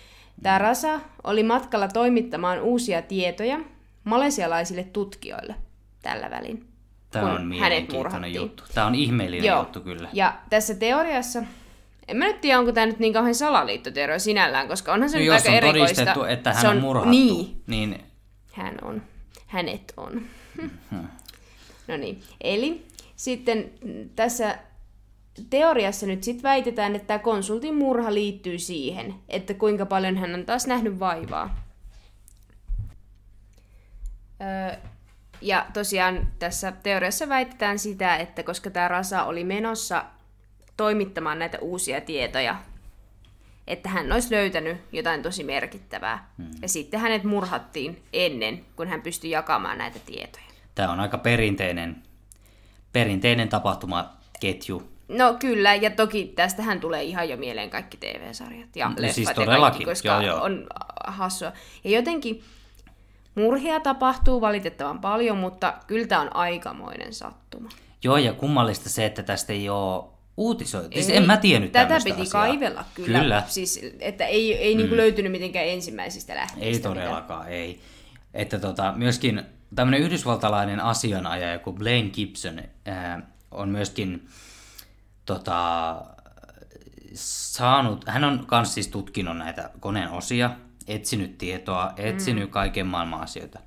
Tämä 0.44 0.58
Rasa 0.58 1.00
oli 1.24 1.44
matkalla 1.44 1.88
toimittamaan 1.88 2.62
uusia 2.62 3.02
tietoja 3.02 3.60
malesialaisille 4.04 4.84
tutkijoille 4.84 5.56
tällä 6.02 6.30
välin. 6.30 6.66
Kun 7.14 7.22
on 7.24 7.48
mielenkiintoinen 7.48 8.34
juttu. 8.34 8.64
Tää 8.74 8.86
on 8.86 8.96
ihmeellinen 8.96 9.46
Joo. 9.48 9.60
juttu 9.60 9.82
kyllä. 9.82 10.10
Ja 10.14 10.34
tässä 10.50 10.76
teoriassa, 10.76 11.44
en 12.08 12.18
mä 12.18 12.26
nyt 12.26 12.42
tiedä, 12.42 12.60
onko 12.60 12.72
tämä 12.72 12.86
nyt 12.86 13.00
niin 13.00 13.14
kauhean 13.14 13.36
salaliittoteoria 13.36 14.20
sinällään, 14.20 14.68
koska 14.68 14.94
onhan 14.94 15.10
se 15.10 15.18
No 15.18 15.20
nyt 15.20 15.28
jos 15.28 15.36
aika 15.36 15.50
on 15.50 15.56
erikoista. 15.58 15.96
todistettu, 15.96 16.24
että 16.24 16.54
hän 16.54 16.62
se 16.62 16.68
on, 16.68 16.78
murhattu, 16.78 17.10
Niin, 17.10 17.62
niin 17.68 18.00
hän 18.54 18.78
on. 18.82 19.02
Hänet 19.48 19.94
on. 19.98 20.22
Hmm. 20.62 20.70
no 21.88 21.98
niin, 21.98 22.22
eli 22.42 22.86
sitten 23.16 23.72
tässä 24.16 24.58
teoriassa 25.50 26.06
nyt 26.06 26.24
sitten 26.24 26.44
väitetään, 26.44 26.96
että 26.96 27.08
tämä 27.08 27.20
konsultin 27.20 27.76
murha 27.76 28.14
liittyy 28.14 28.60
siihen, 28.60 29.16
että 29.30 29.54
kuinka 29.54 29.86
paljon 29.86 30.18
hän 30.18 30.34
on 30.34 30.46
taas 30.46 30.68
nähnyt 30.68 31.00
vaivaa. 31.00 31.64
Öö, 34.42 34.80
ja 35.42 35.66
tosiaan 35.74 36.28
tässä 36.40 36.72
teoriassa 36.72 37.30
väitetään 37.30 37.80
sitä, 37.80 38.16
että 38.16 38.44
koska 38.44 38.70
tämä 38.70 38.88
Rasa 38.88 39.24
oli 39.24 39.44
menossa 39.44 40.06
toimittamaan 40.78 41.40
näitä 41.40 41.60
uusia 41.62 42.02
tietoja, 42.02 42.56
että 43.68 43.90
hän 43.90 44.12
olisi 44.12 44.36
löytänyt 44.36 44.78
jotain 44.92 45.22
tosi 45.22 45.44
merkittävää. 45.44 46.30
Hmm. 46.38 46.52
Ja 46.62 46.70
sitten 46.70 47.00
hänet 47.00 47.24
murhattiin 47.24 48.04
ennen, 48.14 48.66
kun 48.76 48.88
hän 48.88 49.02
pystyi 49.02 49.32
jakamaan 49.32 49.78
näitä 49.78 50.00
tietoja. 50.00 50.46
tämä 50.76 50.92
on 50.92 51.00
aika 51.00 51.18
perinteinen, 51.18 52.04
perinteinen 52.94 53.50
tapahtumaketju. 53.50 54.99
No 55.10 55.34
kyllä, 55.39 55.76
ja 55.76 55.89
toki 55.89 56.34
tästähän 56.36 56.80
tulee 56.80 57.03
ihan 57.03 57.30
jo 57.30 57.38
mieleen 57.38 57.70
kaikki 57.70 57.97
TV-sarjat 57.97 58.76
ja 58.76 58.89
No 58.89 58.95
leffat 58.97 59.16
siis 59.16 59.28
ja 59.28 59.34
todellakin, 59.34 59.62
kaikki, 59.62 59.86
koska 59.86 60.07
joo, 60.07 60.22
joo. 60.22 60.43
on 60.43 60.68
äh, 61.07 61.16
hassua. 61.18 61.51
Ja 61.84 61.91
jotenkin 61.91 62.43
murhia 63.36 63.80
tapahtuu 63.80 64.41
valitettavan 64.41 64.99
paljon, 64.99 65.38
mutta 65.38 65.74
kyllä 65.88 66.07
tämä 66.07 66.22
on 66.22 66.36
aikamoinen 66.36 67.14
sattuma. 67.14 67.70
Joo, 68.03 68.18
ja 68.18 68.34
kummallista 68.34 68.89
se, 68.89 69.05
että 69.05 69.24
tästä 69.24 69.53
ei 69.53 69.70
ole 69.70 70.03
uutisoitu. 70.38 70.89
Siis 70.93 71.10
en 71.10 71.28
mä 71.28 71.38
tiennyt 71.38 71.72
Tätä 71.72 71.97
piti 72.03 72.22
asiaa. 72.22 72.43
kaivella 72.43 72.86
kyllä. 72.93 73.20
Kyllä, 73.20 73.43
Siis, 73.47 73.80
että 73.99 74.26
ei, 74.26 74.55
ei 74.55 74.74
mm. 74.74 74.78
niinku 74.78 74.95
löytynyt 74.95 75.32
mitenkään 75.32 75.66
ensimmäisistä 75.68 76.36
lähteistä. 76.36 76.66
ei 76.66 76.74
mitään. 76.74 76.95
todellakaan, 76.95 77.49
ei. 77.49 77.80
Että 78.34 78.60
tota, 78.60 78.93
myöskin 78.95 79.41
tämmöinen 79.76 80.01
yhdysvaltalainen 80.01 80.80
asianajaja 80.80 81.60
kuin 81.60 81.76
Blaine 81.76 82.10
Gibson 82.10 82.62
ää, 82.86 83.22
on 83.51 83.70
myöskin 83.70 84.28
tota, 85.30 86.01
saanut, 87.13 88.05
hän 88.07 88.23
on 88.23 88.47
myös 88.51 88.73
siis 88.73 88.88
tutkinut 88.88 89.38
näitä 89.38 89.69
koneen 89.80 90.09
osia, 90.09 90.49
etsinyt 90.88 91.38
tietoa, 91.38 91.93
etsinyt 91.97 92.43
mm. 92.43 92.51
kaiken 92.51 92.88
maailman 92.88 93.21
asioita, 93.21 93.59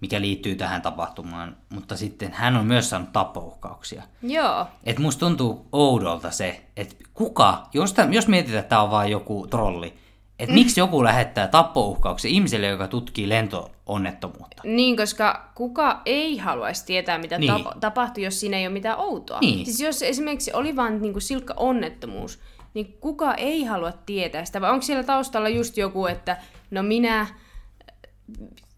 mikä 0.00 0.20
liittyy 0.20 0.54
tähän 0.54 0.82
tapahtumaan, 0.82 1.56
mutta 1.68 1.96
sitten 1.96 2.32
hän 2.32 2.56
on 2.56 2.66
myös 2.66 2.90
saanut 2.90 3.12
tappouhkauksia. 3.12 4.02
Joo, 4.22 4.66
Et 4.84 4.98
musta 4.98 5.20
tuntuu 5.20 5.68
oudolta 5.72 6.30
se, 6.30 6.66
että 6.76 6.94
kuka, 7.14 7.68
jos, 7.72 7.92
täm, 7.92 8.12
jos 8.12 8.28
mietitään, 8.28 8.60
että 8.60 8.68
tämä 8.68 8.82
on 8.82 8.90
vain 8.90 9.10
joku 9.10 9.46
trolli, 9.46 9.94
että 10.42 10.52
mm. 10.52 10.58
miksi 10.58 10.80
joku 10.80 11.04
lähettää 11.04 11.48
tappouhkauksia 11.48 12.30
ihmiselle, 12.30 12.66
joka 12.66 12.88
tutkii 12.88 13.28
lentoonnettomuutta? 13.28 14.62
Niin, 14.64 14.96
koska 14.96 15.50
kuka 15.54 16.02
ei 16.06 16.36
haluaisi 16.36 16.86
tietää, 16.86 17.18
mitä 17.18 17.38
Niin. 17.38 17.52
tapa- 17.52 17.76
tapahtui, 17.80 18.24
jos 18.24 18.40
siinä 18.40 18.56
ei 18.56 18.66
ole 18.66 18.72
mitään 18.72 18.98
outoa. 18.98 19.38
Niin. 19.40 19.64
Siis 19.64 19.80
jos 19.80 20.02
esimerkiksi 20.02 20.52
oli 20.52 20.76
vain 20.76 21.02
niin 21.02 21.12
kuin 21.12 21.22
silkka 21.22 21.54
onnettomuus, 21.56 22.40
niin 22.74 22.96
kuka 23.00 23.34
ei 23.34 23.64
halua 23.64 23.92
tietää 23.92 24.44
sitä? 24.44 24.60
Vai 24.60 24.70
onko 24.70 24.82
siellä 24.82 25.04
taustalla 25.04 25.48
just 25.48 25.76
joku, 25.76 26.06
että 26.06 26.36
no 26.70 26.82
minä, 26.82 27.26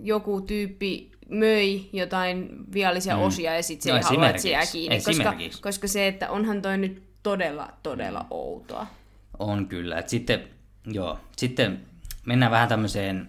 joku 0.01 0.41
tyyppi 0.41 1.11
möi 1.29 1.89
jotain 1.93 2.49
viallisia 2.73 3.17
mm. 3.17 3.23
osia 3.23 3.55
ja 3.55 3.63
sitten 3.63 3.83
se 3.83 3.91
No 3.91 3.97
ei 3.97 4.03
halua, 4.03 4.29
että 4.29 4.43
se 4.43 4.51
jää 4.51 4.67
kiinni. 4.73 5.01
Koska, 5.01 5.35
koska 5.61 5.89
se, 5.89 6.07
että 6.07 6.31
onhan 6.31 6.63
toi 6.63 6.79
nyt 6.79 7.03
todella, 7.23 7.69
todella 7.83 8.27
outoa. 8.31 8.87
On 9.39 9.67
kyllä. 9.67 9.99
Et 9.99 10.09
sitten, 10.09 10.49
joo, 10.87 11.21
sitten 11.37 11.81
mennään 12.25 12.53
vähän 12.53 12.69
tämmöiseen, 12.69 13.29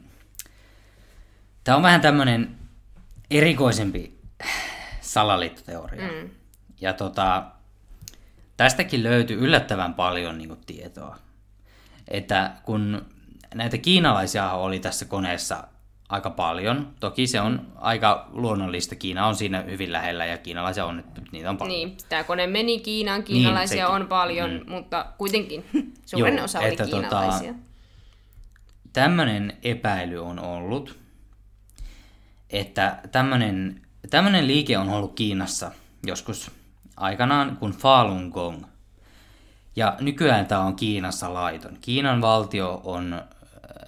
tämä 1.64 1.76
on 1.76 1.84
vähän 1.84 2.02
tämmöinen 2.02 2.56
erikoisempi 3.32 4.20
salaliittoteoria. 5.02 6.08
Mm. 6.12 6.30
Ja 6.82 6.94
tota, 6.94 7.46
tästäkin 8.58 9.04
löytyy 9.04 9.38
yllättävän 9.38 9.94
paljon 9.94 10.38
niin 10.38 10.58
tietoa. 10.66 11.18
Että 12.08 12.52
kun 12.64 13.06
näitä 13.56 13.78
kiinalaisia 13.78 14.52
oli 14.52 14.80
tässä 14.80 15.06
koneessa 15.06 15.68
aika 16.10 16.30
paljon, 16.30 16.88
toki 17.00 17.28
se 17.28 17.42
on 17.42 17.68
aika 17.76 18.30
luonnollista, 18.32 18.96
Kiina 18.96 19.28
on 19.28 19.36
siinä 19.36 19.62
hyvin 19.62 19.92
lähellä 19.92 20.26
ja 20.26 20.38
kiinalaisia 20.38 20.86
on, 20.86 21.04
niitä 21.32 21.50
on 21.50 21.58
paljon. 21.58 21.78
Niin, 21.78 21.98
tämä 22.10 22.24
kone 22.24 22.48
meni 22.48 22.80
Kiinaan, 22.80 23.24
kiinalaisia 23.24 23.88
sekin. 23.88 24.02
on 24.02 24.08
paljon, 24.08 24.50
mm. 24.52 24.72
mutta 24.72 25.06
kuitenkin 25.18 25.66
suurin 26.06 26.36
Joo, 26.36 26.44
osa 26.44 26.60
oli 26.60 26.68
että 26.68 26.84
tota- 26.84 26.90
kiinalaisia. 26.90 27.54
tämmöinen 28.94 29.58
epäily 29.64 30.26
on 30.26 30.40
ollut, 30.40 31.00
että 32.50 33.00
tämmöinen, 33.12 33.82
tämmöinen 34.10 34.48
liike 34.48 34.78
on 34.78 34.90
ollut 34.90 35.16
Kiinassa 35.16 35.72
joskus 36.06 36.52
aikanaan 36.98 37.58
kuin 37.58 37.72
Falun 37.74 38.28
Gong. 38.30 38.64
Ja 39.76 39.96
nykyään 40.00 40.46
tämä 40.46 40.62
on 40.62 40.76
Kiinassa 40.76 41.34
laiton. 41.34 41.78
Kiinan 41.82 42.22
valtio 42.22 42.82
on 42.84 43.14
äh, 43.14 43.22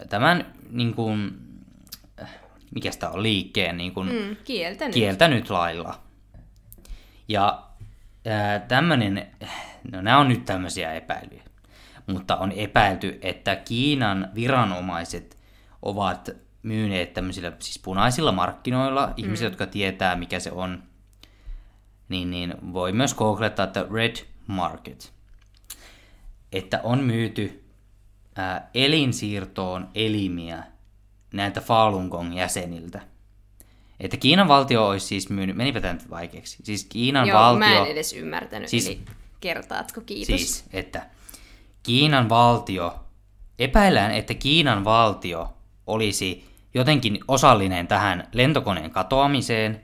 tämän 0.09 0.45
niin 0.71 0.93
kuin, 0.93 1.46
mikä 2.75 2.89
tämä 2.99 3.11
on, 3.11 3.23
liikkeen 3.23 3.77
niin 3.77 3.93
kuin, 3.93 4.09
Mm, 4.09 4.35
kieltänyt. 4.43 4.93
kieltänyt 4.93 5.49
lailla. 5.49 5.99
Ja 7.27 7.63
ää, 8.25 8.59
tämmönen, 8.59 9.27
no 9.91 10.01
nämä 10.01 10.17
on 10.17 10.27
nyt 10.27 10.45
tämmöisiä 10.45 10.93
epäilyjä, 10.93 11.43
mutta 12.07 12.35
on 12.37 12.51
epäilty, 12.51 13.19
että 13.21 13.55
Kiinan 13.55 14.29
viranomaiset 14.35 15.37
ovat 15.81 16.29
myyneet 16.63 17.13
tämmöisillä 17.13 17.51
siis 17.59 17.79
punaisilla 17.79 18.31
markkinoilla, 18.31 19.13
ihmiset, 19.17 19.45
jotka 19.45 19.65
tietää 19.67 20.15
mikä 20.15 20.39
se 20.39 20.51
on, 20.51 20.83
niin, 22.09 22.31
niin 22.31 22.53
voi 22.73 22.91
myös 22.91 23.13
googlettaa, 23.13 23.63
että 23.63 23.85
Red 23.93 24.15
Market, 24.47 25.13
että 26.51 26.79
on 26.83 26.99
myyty 27.03 27.63
ää, 28.35 28.69
elinsiirtoon 28.73 29.89
elimiä 29.95 30.63
näiltä 31.33 31.61
Falun 31.61 32.07
Gong 32.07 32.37
jäseniltä. 32.37 33.01
Että 33.99 34.17
Kiinan 34.17 34.47
valtio 34.47 34.87
olisi 34.87 35.05
siis 35.05 35.29
myynyt, 35.29 35.55
menipä 35.55 35.81
tämä 35.81 35.93
nyt 35.93 36.09
vaikeaksi, 36.09 36.57
siis 36.63 36.85
Kiinan 36.85 37.27
Joo, 37.27 37.39
valtio... 37.39 37.59
mä 37.59 37.77
en 37.77 37.85
edes 37.85 38.13
ymmärtänyt. 38.13 38.69
Siis 38.69 38.87
Eli, 38.87 39.01
Kertaatko, 39.39 40.01
kiitos. 40.01 40.27
Siis, 40.27 40.65
että 40.73 41.05
Kiinan 41.83 42.29
valtio, 42.29 42.95
epäillään, 43.59 44.11
että 44.11 44.33
Kiinan 44.33 44.85
valtio 44.85 45.53
olisi 45.87 46.45
jotenkin 46.73 47.19
osallinen 47.27 47.87
tähän 47.87 48.27
lentokoneen 48.31 48.91
katoamiseen, 48.91 49.81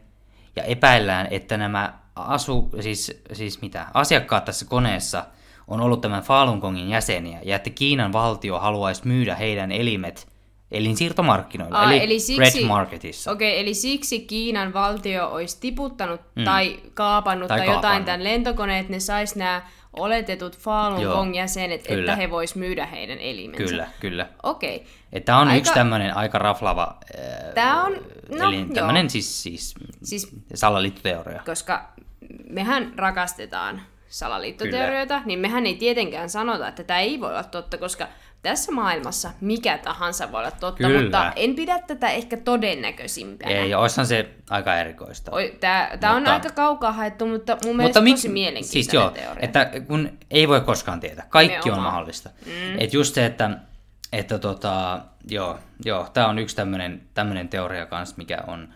ja 0.55 0.63
epäillään, 0.63 1.27
että 1.31 1.57
nämä 1.57 1.99
asu, 2.15 2.69
siis, 2.81 3.21
siis 3.33 3.61
mitä, 3.61 3.87
asiakkaat 3.93 4.45
tässä 4.45 4.65
koneessa 4.65 5.25
on 5.67 5.81
ollut 5.81 6.01
tämän 6.01 6.23
Falun 6.23 6.59
Gongin 6.59 6.89
jäseniä, 6.89 7.39
ja 7.43 7.55
että 7.55 7.69
Kiinan 7.69 8.13
valtio 8.13 8.59
haluaisi 8.59 9.07
myydä 9.07 9.35
heidän 9.35 9.71
elimet 9.71 10.32
elinsiirtomarkkinoilla, 10.73 11.77
Aa, 11.77 11.91
eli, 11.93 12.03
eli 12.03 12.19
siksi- 12.19 12.59
Red 12.59 12.67
Marketissa. 12.67 13.31
Okei, 13.31 13.59
eli 13.59 13.73
siksi 13.73 14.19
Kiinan 14.19 14.73
valtio 14.73 15.27
olisi 15.27 15.57
tiputtanut 15.59 16.21
mm. 16.35 16.43
tai 16.43 16.79
kaapannut 16.93 17.47
Tai 17.47 17.57
tai, 17.57 17.67
tai 17.67 17.75
jotain 17.75 17.81
kaapannut. 17.81 18.05
tämän 18.05 18.23
lentokoneen, 18.23 18.79
että 18.79 18.93
ne 18.93 18.99
sais 18.99 19.35
nämä 19.35 19.61
oletetut 19.93 20.57
Falun 20.57 21.01
Joo, 21.01 21.15
Gong 21.15 21.35
jäsenet, 21.35 21.87
kyllä. 21.87 21.99
että 22.11 22.15
he 22.15 22.29
vois 22.29 22.55
myydä 22.55 22.85
heidän 22.85 23.17
elimensä. 23.19 23.63
Kyllä, 23.63 23.87
kyllä. 23.99 24.27
Okei. 24.43 24.83
Tämä 25.25 25.39
on 25.39 25.47
Aika- 25.47 25.57
yksi 25.57 25.73
tämmöinen 25.73 26.17
aika 26.17 26.37
raflava, 26.39 26.97
äh, 27.19 27.53
Tää 27.55 27.83
on, 27.83 27.91
no 28.39 28.49
eli 28.49 28.65
tämmöinen 28.73 29.09
siis, 29.09 29.43
siis, 29.43 29.75
Siis 30.03 30.35
salaliittoteoria. 30.53 31.41
koska 31.45 31.93
mehän 32.49 32.93
rakastetaan 32.97 33.81
salaliittoteorioita, 34.07 35.21
niin 35.25 35.39
mehän 35.39 35.65
ei 35.65 35.75
tietenkään 35.75 36.29
sanota, 36.29 36.67
että 36.67 36.83
tämä 36.83 36.99
ei 36.99 37.19
voi 37.21 37.29
olla 37.29 37.43
totta, 37.43 37.77
koska 37.77 38.07
tässä 38.43 38.71
maailmassa 38.71 39.31
mikä 39.41 39.77
tahansa 39.77 40.31
voi 40.31 40.39
olla 40.39 40.51
totta, 40.51 40.83
Kyllä. 40.83 41.01
mutta 41.01 41.31
en 41.35 41.55
pidä 41.55 41.79
tätä 41.79 42.09
ehkä 42.09 42.37
todennäköisimpänä. 42.37 43.51
Ei, 43.51 43.73
olisihan 43.73 44.05
se 44.05 44.29
aika 44.49 44.75
erikoista. 44.75 45.31
Tämä, 45.59 45.89
tämä 45.99 46.13
on 46.13 46.19
Mutta- 46.19 46.33
aika 46.33 46.49
kaukaa 46.49 46.91
haettu, 46.91 47.27
mutta 47.27 47.57
mun 47.65 47.77
mielestä 47.77 47.99
mik- 47.99 48.11
tosi 48.11 48.29
mielenkiintoinen 48.29 48.83
siis 48.83 48.93
joo, 48.93 49.09
teoria. 49.09 49.45
että 49.45 49.71
kun 49.87 50.09
ei 50.31 50.47
voi 50.47 50.61
koskaan 50.61 50.99
tietää. 50.99 51.25
Kaikki 51.29 51.71
on 51.71 51.81
mahdollista. 51.81 52.29
Mm. 52.45 52.79
Et 52.79 52.93
just 52.93 53.15
se, 53.15 53.25
että, 53.25 53.57
että 54.13 54.39
tota, 54.39 55.01
joo, 55.29 55.59
joo, 55.85 56.07
tämä 56.13 56.27
on 56.27 56.39
yksi 56.39 56.55
tämmöinen 56.55 57.01
tämmönen 57.13 57.49
teoria 57.49 57.85
kanssa, 57.85 58.15
mikä 58.17 58.43
on 58.47 58.67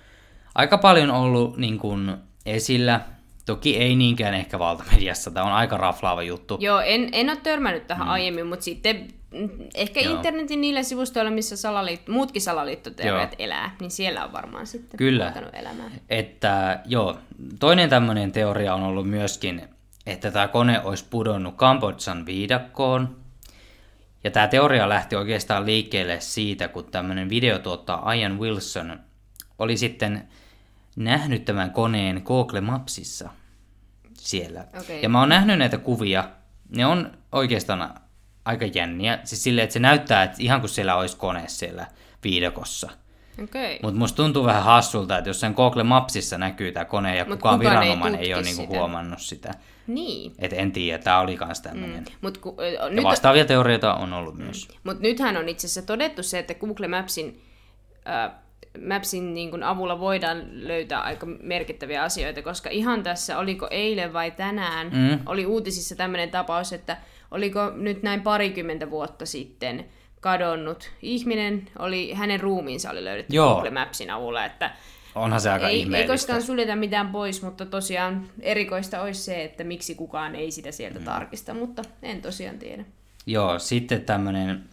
aika 0.56 0.78
paljon 0.78 1.12
ollut 1.12 1.58
niin 1.58 1.80
kuin, 1.80 2.18
esillä. 2.46 3.02
Toki 3.46 3.78
ei 3.78 3.96
niinkään 3.96 4.34
ehkä 4.34 4.60
valtamediassa. 4.60 5.32
Tämä 5.32 5.46
on 5.46 5.52
aika 5.52 5.78
raflaava 5.78 6.24
juttu. 6.24 6.58
Joo, 6.60 6.80
en, 6.80 7.10
en 7.12 7.30
ole 7.30 7.38
törmännyt 7.38 7.88
tähän 7.88 8.08
mm. 8.08 8.12
aiemmin, 8.12 8.48
mutta 8.48 8.64
sitten 8.64 9.08
ehkä 9.76 10.00
Joo. 10.00 10.16
internetin 10.16 10.62
niillä 10.62 10.84
sivustoilla, 10.84 11.32
missä 11.32 11.56
salaliit- 11.56 12.12
muutkin 12.12 12.42
salaliittoteoriat 12.42 13.32
Joo. 13.32 13.46
elää, 13.46 13.76
niin 13.80 13.92
siellä 13.92 14.26
on 14.26 14.34
varmaan 14.34 14.68
sitten 14.68 14.98
Kyllä. 14.98 15.34
elämään. 15.54 15.92
Että 16.10 16.80
joo, 16.86 17.18
toinen 17.60 17.90
tämmöinen 17.90 18.32
teoria 18.32 18.74
on 18.74 18.84
ollut 18.84 19.10
myöskin, 19.10 19.62
että 20.06 20.32
tämä 20.32 20.48
kone 20.48 20.82
olisi 20.82 21.06
pudonnut 21.10 21.56
Kambodsan 21.56 22.26
viidakkoon. 22.26 23.16
Ja 24.24 24.32
tämä 24.32 24.48
teoria 24.48 24.90
lähti 24.90 25.16
oikeastaan 25.16 25.66
liikkeelle 25.66 26.20
siitä, 26.20 26.68
kun 26.68 26.86
tämmöinen 26.92 27.30
videotuottaja 27.30 28.14
Ian 28.14 28.40
Wilson 28.40 29.00
oli 29.60 29.78
sitten 29.78 30.28
nähnyt 30.96 31.46
tämän 31.46 31.72
koneen 31.72 32.22
Google 32.26 32.62
Mapsissa 32.62 33.30
siellä. 34.14 34.66
Okei. 34.80 35.02
Ja 35.04 35.10
mä 35.10 35.20
oon 35.20 35.30
nähnyt 35.30 35.58
näitä 35.58 35.78
kuvia. 35.78 36.30
Ne 36.76 36.86
on 36.86 37.12
oikeastaan 37.32 37.90
aika 38.48 38.66
jänniä. 38.66 39.20
Siis 39.24 39.44
silleen, 39.44 39.64
että 39.64 39.74
se 39.74 39.80
näyttää, 39.80 40.24
että 40.24 40.38
ihan 40.40 40.60
kuin 40.60 40.70
siellä 40.70 40.96
olisi 40.96 41.18
kone 41.18 41.44
siellä 41.48 41.86
viidakossa. 42.24 42.90
Okay. 43.44 43.80
Mutta 43.84 44.00
musta 44.00 44.16
tuntuu 44.16 44.46
vähän 44.46 44.64
hassulta, 44.64 45.18
että 45.18 45.30
jossain 45.30 45.54
Google 45.54 45.84
Mapsissa 45.84 46.38
näkyy 46.38 46.72
tämä 46.72 46.86
kone 46.86 47.16
ja 47.16 47.26
Mut 47.26 47.36
kukaan, 47.36 47.60
kukaan 47.60 47.76
ei 47.76 47.90
viranomainen 47.90 48.22
ei, 48.22 48.26
tutki 48.26 48.34
ole 48.34 48.44
niinku 48.44 48.62
sitä. 48.62 48.78
huomannut 48.78 49.22
sitä. 49.22 49.54
Niin. 49.88 50.34
Et 50.40 50.54
en 50.54 50.72
tiedä, 50.72 50.98
tämä 50.98 51.20
oli 51.20 51.38
kans 51.38 51.62
tämmöinen. 51.62 52.00
Mm. 52.00 52.06
Mut 52.22 52.38
ku, 52.38 52.58
Ja 52.74 52.90
nyt, 52.90 53.04
vastaavia 53.04 53.46
teorioita 53.46 53.94
on 53.94 54.14
ollut 54.14 54.38
myös. 54.38 54.68
Mutta 54.84 55.04
nythän 55.04 55.38
on 55.38 55.50
itse 55.50 55.68
asiassa 55.68 55.82
todettu 55.82 56.24
se, 56.24 56.40
että 56.40 56.54
Google 56.54 56.88
Mapsin, 56.88 57.42
äh, 58.08 58.32
Mapsin 58.88 59.34
niin 59.34 59.52
kun 59.52 59.64
avulla 59.64 60.00
voidaan 60.00 60.68
löytää 60.68 61.02
aika 61.02 61.26
merkittäviä 61.26 62.04
asioita, 62.04 62.42
koska 62.42 62.70
ihan 62.70 63.04
tässä, 63.04 63.38
oliko 63.38 63.68
eilen 63.72 64.14
vai 64.14 64.32
tänään, 64.32 64.88
mm. 64.94 65.20
oli 65.26 65.46
uutisissa 65.46 65.96
tämmöinen 65.96 66.30
tapaus, 66.30 66.74
että 66.74 66.98
oliko 67.32 67.70
nyt 67.76 68.04
näin 68.04 68.22
parikymmentä 68.22 68.90
vuotta 68.90 69.26
sitten 69.26 69.86
kadonnut 70.22 70.92
ihminen, 71.02 71.70
oli, 71.80 72.14
hänen 72.14 72.40
ruumiinsa 72.40 72.92
oli 72.92 73.04
löydetty 73.04 73.36
Joo. 73.36 73.54
Google 73.54 73.70
Mapsin 73.70 74.10
avulla, 74.10 74.46
että 74.46 74.72
Onhan 75.16 75.42
se 75.42 75.50
aika 75.50 75.68
ei, 75.68 75.76
ei 75.76 75.80
ihmeellistä. 75.82 76.14
koskaan 76.14 76.42
suljeta 76.42 76.76
mitään 76.76 77.08
pois, 77.10 77.42
mutta 77.42 77.66
tosiaan 77.66 78.30
erikoista 78.40 79.02
olisi 79.02 79.22
se, 79.22 79.44
että 79.44 79.64
miksi 79.64 79.96
kukaan 79.96 80.36
ei 80.36 80.52
sitä 80.52 80.72
sieltä 80.72 81.00
mm. 81.00 81.06
tarkista, 81.06 81.54
mutta 81.54 81.82
en 82.04 82.22
tosiaan 82.22 82.60
tiedä. 82.60 82.86
Joo, 83.26 83.60
sitten 83.60 84.02
tämmöinen 84.02 84.64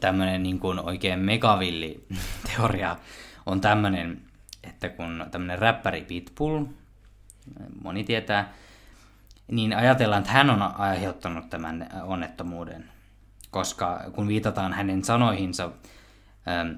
tämmönen 0.00 0.42
niin 0.42 0.58
kuin 0.58 0.78
oikein 0.78 1.18
megavilli 1.18 2.04
teoria 2.46 2.96
on 3.46 3.60
tämmöinen, 3.60 4.20
että 4.64 4.88
kun 4.88 5.26
tämmöinen 5.30 5.58
räppäri 5.58 6.02
Pitbull, 6.02 6.64
moni 7.82 8.04
tietää, 8.04 8.52
niin 9.50 9.76
ajatellaan, 9.76 10.20
että 10.20 10.32
hän 10.32 10.50
on 10.50 10.62
aiheuttanut 10.62 11.50
tämän 11.50 11.88
onnettomuuden, 12.02 12.84
koska 13.50 14.00
kun 14.12 14.28
viitataan 14.28 14.72
hänen 14.72 15.04
sanoihinsa 15.04 15.70
ähm, 16.48 16.68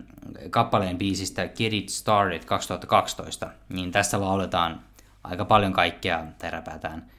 kappaleen 0.51 0.99
biisistä 0.99 1.49
Get 1.49 1.73
It 1.73 1.89
Started 1.89 2.45
2012, 2.45 3.49
niin 3.69 3.93
tässä 3.93 4.21
lauletaan 4.21 4.81
aika 5.25 5.45
paljon 5.45 5.73
kaikkea, 5.73 6.25
tai 6.39 6.51
räpätään 6.51 7.11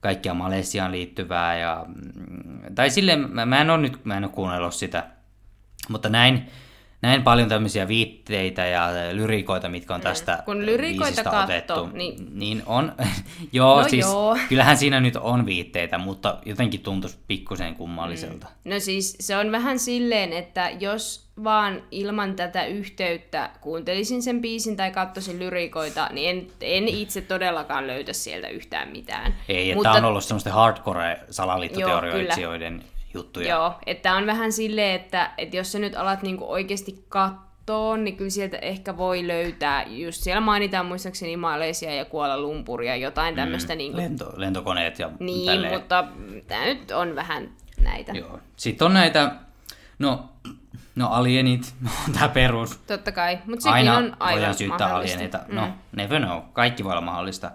kaikkea 0.00 0.34
Malesiaan 0.34 0.92
liittyvää, 0.92 1.58
ja, 1.58 1.84
mm, 1.88 2.74
tai 2.74 2.90
silleen, 2.90 3.30
mä, 3.30 3.46
mä 3.46 3.60
en 3.60 3.70
ole 3.70 3.78
nyt, 3.78 4.04
mä 4.04 4.16
en 4.16 4.24
ole 4.24 4.32
kuunnellut 4.32 4.74
sitä, 4.74 5.06
mutta 5.88 6.08
näin, 6.08 6.50
näin 7.04 7.22
paljon 7.22 7.48
tämmöisiä 7.48 7.88
viitteitä 7.88 8.66
ja 8.66 8.88
lyrikoita, 9.12 9.68
mitkä 9.68 9.94
on 9.94 10.00
tästä 10.00 10.32
Mm. 10.34 10.44
Kun 10.44 10.66
lyrikoita 10.66 11.24
katsoo, 11.24 11.42
otettu, 11.42 11.86
niin- 11.92 12.26
niin 12.34 12.62
on, 12.66 12.92
joo, 13.52 13.82
No 13.82 13.88
siis 13.88 14.06
joo. 14.06 14.36
kyllähän 14.48 14.76
siinä 14.76 15.00
nyt 15.00 15.16
on 15.16 15.46
viitteitä, 15.46 15.98
mutta 15.98 16.38
jotenkin 16.46 16.80
tuntuisi 16.80 17.18
pikkusen 17.28 17.74
kummalliselta. 17.74 18.46
No 18.64 18.80
siis 18.80 19.16
se 19.20 19.36
on 19.36 19.52
vähän 19.52 19.78
silleen, 19.78 20.32
että 20.32 20.70
jos 20.80 21.24
vaan 21.44 21.82
ilman 21.90 22.36
tätä 22.36 22.64
yhteyttä 22.66 23.50
kuuntelisin 23.60 24.22
sen 24.22 24.40
biisin 24.40 24.76
tai 24.76 24.90
katsoisin 24.90 25.38
lyrikoita, 25.38 26.08
niin 26.12 26.30
en, 26.30 26.46
en 26.60 26.88
itse 26.88 27.20
todellakaan 27.20 27.86
löytä 27.86 28.12
sieltä 28.12 28.48
yhtään 28.48 28.88
mitään. 28.88 29.34
Ei, 29.48 29.70
että 29.70 29.76
Mutta- 29.76 29.88
Mutta... 29.90 30.04
on 30.06 30.10
ollut 30.10 30.24
semmoisten 30.24 30.52
hardcore-salaliittoteorioitsijoiden 30.52 32.82
juttuja. 33.14 33.48
Joo, 33.48 33.74
että 33.86 34.14
on 34.14 34.26
vähän 34.26 34.52
silleen, 34.52 35.00
että, 35.00 35.30
että 35.38 35.56
jos 35.56 35.72
sä 35.72 35.78
nyt 35.78 35.96
alat 35.96 36.22
niinku 36.22 36.52
oikeasti 36.52 37.04
katsoa, 37.08 37.96
niin 37.96 38.16
kyllä 38.16 38.30
sieltä 38.30 38.58
ehkä 38.58 38.96
voi 38.96 39.26
löytää, 39.26 39.84
just 39.86 40.22
siellä 40.22 40.40
mainitaan 40.40 40.86
muistaakseni 40.86 41.36
Malesia 41.36 41.94
ja 41.94 42.04
Kuala 42.04 42.40
Lumpuria, 42.40 42.96
jotain 42.96 43.34
tämmöistä 43.34 43.72
mm, 43.74 43.78
niinku, 43.78 43.96
Lento, 43.96 44.32
lentokoneet 44.36 44.98
ja 44.98 45.10
niin, 45.18 45.46
tälleen. 45.46 45.72
mutta 45.74 46.04
tämä 46.46 46.64
nyt 46.64 46.90
on 46.90 47.14
vähän 47.14 47.50
näitä. 47.80 48.12
Joo. 48.12 48.40
Sitten 48.56 48.86
on 48.86 48.94
näitä, 48.94 49.32
no, 49.98 50.28
no 50.96 51.08
alienit, 51.08 51.74
on 52.08 52.14
tämä 52.14 52.28
perus. 52.28 52.78
Totta 52.78 53.12
kai, 53.12 53.38
mutta 53.46 53.62
sekin 53.62 53.74
Aina 53.74 53.96
on 53.96 54.16
aivan 54.20 54.34
voidaan 54.34 54.54
syyttää 54.54 54.94
alieneita. 54.94 55.40
Mm. 55.48 55.54
No, 55.54 55.68
never 55.96 56.22
know. 56.22 56.42
Kaikki 56.52 56.84
voi 56.84 56.92
olla 56.92 57.00
mahdollista. 57.00 57.50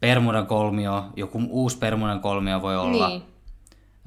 Permudan 0.00 0.46
kolmio, 0.46 1.04
joku 1.16 1.42
uusi 1.48 1.78
Permudan 1.78 2.20
kolmio 2.20 2.62
voi 2.62 2.76
olla. 2.76 3.08
Niin. 3.08 3.22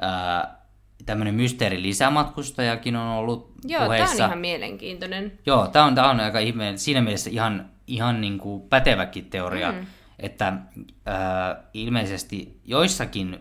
Ää, 0.02 0.59
tämmöinen 1.06 1.36
mysteeri 1.36 1.82
lisämatkustajakin 1.82 2.96
on 2.96 3.08
ollut 3.08 3.52
Joo, 3.64 3.80
tämä 3.80 3.86
puheissa. 3.86 4.24
on 4.24 4.30
ihan 4.30 4.40
mielenkiintoinen. 4.40 5.40
Joo, 5.46 5.68
tämä 5.68 5.86
on, 5.86 5.96
tää 5.96 6.10
on 6.10 6.20
aika 6.20 6.40
ihme, 6.40 6.74
siinä 6.76 7.02
mielessä 7.02 7.30
ihan, 7.30 7.70
ihan 7.88 8.22
niin 8.22 8.38
kuin 8.38 8.62
päteväkin 8.70 9.26
teoria, 9.26 9.72
mm. 9.72 9.86
että 10.20 10.54
ää, 11.06 11.64
ilmeisesti 11.74 12.60
joissakin 12.66 13.40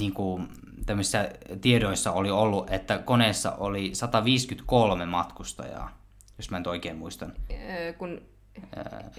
niin 0.00 0.12
kuin, 0.12 0.48
tämmöisissä 0.86 1.30
tiedoissa 1.60 2.12
oli 2.12 2.30
ollut, 2.30 2.70
että 2.70 2.98
koneessa 2.98 3.52
oli 3.52 3.94
153 3.94 5.06
matkustajaa, 5.06 5.98
jos 6.38 6.50
mä 6.50 6.58
nyt 6.58 6.66
oikein 6.66 6.96
muistan. 6.96 7.32
Öö, 7.50 7.92
kun 7.92 8.20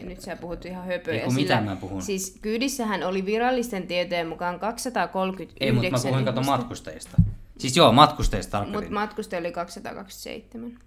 nyt 0.01 0.21
sä 0.21 0.35
puhut 0.35 0.65
ihan 0.65 0.85
höpöjä. 0.85 1.19
Ei 1.19 1.25
kun 1.25 1.33
mitä 1.33 1.61
mä 1.61 1.75
puhun. 1.75 2.01
Siis 2.01 2.38
kyydissähän 2.41 3.03
oli 3.03 3.25
virallisten 3.25 3.88
tietojen 3.88 4.27
mukaan 4.27 4.59
239 4.59 5.67
Ei, 5.67 5.71
mutta 5.71 5.91
mä 5.91 5.97
puhuin 6.03 6.25
kato 6.25 6.41
matkustajista. 6.41 7.17
Siis 7.57 7.77
joo, 7.77 7.91
matkustajista 7.91 8.57
Mutta 8.57 8.71
tarkoitin. 8.71 8.93
matkustajia 8.93 9.39
oli 9.39 9.51
227 9.51 10.79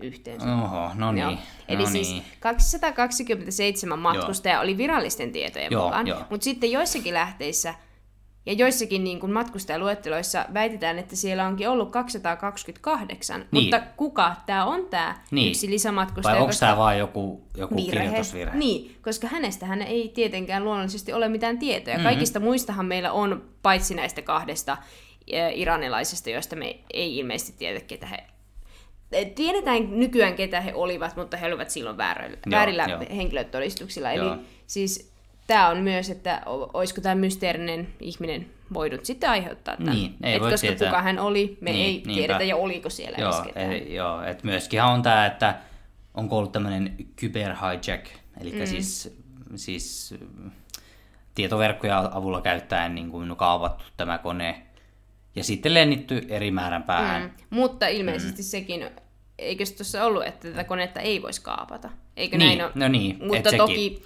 yhteensä. 0.00 0.54
Oho, 0.54 0.90
no 0.94 1.12
niin. 1.12 1.22
Joo. 1.22 1.36
Eli 1.68 1.82
no 1.82 1.90
siis 1.90 2.10
niin. 2.10 2.22
227 2.40 3.98
matkustajaa 3.98 4.60
oli 4.60 4.76
virallisten 4.76 5.32
tietojen 5.32 5.72
Joo, 5.72 5.84
mukaan, 5.84 6.06
mutta 6.30 6.44
sitten 6.44 6.72
joissakin 6.72 7.14
lähteissä 7.14 7.74
Ja 8.46 8.52
joissakin 8.52 9.04
niin 9.04 9.20
kuin 9.20 9.32
matkustajaluetteloissa 9.32 10.46
väitetään, 10.54 10.98
että 10.98 11.16
siellä 11.16 11.46
onkin 11.46 11.68
ollut 11.68 11.90
228, 11.90 13.40
Niin. 13.40 13.64
mutta 13.64 13.80
kuka 13.96 14.34
tämä 14.46 14.64
on 14.64 14.86
tämä 14.90 15.18
Niin. 15.30 15.48
yksi 15.48 15.70
lisämatkustaja? 15.70 16.32
Vai 16.34 16.40
onko 16.40 16.46
koska- 16.50 16.66
tämä 16.66 16.76
vaan 16.76 16.98
joku, 16.98 17.42
joku 17.56 17.76
virhe. 17.76 17.90
kirjoitusvirhe? 17.90 18.56
Niin, 18.58 18.96
koska 19.02 19.26
hänestähän 19.28 19.82
ei 19.82 20.08
tietenkään 20.08 20.64
luonnollisesti 20.64 21.12
ole 21.12 21.28
mitään 21.28 21.58
tietoja. 21.58 21.96
Mm-hmm. 21.96 22.08
Kaikista 22.08 22.40
muistahan 22.40 22.86
meillä 22.86 23.12
on, 23.12 23.44
paitsi 23.62 23.94
näistä 23.94 24.22
kahdesta 24.22 24.76
eh, 25.26 25.52
iranilaisesta, 25.58 26.30
joista 26.30 26.56
me 26.56 26.78
ei 26.92 27.18
ilmeisesti 27.18 27.52
tiedä, 27.58 27.80
ketä 27.80 28.06
he... 28.06 28.16
eh, 29.12 29.26
Tiedetään 29.34 29.98
nykyään, 30.00 30.34
ketä 30.34 30.60
he 30.60 30.74
olivat, 30.74 31.16
mutta 31.16 31.36
he 31.36 31.46
olivat 31.46 31.70
silloin 31.70 31.96
väärillä, 31.96 32.36
Joo, 32.46 32.50
väärillä 32.58 32.86
joo. 32.88 33.00
henkilötodistuksilla. 33.16 34.12
Joo. 34.12 34.32
Eli 34.34 34.40
siis 34.66 35.13
tämä 35.46 35.68
on 35.68 35.78
myös, 35.78 36.10
että 36.10 36.42
olisiko 36.46 37.00
tämä 37.00 37.14
mysteerinen 37.14 37.88
ihminen 38.00 38.46
voinut 38.74 39.04
sitten 39.04 39.30
aiheuttaa 39.30 39.76
tämän. 39.76 39.94
Niin, 39.94 40.14
ei 40.22 40.34
Et 40.34 40.42
voi 40.42 40.50
koska 40.50 40.66
tietää. 40.66 40.88
kuka 40.88 41.02
hän 41.02 41.18
oli, 41.18 41.58
me 41.60 41.70
Niin, 41.72 41.84
ei 41.86 41.92
niinpä. 41.92 42.12
tiedetä 42.12 42.44
ja 42.44 42.56
oliko 42.56 42.90
siellä 42.90 43.16
edes 43.18 43.34
Joo, 43.36 43.44
ketään. 43.44 43.72
eli, 43.72 43.94
joo 43.94 44.22
et 44.22 44.44
myöskin 44.44 44.82
on 44.82 45.02
tämä, 45.02 45.26
että 45.26 45.54
onko 46.14 46.38
ollut 46.38 46.52
tämmöinen 46.52 46.96
kyberhijack, 47.16 48.06
eli 48.40 48.52
mm. 48.52 48.66
siis, 48.66 49.16
siis 49.54 50.14
tietoverkkoja 51.34 52.10
avulla 52.12 52.40
käyttäen 52.40 52.94
niin 52.94 53.10
kuin 53.10 53.36
kaavattu 53.36 53.84
tämä 53.96 54.18
kone 54.18 54.62
ja 55.36 55.44
sitten 55.44 55.74
lennitty 55.74 56.26
eri 56.28 56.50
määrän 56.50 56.82
päähän. 56.82 57.22
Mm. 57.22 57.30
Mutta 57.50 57.86
ilmeisesti 57.86 58.42
mm. 58.42 58.46
sekin, 58.46 58.90
eikö 59.38 59.66
se 59.66 59.76
tuossa 59.76 60.04
ollut, 60.04 60.26
että 60.26 60.48
tätä 60.48 60.64
konetta 60.64 61.00
ei 61.00 61.22
voisi 61.22 61.42
kaapata? 61.42 61.90
Eikö 62.16 62.38
Niin, 62.38 62.48
näin 62.58 62.62
ole? 62.62 62.72
no 62.74 62.88
niin, 62.88 63.18
Mutta 63.26 63.50
sekin. 63.50 64.02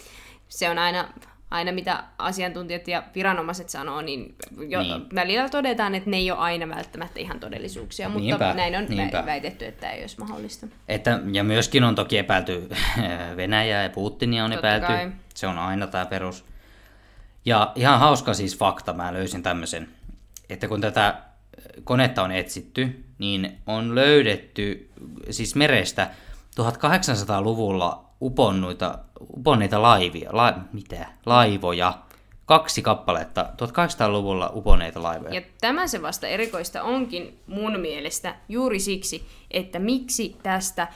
Se 0.49 0.70
on 0.70 0.78
aina, 0.78 1.09
aina 1.51 1.72
mitä 1.72 2.05
asiantuntijat 2.18 2.88
ja 2.88 3.03
viranomaiset 3.14 3.68
sanoo, 3.68 4.01
niin, 4.01 4.34
jo, 4.68 4.82
Niin. 4.82 5.07
välillä 5.14 5.49
todetaan, 5.49 5.94
että 5.94 6.11
ne 6.11 6.16
ei 6.16 6.30
ole 6.30 6.38
aina 6.40 6.68
välttämättä 6.76 7.20
ihan 7.20 7.40
todellisuuksia, 7.40 8.09
mutta 8.09 8.24
Niinpä, 8.24 8.55
näin 8.55 8.76
on 8.76 8.86
niinpä. 8.88 9.20
vä- 9.22 9.26
väitetty, 9.26 9.66
että 9.66 9.80
tämä 9.80 9.92
ei 9.92 10.01
olisi 10.01 10.18
mahdollista. 10.20 10.66
Että, 10.88 11.20
ja 11.32 11.44
myöskin 11.44 11.84
on 11.84 11.94
toki 11.94 12.18
epäilty 12.18 12.68
Venäjää 13.36 13.82
ja 13.82 13.90
Putinia 13.90 14.44
on 14.44 14.51
Totta 14.51 14.74
epäilty. 14.74 14.86
kai. 14.86 15.12
Se 15.34 15.46
on 15.46 15.59
aina 15.59 15.86
tämä 15.86 16.07
perus. 16.07 16.44
Ja 17.44 17.72
ihan 17.74 17.99
hauska 18.01 18.34
siis 18.34 18.59
fakta, 18.59 18.92
mä 18.92 19.12
löysin 19.12 19.42
tämmöisen, 19.42 19.88
että 20.51 20.68
kun 20.68 20.80
tätä 20.80 21.14
konetta 21.84 22.22
on 22.22 22.32
etsitty, 22.32 23.05
niin 23.18 23.59
on 23.66 23.94
löydetty 23.94 24.90
siis 25.30 25.55
merestä 25.55 26.11
1800-luvulla 26.61 28.05
uponnuita, 28.20 28.99
uponneita 29.36 29.82
laivia, 29.82 30.30
la, 30.32 30.54
mitä, 30.72 31.06
laivoja, 31.26 31.98
kaksi 32.46 32.82
kappaletta, 32.82 33.46
1800-luvulla 33.62 34.52
uponneita 34.54 35.02
laivoja. 35.02 35.34
Ja 35.34 35.42
tämä 35.60 35.86
se 35.86 36.02
vasta 36.02 36.26
erikoista 36.26 36.82
onkin 36.82 37.38
mun 37.46 37.80
mielestä 37.80 38.34
juuri 38.48 38.80
siksi, 38.80 39.26
että 39.50 39.78
miksi 39.78 40.36
tästä 40.42 40.88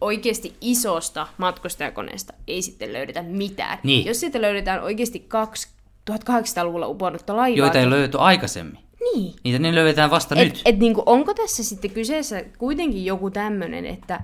oikeasti 0.00 0.56
isosta 0.60 1.26
matkustajakoneesta 1.38 2.32
ei 2.48 2.62
sitten 2.62 2.92
löydetä 2.92 3.22
mitään. 3.22 3.78
Niin. 3.82 4.06
Jos 4.06 4.20
sitten 4.20 4.42
löydetään 4.42 4.82
oikeasti 4.82 5.20
kaksi 5.20 5.68
1800-luvulla 6.10 6.86
uponnutta 6.86 7.36
laivaa. 7.36 7.58
Joita 7.58 7.78
ei 7.78 7.90
löyty 7.90 8.18
aikaisemmin. 8.20 8.78
Niin. 9.14 9.34
Niitä 9.44 9.58
ne 9.58 9.74
löydetään 9.74 10.10
vasta 10.10 10.34
Et, 10.34 10.48
nyt. 10.48 10.62
et 10.64 10.78
niinku, 10.78 11.02
onko 11.06 11.34
tässä 11.34 11.64
sitten 11.64 11.90
kyseessä 11.90 12.44
kuitenkin 12.58 13.04
joku 13.04 13.30
tämmöinen, 13.30 13.86
että, 13.86 14.20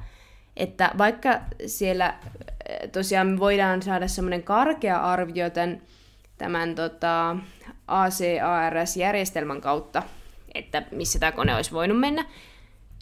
että 0.61 0.91
vaikka 0.99 1.41
siellä 1.67 2.07
äh, 2.07 2.17
tosiaan 2.93 3.27
me 3.27 3.39
voidaan 3.39 3.83
saada 3.83 4.09
semmoinen 4.09 4.43
karkea 4.43 5.01
arvio 5.01 5.51
tämän, 5.51 5.83
tämän 6.39 6.75
tota, 6.75 7.37
ACARS-järjestelmän 7.87 9.61
kautta, 9.61 10.03
että 10.55 10.83
missä 10.91 11.19
tämä 11.19 11.33
kone 11.33 11.55
olisi 11.55 11.73
voinut 11.73 12.01
mennä, 12.01 12.25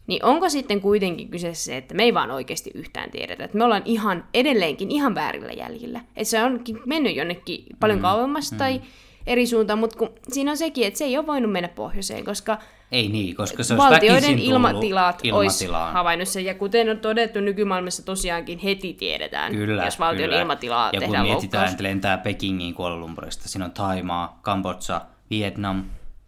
niin 0.07 0.25
onko 0.25 0.49
sitten 0.49 0.81
kuitenkin 0.81 1.29
kyseessä 1.29 1.65
se, 1.65 1.77
että 1.77 1.95
me 1.95 2.03
ei 2.03 2.15
vaan 2.15 2.31
oikeasti 2.31 2.71
yhtään 2.75 3.11
tiedetä, 3.11 3.45
että 3.45 3.59
me 3.59 3.65
ollaan 3.65 3.83
ihan 3.85 4.25
edelleenkin 4.35 4.91
ihan 4.91 5.15
väärillä 5.15 5.53
jäljillä. 5.53 6.01
Että 6.17 6.31
se 6.31 6.43
onkin 6.43 6.81
mennyt 6.87 7.17
jonnekin 7.17 7.65
paljon 7.81 7.99
mm, 7.99 8.03
kauemmas 8.03 8.53
mm. 8.53 8.59
tai 8.59 8.81
eri 9.29 9.47
suuntaan, 9.47 9.79
mutta 9.79 9.99
kun 9.99 10.11
siinä 10.33 10.51
on 10.51 10.57
sekin, 10.57 10.87
että 10.87 10.99
se 10.99 11.05
ei 11.05 11.19
ole 11.19 11.27
voinut 11.27 11.53
mennä 11.53 11.69
pohjoiseen, 11.69 12.25
koska 12.25 12.59
Ei 12.93 13.09
niin, 13.09 13.37
koska 13.37 13.63
se 13.63 13.77
valtioiden 13.77 14.39
ilmatilat 14.39 15.23
olisi 15.33 15.67
havainnut 15.93 16.29
sen. 16.29 16.45
Ja 16.45 16.55
kuten 16.55 16.91
on 16.91 16.99
todettu, 16.99 17.41
nykymaailmassa 17.41 18.05
tosiaankin 18.05 18.59
heti 18.59 18.95
tiedetään, 18.95 19.53
Kyllä, 19.53 19.85
jos 19.85 19.99
valtion 19.99 20.29
kyllä. 20.29 20.41
ilmatilaa 20.41 20.87
Ja 20.87 20.91
kun 20.91 21.01
tehdään 21.01 21.27
mietitään, 21.27 21.61
loukkaus. 21.61 21.73
että 21.73 21.83
lentää 21.83 22.19
Pekingiin 22.19 22.75
Kuala 22.75 22.97
Lumpurista, 22.97 23.49
siinä 23.49 23.65
on 23.65 23.73
Taimaa, 23.73 24.41
Kambodža, 24.43 25.01
Vietnam, 25.31 25.85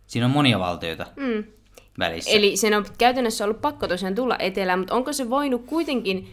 siinä 0.06 0.26
on 0.26 0.32
monia 0.32 0.58
valtioita 0.58 1.06
mm. 1.16 1.44
välissä. 1.98 2.30
Eli 2.30 2.56
sen 2.56 2.74
on 2.74 2.84
käytännössä 2.98 3.44
ollut 3.44 3.60
pakko 3.60 3.88
tosiaan 3.88 4.14
tulla 4.14 4.36
etelään, 4.38 4.78
mutta 4.78 4.94
onko 4.94 5.12
se 5.12 5.30
voinut 5.30 5.66
kuitenkin... 5.66 6.28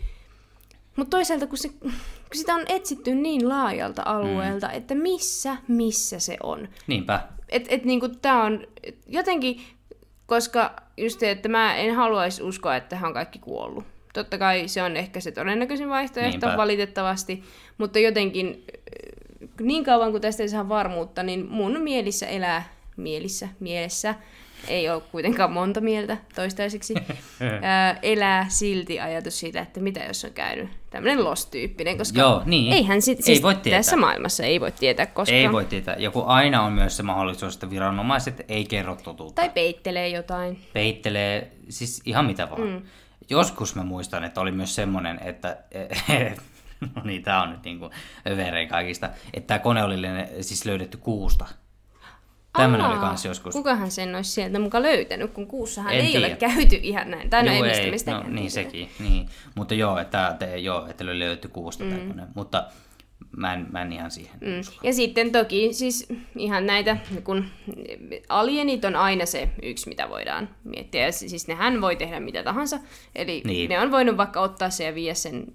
Mutta 0.97 1.17
toisaalta, 1.17 1.47
kun, 1.47 1.57
se, 1.57 1.69
kun 1.79 1.91
sitä 2.33 2.55
on 2.55 2.65
etsitty 2.69 3.15
niin 3.15 3.49
laajalta 3.49 4.01
alueelta, 4.05 4.67
mm. 4.67 4.73
että 4.73 4.95
missä, 4.95 5.57
missä 5.67 6.19
se 6.19 6.37
on. 6.43 6.69
Niinpä. 6.87 7.21
Et, 7.49 7.65
et 7.69 7.85
niinku 7.85 8.09
tää 8.09 8.43
on 8.43 8.67
jotenkin, 9.07 9.61
koska 10.25 10.75
just 10.97 11.19
se, 11.19 11.31
että 11.31 11.49
mä 11.49 11.75
en 11.75 11.95
haluaisi 11.95 12.43
uskoa, 12.43 12.75
että 12.75 12.95
hän 12.95 13.07
on 13.07 13.13
kaikki 13.13 13.39
kuollut. 13.39 13.83
Totta 14.13 14.37
kai 14.37 14.67
se 14.67 14.83
on 14.83 14.97
ehkä 14.97 15.19
se 15.19 15.31
todennäköisin 15.31 15.89
vaihtoehto 15.89 16.47
Niinpä. 16.47 16.57
valitettavasti, 16.57 17.43
mutta 17.77 17.99
jotenkin 17.99 18.65
niin 19.61 19.83
kauan 19.83 20.11
kuin 20.11 20.21
tästä 20.21 20.43
ei 20.43 20.49
saa 20.49 20.69
varmuutta, 20.69 21.23
niin 21.23 21.45
mun 21.49 21.81
mielissä 21.81 22.27
elää, 22.27 22.69
mielissä, 22.97 23.47
mielessä, 23.59 24.15
ei 24.67 24.89
ole 24.89 25.01
kuitenkaan 25.01 25.51
monta 25.51 25.81
mieltä 25.81 26.17
toistaiseksi, 26.35 26.93
ää, 27.61 27.99
elää 28.01 28.45
silti 28.49 28.99
ajatus 28.99 29.39
siitä, 29.39 29.61
että 29.61 29.79
mitä 29.79 29.99
jos 29.99 30.25
on 30.25 30.33
käynyt 30.33 30.69
tämmöinen 31.03 31.23
lost-tyyppinen, 31.23 31.97
koska 31.97 32.19
Joo, 32.19 32.41
niin. 32.45 32.73
eihän 32.73 33.01
sit, 33.01 33.17
Ei 33.17 33.23
siis 33.23 33.43
voi 33.43 33.55
tietää. 33.55 33.79
tässä 33.79 33.97
maailmassa 33.97 34.43
ei 34.43 34.59
voi 34.61 34.71
tietää 34.71 35.05
koskaan. 35.05 35.39
Ei 35.39 35.51
voi 35.51 35.65
tietää. 35.65 35.95
Ja 35.99 36.11
kun 36.11 36.25
aina 36.25 36.61
on 36.61 36.73
myös 36.73 36.97
se 36.97 37.03
mahdollisuus, 37.03 37.53
että 37.53 37.69
viranomaiset 37.69 38.45
ei 38.47 38.65
kerro 38.65 38.95
totuutta. 38.95 39.41
Tai 39.41 39.49
peittelee 39.49 40.09
jotain. 40.09 40.59
Peittelee, 40.73 41.51
siis 41.69 42.01
ihan 42.05 42.25
mitä 42.25 42.49
vaan. 42.49 42.67
Mm. 42.67 42.81
Joskus 43.29 43.75
mä 43.75 43.83
muistan, 43.83 44.23
että 44.23 44.41
oli 44.41 44.51
myös 44.51 44.75
semmoinen, 44.75 45.19
että... 45.23 45.57
no 46.95 47.01
niin, 47.03 47.23
tää 47.23 47.41
on 47.41 47.51
nyt 47.51 47.63
niinku 47.63 47.89
överein 48.27 48.69
kaikista. 48.69 49.09
Että 49.33 49.47
tämä 49.47 49.59
kone 49.59 49.83
oli 49.83 49.97
siis 50.41 50.65
löydetty 50.65 50.97
kuusta. 50.97 51.45
Tämmöinen 52.53 52.87
oli 52.87 52.97
kans 52.97 53.25
joskus. 53.25 53.53
Kukahan 53.53 53.91
sen 53.91 54.15
olisi 54.15 54.31
sieltä 54.31 54.59
mukaan 54.59 54.83
löytänyt, 54.83 55.31
kun 55.31 55.47
kuussahan 55.47 55.93
En 55.93 56.05
ei 56.05 56.11
tiedä. 56.11 56.27
ole 56.27 56.35
käyty 56.35 56.79
ihan 56.81 57.11
näin. 57.11 57.29
Tai 57.29 57.43
no 57.43 57.53
Joo, 57.53 57.63
ei 57.65 57.71
ei, 57.71 57.91
mistä 57.91 58.11
no, 58.11 58.23
niin 58.27 58.51
sekin, 58.51 58.89
niin. 58.99 59.29
Mutta 59.55 59.73
joo, 59.73 59.97
että, 59.99 60.35
te, 60.39 60.57
joo, 60.57 60.87
että 60.87 61.05
löydetty 61.05 61.47
kuusta 61.47 61.83
mm. 61.83 61.89
tämmöinen. 61.89 62.27
Mutta 62.35 62.63
mä 63.37 63.53
en, 63.53 63.67
mä 63.71 63.81
en 63.81 63.93
ihan 63.93 64.11
siihen. 64.11 64.37
Mm. 64.41 64.47
Mm. 64.47 64.61
Ja 64.83 64.93
sitten 64.93 65.31
toki 65.31 65.73
siis 65.73 66.07
ihan 66.37 66.65
näitä, 66.65 66.97
kun 67.23 67.45
alienit 68.29 68.85
on 68.85 68.95
aina 68.95 69.25
se 69.25 69.49
yksi, 69.63 69.89
mitä 69.89 70.09
voidaan 70.09 70.49
miettiä. 70.63 71.05
Ja 71.05 71.11
siis 71.11 71.47
nehän 71.47 71.81
voi 71.81 71.95
tehdä 71.95 72.19
mitä 72.19 72.43
tahansa. 72.43 72.79
Eli 73.15 73.41
Niin. 73.45 73.69
ne 73.69 73.79
on 73.79 73.91
voinut 73.91 74.17
vaikka 74.17 74.41
ottaa 74.41 74.69
se 74.69 74.83
ja 74.83 74.95
viedä 74.95 75.13
sen 75.13 75.45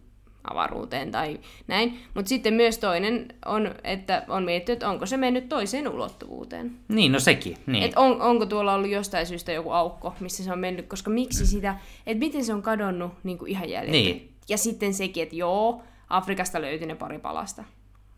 avaruuteen 0.50 1.10
tai 1.10 1.40
näin. 1.66 1.98
Mutta 2.14 2.28
sitten 2.28 2.54
myös 2.54 2.78
toinen 2.78 3.28
on, 3.46 3.74
että 3.84 4.24
on 4.28 4.44
mietitty, 4.44 4.72
että 4.72 4.88
onko 4.88 5.06
se 5.06 5.16
mennyt 5.16 5.48
toiseen 5.48 5.88
ulottuvuuteen. 5.88 6.72
Niin, 6.88 7.12
no 7.12 7.20
sekin. 7.20 7.56
Niin. 7.66 7.84
Et 7.84 7.92
on, 7.96 8.22
onko 8.22 8.46
tuolla 8.46 8.74
ollut 8.74 8.90
jostain 8.90 9.26
syystä 9.26 9.52
joku 9.52 9.70
aukko, 9.70 10.14
missä 10.20 10.44
se 10.44 10.52
on 10.52 10.58
mennyt, 10.58 10.86
koska 10.86 11.10
miksi 11.10 11.46
sitä, 11.46 11.76
että 12.06 12.18
miten 12.18 12.44
se 12.44 12.54
on 12.54 12.62
kadonnut 12.62 13.12
niin 13.22 13.38
kuin 13.38 13.50
ihan 13.50 13.68
jäljellä. 13.68 13.92
Niin. 13.92 14.32
Ja 14.48 14.58
sitten 14.58 14.94
sekin, 14.94 15.22
että 15.22 15.36
joo, 15.36 15.82
Afrikasta 16.08 16.60
löytyi 16.60 16.86
ne 16.86 16.94
pari 16.94 17.18
palasta. 17.18 17.64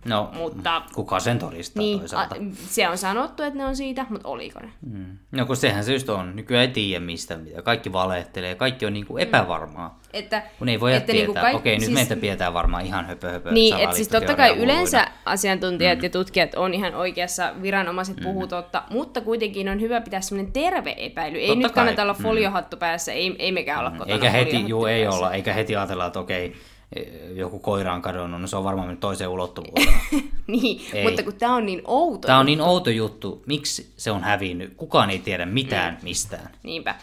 No, 0.05 0.31
Mutta 0.33 0.83
kuka 0.95 1.21
sen 1.21 1.39
todistaa 1.39 1.81
niin, 1.83 1.99
toisaalta? 1.99 2.35
a, 2.35 2.39
se 2.55 2.89
on 2.89 2.99
sanottu, 2.99 3.43
että 3.43 3.59
ne 3.59 3.65
on 3.65 3.77
siitä, 3.77 4.07
mutta 4.11 4.29
oliko 4.29 4.61
ne? 4.61 4.69
Mm. 4.91 5.19
No 5.33 5.47
kun 5.47 5.57
sehän 5.57 5.85
se 5.85 5.93
just 5.93 6.09
on. 6.09 6.37
Nykyään 6.37 6.63
ei 6.63 6.69
tiedä 6.69 7.05
mistä 7.05 7.37
mitä. 7.37 7.63
Kaikki 7.63 7.93
valehtelee, 7.93 8.55
kaikki 8.55 8.87
on 8.87 8.93
niinku 8.93 9.19
epävarmaa. 9.19 10.01
Että, 10.13 10.43
Kun 10.59 10.69
ei 10.69 10.81
voi 10.81 10.95
että 10.95 11.13
tietää. 11.13 11.27
niinku 11.27 11.41
kaik- 11.41 11.57
Okei, 11.57 11.75
nyt 11.75 11.85
siis- 11.85 11.95
meitä 11.95 12.17
pidetään 12.17 12.55
varmaan 12.55 12.87
ihan 12.87 13.07
höpö 13.07 13.31
höpö 13.31 13.51
Niin, 13.53 13.77
että 13.81 13.97
siis 13.97 14.09
totta 14.09 14.35
kai 14.35 14.57
yleensä 14.59 14.99
hulluina. 14.99 15.19
asiantuntijat 15.25 15.99
mm. 15.99 16.05
ja 16.05 16.11
tutkijat 16.11 16.55
on 16.55 16.75
ihan 16.75 16.95
oikeassa, 16.95 17.53
viranomaiset 17.63 18.17
Mm. 18.17 18.23
puhuu 18.23 18.47
totta, 18.47 18.83
mutta 18.91 19.21
kuitenkin 19.21 19.69
on 19.69 19.81
hyvä 19.81 20.01
pitää 20.01 20.21
semmoinen 20.21 20.53
terve 20.53 20.95
epäily. 20.99 21.39
Ei 21.39 21.47
Totta 21.49 21.63
nyt 21.63 21.73
kannata 21.73 21.97
kai. 21.97 22.03
olla 22.03 22.13
Mm. 22.19 22.23
foliohattu 22.23 22.77
päässä, 22.77 23.13
ei, 23.13 23.37
ei 23.39 23.53
mekään 23.53 23.81
olla 23.81 23.91
kotona 23.91 24.13
Eikä 24.15 24.31
heti, 24.31 24.65
juu, 24.69 24.87
ei 24.87 25.07
olla, 25.09 25.33
eikä 25.33 25.53
heti 25.53 25.77
ajatella, 25.77 26.07
että 26.07 26.21
okei, 26.21 26.45
eh, 26.47 26.53
joku 27.35 27.59
koira 27.59 27.95
on 27.95 28.03
kadonnut, 28.03 28.41
no 28.41 28.47
se 28.47 28.57
on 28.57 28.65
varmaan 28.65 28.89
mennyt 28.89 29.01
toiseen 29.01 29.31
ulottuvuuteen. 29.31 30.01
niin, 30.47 30.81
Ei. 30.93 31.05
mutta 31.05 31.23
kun 31.23 31.35
tämä 31.35 31.57
on 31.57 31.67
niin 31.67 31.83
outo. 31.85 32.27
Tämä 32.27 32.39
on 32.39 32.47
niin 32.47 32.61
outo 32.61 32.91
juttu, 32.91 33.43
miksi 33.47 33.93
se 33.97 34.11
on 34.11 34.23
hävinnyt, 34.23 34.75
kukaan 34.77 35.11
ei 35.11 35.19
tiedä 35.19 35.47
mitään 35.47 35.99
mistään. 36.03 36.51
Niinpä. 36.63 36.95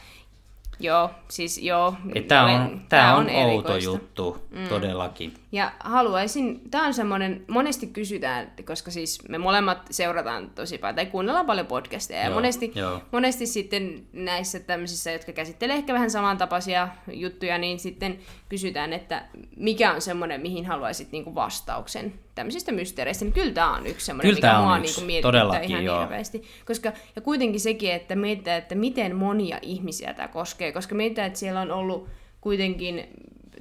Joo, 0.82 1.10
siis 1.28 1.58
joo. 1.58 1.96
Tämä 2.28 2.44
on, 2.44 2.50
olen- 2.50 2.82
tää 2.90 3.16
on, 3.16 3.20
outo 3.30 3.32
erikoista. 3.32 3.90
juttu, 3.90 4.38
mm. 4.52 4.68
todellakin. 4.68 5.34
Ja 5.52 5.72
haluaisin, 5.80 6.62
tämä 6.72 6.86
on 6.86 6.94
semmoinen, 6.94 7.46
monesti 7.48 7.88
kysytään, 7.88 8.52
koska 8.66 8.92
siis 8.92 9.20
me 9.30 9.38
molemmat 9.38 9.88
seurataan 9.92 10.50
tosi 10.50 10.78
paljon, 10.78 10.96
tai 10.96 11.06
kuunnellaan 11.06 11.46
paljon 11.46 11.68
podcasteja, 11.68 12.20
ja 12.20 12.26
Joo, 12.26 12.34
monesti, 12.34 12.72
joo. 12.76 13.02
monesti 13.12 13.46
sitten 13.46 14.04
näissä 14.14 14.60
tämmöisissä, 14.60 15.12
jotka 15.12 15.32
käsittelee 15.32 15.76
ehkä 15.76 15.94
vähän 15.94 16.12
samantapaisia 16.12 16.88
juttuja, 17.14 17.58
niin 17.58 17.80
sitten 17.80 18.20
kysytään, 18.50 18.94
että 18.94 19.26
mikä 19.58 19.94
on 19.94 20.02
semmoinen, 20.02 20.42
mihin 20.42 20.66
haluaisit 20.66 21.12
niinku 21.12 21.36
vastauksen 21.36 22.14
tämmöisistä 22.42 22.72
mysteereistä, 22.72 23.26
niin 23.26 23.34
kyllä 23.34 23.54
tämä 23.54 23.76
on 23.76 23.88
yksi 23.88 24.06
semmoinen, 24.06 24.36
Kyllä 24.36 24.48
mikä 24.54 24.62
mua 24.62 24.78
yksi, 24.78 24.86
niinku 24.86 25.06
mietityttää 25.06 25.32
todellakin, 25.32 25.70
ihan 25.70 25.84
joo. 25.84 26.02
hirveästi. 26.02 26.44
Koska, 26.66 26.92
ja 27.16 27.22
kuitenkin 27.22 27.60
sekin, 27.60 27.92
että 27.92 28.16
mietitään, 28.16 28.58
että 28.58 28.76
miten 28.76 29.16
monia 29.16 29.60
ihmisiä 29.62 30.14
tämä 30.14 30.28
koskee, 30.28 30.72
koska 30.72 30.96
mietitään, 30.96 31.28
että 31.28 31.39
siellä 31.39 31.62
on 31.62 31.72
ollut 31.72 32.10
kuitenkin 32.42 33.04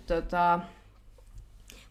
tota, 0.07 0.61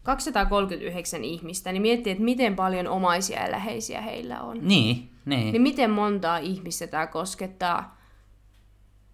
239 0.02 1.24
ihmistä, 1.24 1.72
niin 1.72 1.82
miettii, 1.82 2.10
että 2.10 2.24
miten 2.24 2.56
paljon 2.56 2.86
omaisia 2.86 3.42
ja 3.42 3.50
läheisiä 3.50 4.00
heillä 4.00 4.40
on. 4.40 4.58
Niin, 4.62 5.10
niin. 5.24 5.52
Niin 5.52 5.62
miten 5.62 5.90
montaa 5.90 6.38
ihmistä 6.38 6.86
tämä 6.86 7.06
koskettaa? 7.06 8.00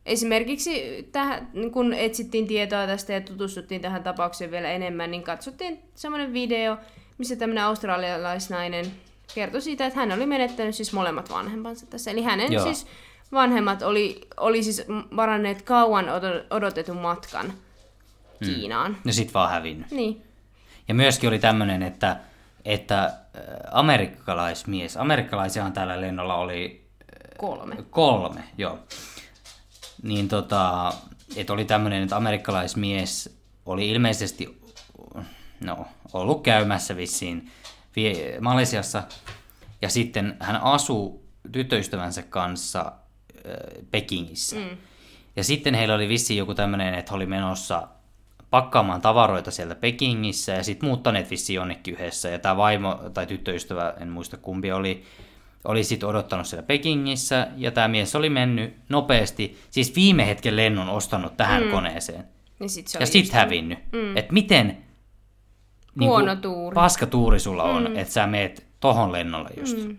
Esimerkiksi 0.07 1.03
tähän, 1.13 1.49
kun 1.73 1.93
etsittiin 1.93 2.47
tietoa 2.47 2.87
tästä 2.87 3.13
ja 3.13 3.21
tutustuttiin 3.21 3.81
tähän 3.81 4.03
tapaukseen 4.03 4.51
vielä 4.51 4.71
enemmän, 4.71 5.11
niin 5.11 5.23
katsottiin 5.23 5.79
semmoinen 5.95 6.33
video, 6.33 6.77
missä 7.19 7.37
tämmöinen 7.37 7.65
australialaisnainen 7.65 8.93
kertoi 9.35 9.63
siitä, 9.63 9.87
että 9.87 10.01
hän 10.01 10.13
oli 10.13 10.27
menettänyt 10.27 10.75
siis 10.75 10.93
molemmat 10.93 11.31
vanhempansa 11.31 11.87
tässä. 11.87 12.11
Eli 12.11 12.23
hänen 12.23 12.53
Joo. 12.53 12.65
siis 12.65 12.87
vanhemmat 13.33 13.83
oli, 13.83 14.21
oli 14.37 14.63
siis 14.63 14.85
varanneet 15.17 15.63
kauan 15.63 16.05
odo- 16.05 16.47
odotetun 16.51 16.97
matkan 16.97 17.53
Kiinaan. 18.45 18.97
Ja 19.05 19.13
sit 19.13 19.35
vaan 19.35 19.51
hävinnyt. 19.51 19.91
Niin. 19.91 20.23
Ja 20.89 20.95
myöskin 20.95 21.29
oli 21.29 21.39
tämmöinen, 21.39 21.83
että, 21.83 22.17
että 22.65 23.05
äh, 23.05 23.13
amerikkalaismies, 23.73 24.97
amerikkalaisiahan 24.97 25.73
tällä 25.73 26.01
lennolla 26.01 26.35
oli 26.35 26.87
Kolme. 27.39 27.77
kolme, 27.91 28.45
joo. 28.59 28.79
Niin 30.03 30.29
tota, 30.29 30.93
että 31.37 31.53
oli 31.53 31.65
tämmöinen, 31.65 32.03
että 32.03 32.17
amerikkalaismies 32.17 33.39
oli 33.67 33.91
ilmeisesti 33.91 34.61
no, 35.61 35.87
ollut 36.13 36.43
käymässä 36.43 36.97
vissiin 36.97 37.51
Malesiassa, 38.41 39.03
ja 39.83 39.89
sitten 39.89 40.37
hän 40.41 40.63
asuu 40.63 41.27
tyttöystävänsä 41.53 42.23
kanssa 42.23 42.81
äh, 42.81 43.53
Pekingissä. 43.91 44.57
Mm. 44.57 44.77
Ja 45.37 45.45
sitten 45.45 45.75
heillä 45.75 45.95
oli 45.95 46.09
vissiin 46.09 46.39
joku 46.39 46.55
tämmöinen, 46.55 46.95
että 46.95 47.13
he 47.13 47.17
oli 47.17 47.27
menossa 47.27 47.89
pakkaamaan 48.51 49.01
tavaroita 49.01 49.51
sieltä 49.51 49.75
Pekingissä 49.75 50.53
ja 50.53 50.65
sitten 50.65 50.89
muuttaneet 50.89 51.31
vissiin 51.31 51.55
jonnekin 51.55 51.95
yhdessä. 51.95 52.29
Ja 52.29 52.39
tämä 52.39 52.57
vaimo 52.57 52.95
tai 53.15 53.27
tyttöystävä, 53.27 53.95
en 54.01 54.09
muista 54.09 54.37
kumpi 54.37 54.73
oli, 54.73 55.05
oli 55.65 55.85
sitten 55.85 56.09
odottanut 56.09 56.47
siellä 56.47 56.67
Pekingissä 56.67 57.49
ja 57.57 57.71
tämä 57.71 57.89
mies 57.89 58.15
oli 58.15 58.31
mennyt 58.31 58.77
nopeasti, 58.89 59.59
siis 59.71 59.97
viime 59.97 60.27
hetken 60.27 60.57
lennon 60.57 60.89
ostanut 60.89 61.37
tähän 61.37 61.65
mm. 61.65 61.71
koneeseen. 61.71 62.25
Ja 62.61 62.69
sitten 62.69 62.93
se 62.93 62.99
Ja 62.99 63.01
oli 63.01 63.07
sit 63.07 63.33
hävinnyt. 63.33 63.79
Mm. 63.93 64.17
Että 64.17 64.33
miten 64.33 64.86
Huono 66.01 66.37
tuuri. 66.37 66.75
paska 66.75 67.07
tuuri 67.07 67.41
sulla 67.41 67.63
on, 67.63 67.83
mm. 67.91 67.97
että 67.97 68.15
sä 68.15 68.27
meet 68.27 68.67
tohon 68.81 69.13
lennolle 69.13 69.51
just. 69.61 69.77
Mm. 69.79 69.97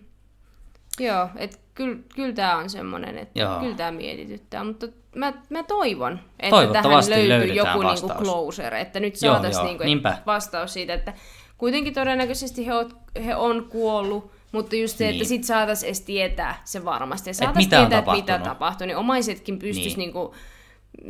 Joo, 1.00 1.30
että 1.36 1.58
kyllä 1.76 1.98
kyl 2.16 2.32
tämä 2.32 2.58
on 2.58 2.70
semmoinen, 2.70 3.18
että 3.18 3.58
kyllä 3.60 3.76
tämä 3.76 3.92
mietityttää, 3.92 4.64
mutta 4.64 4.88
mä, 5.16 5.34
mä 5.50 5.64
toivon, 5.64 6.20
että 6.40 6.70
tähän 6.74 7.10
löytyy 7.10 7.54
joku 7.54 7.82
niinku 7.82 8.24
closer, 8.24 8.74
että 8.74 9.00
nyt 9.00 9.16
saataisiin 9.16 9.66
niinku, 9.66 9.84
et 9.84 10.26
vastaus 10.26 10.74
siitä, 10.74 10.94
että 10.94 11.14
kuitenkin 11.58 11.94
todennäköisesti 11.94 12.66
he, 12.66 12.74
oot, 12.74 12.94
he 13.26 13.36
on 13.36 13.66
kuollut, 13.70 14.32
mutta 14.52 14.76
just 14.76 14.98
se, 14.98 15.04
Niin. 15.06 15.16
että 15.16 15.28
sit 15.28 15.44
saataisiin 15.44 15.88
edes 15.88 16.02
tietää 16.02 16.62
se 16.64 16.86
varmasti, 16.86 17.30
ja 17.30 17.34
saataisiin 17.34 17.66
mitä 17.66 17.80
on 17.80 17.86
tietää, 17.86 18.00
että 18.00 18.12
mitä 18.12 18.40
tapahtui, 18.40 18.88
niin 18.88 18.98
omaisetkin 18.98 19.60
pystyisi 19.60 19.98
Niin. 19.98 19.98
niinku, 19.98 20.36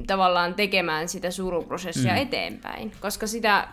tavallaan 0.08 0.54
tekemään 0.54 1.10
sitä 1.10 1.32
suruprosessia 1.32 2.12
Mm. 2.14 2.18
eteenpäin, 2.22 2.92
koska 3.00 3.28
sitä 3.28 3.68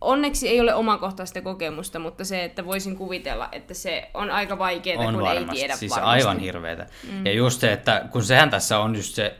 onneksi 0.00 0.48
ei 0.48 0.60
ole 0.60 0.74
omakohtaista 0.74 1.42
kokemusta, 1.42 1.98
mutta 1.98 2.24
se, 2.24 2.44
että 2.44 2.64
voisin 2.64 2.96
kuvitella, 2.96 3.48
että 3.52 3.74
se 3.74 4.10
on 4.14 4.30
aika 4.30 4.58
vaikeaa, 4.58 5.00
on 5.02 5.14
kun 5.14 5.22
varmasti, 5.22 5.50
ei 5.50 5.54
tiedä 5.54 5.76
siis 5.76 5.92
varmasti. 5.92 6.10
aivan 6.22 6.38
hirveetä. 6.38 6.86
Mm. 7.12 7.26
Ja 7.26 7.32
just 7.32 7.60
se, 7.60 7.72
että 7.72 8.08
kun 8.12 8.24
sehän 8.24 8.50
tässä 8.50 8.78
on 8.78 8.96
just 8.96 9.14
se, 9.14 9.36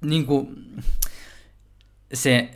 niin 0.00 0.26
kuin, 0.26 0.66
se 2.14 2.48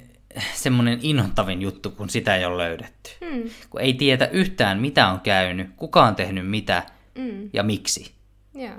semmoinen 0.54 0.98
inhottavin 1.02 1.62
juttu, 1.62 1.90
kun 1.90 2.10
sitä 2.10 2.36
ei 2.36 2.44
ole 2.44 2.58
löydetty. 2.62 3.10
Mm. 3.20 3.50
Kun 3.70 3.80
ei 3.80 3.94
tiedä 3.94 4.26
yhtään, 4.26 4.80
mitä 4.80 5.08
on 5.08 5.20
käynyt, 5.20 5.70
kuka 5.76 6.04
on 6.04 6.16
tehnyt 6.16 6.50
mitä 6.50 6.82
Mm. 7.18 7.50
ja 7.52 7.62
miksi. 7.62 8.14
Joo. 8.54 8.74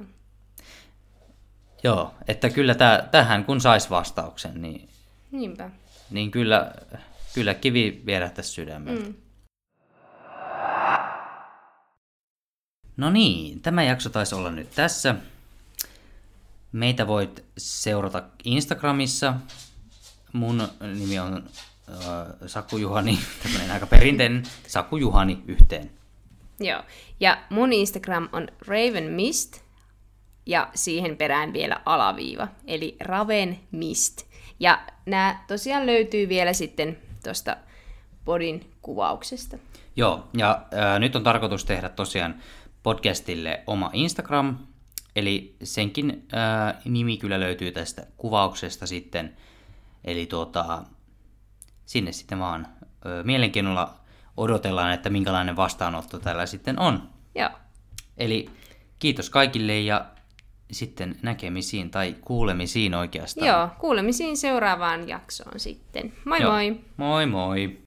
Joo, 1.84 2.14
että 2.28 2.50
kyllä 2.50 2.76
tähän 3.12 3.46
kun 3.46 3.62
sais 3.62 3.90
vastauksen, 3.90 4.62
niin, 4.62 4.90
Niinpä. 5.32 5.70
niin 6.12 6.32
kyllä, 6.32 6.72
kyllä 7.36 7.54
kivi 7.54 8.02
vierähtäisi 8.06 8.50
sydämeltä. 8.50 9.06
Mm. 9.06 9.14
No 12.98 13.10
niin, 13.10 13.62
tämä 13.62 13.84
jakso 13.84 14.10
taisi 14.10 14.36
olla 14.36 14.52
nyt 14.52 14.72
tässä. 14.76 15.16
Meitä 16.72 17.08
voit 17.08 17.46
seurata 17.58 18.24
Instagramissa. 18.44 19.34
Mun 20.34 20.68
nimi 21.00 21.20
on 21.20 21.44
äh, 21.90 21.98
Saku 22.46 22.78
Juhani, 22.78 23.20
tämmöinen 23.44 23.72
aika 23.72 23.86
perinteinen 23.86 24.44
Saku 24.68 24.98
Juhani 24.98 25.44
yhteen. 25.48 25.92
Joo. 26.60 26.84
Ja 27.20 27.44
mun 27.50 27.74
Instagram 27.74 28.30
on 28.32 28.48
Raven 28.68 29.04
Mist 29.12 29.62
ja 30.46 30.70
siihen 30.76 31.18
perään 31.18 31.54
vielä 31.54 31.82
alaviiva, 31.86 32.48
eli 32.68 32.96
Raven 33.00 33.60
Mist. 33.72 34.26
Ja 34.60 34.86
nämä 35.06 35.44
tosiaan 35.48 35.86
löytyy 35.86 36.30
vielä 36.30 36.54
sitten 36.54 37.05
tuosta 37.26 37.58
podin 38.26 38.72
kuvauksesta. 38.82 39.58
Joo, 39.96 40.28
ja 40.38 40.66
äh, 40.74 41.00
nyt 41.00 41.16
on 41.16 41.24
tarkoitus 41.24 41.66
tehdä 41.66 41.90
tosiaan 41.90 42.36
podcastille 42.84 43.64
oma 43.68 43.90
Instagram, 43.94 44.58
eli 45.16 45.56
senkin 45.64 46.28
äh, 46.34 46.76
nimi 46.86 47.18
kyllä 47.18 47.40
löytyy 47.40 47.72
tästä 47.72 48.08
kuvauksesta 48.18 48.88
sitten. 48.88 49.38
Eli 50.04 50.26
tuota, 50.26 50.84
sinne 51.86 52.12
sitten 52.12 52.40
vaan 52.40 52.68
äh, 52.82 53.24
mielenkiinnolla 53.24 53.96
odotellaan, 54.38 54.94
että 54.94 55.10
minkälainen 55.10 55.56
vastaanotto 55.56 56.20
tällä 56.20 56.46
sitten 56.46 56.80
on. 56.80 57.10
Joo. 57.36 57.50
Eli 58.18 58.50
kiitos 59.00 59.30
kaikille 59.30 59.80
ja 59.80 60.06
sitten 60.72 61.16
näkemisiin 61.22 61.92
tai 61.92 62.16
kuulemisiin 62.22 62.94
oikeastaan. 62.94 63.48
Joo, 63.48 63.70
kuulemisiin 63.80 64.38
seuraavaan 64.38 65.08
jaksoon 65.08 65.60
sitten. 65.60 66.14
Moi 66.26 66.42
Joo. 66.42 66.52
moi! 66.52 66.80
Moi 66.98 67.26
moi! 67.26 67.85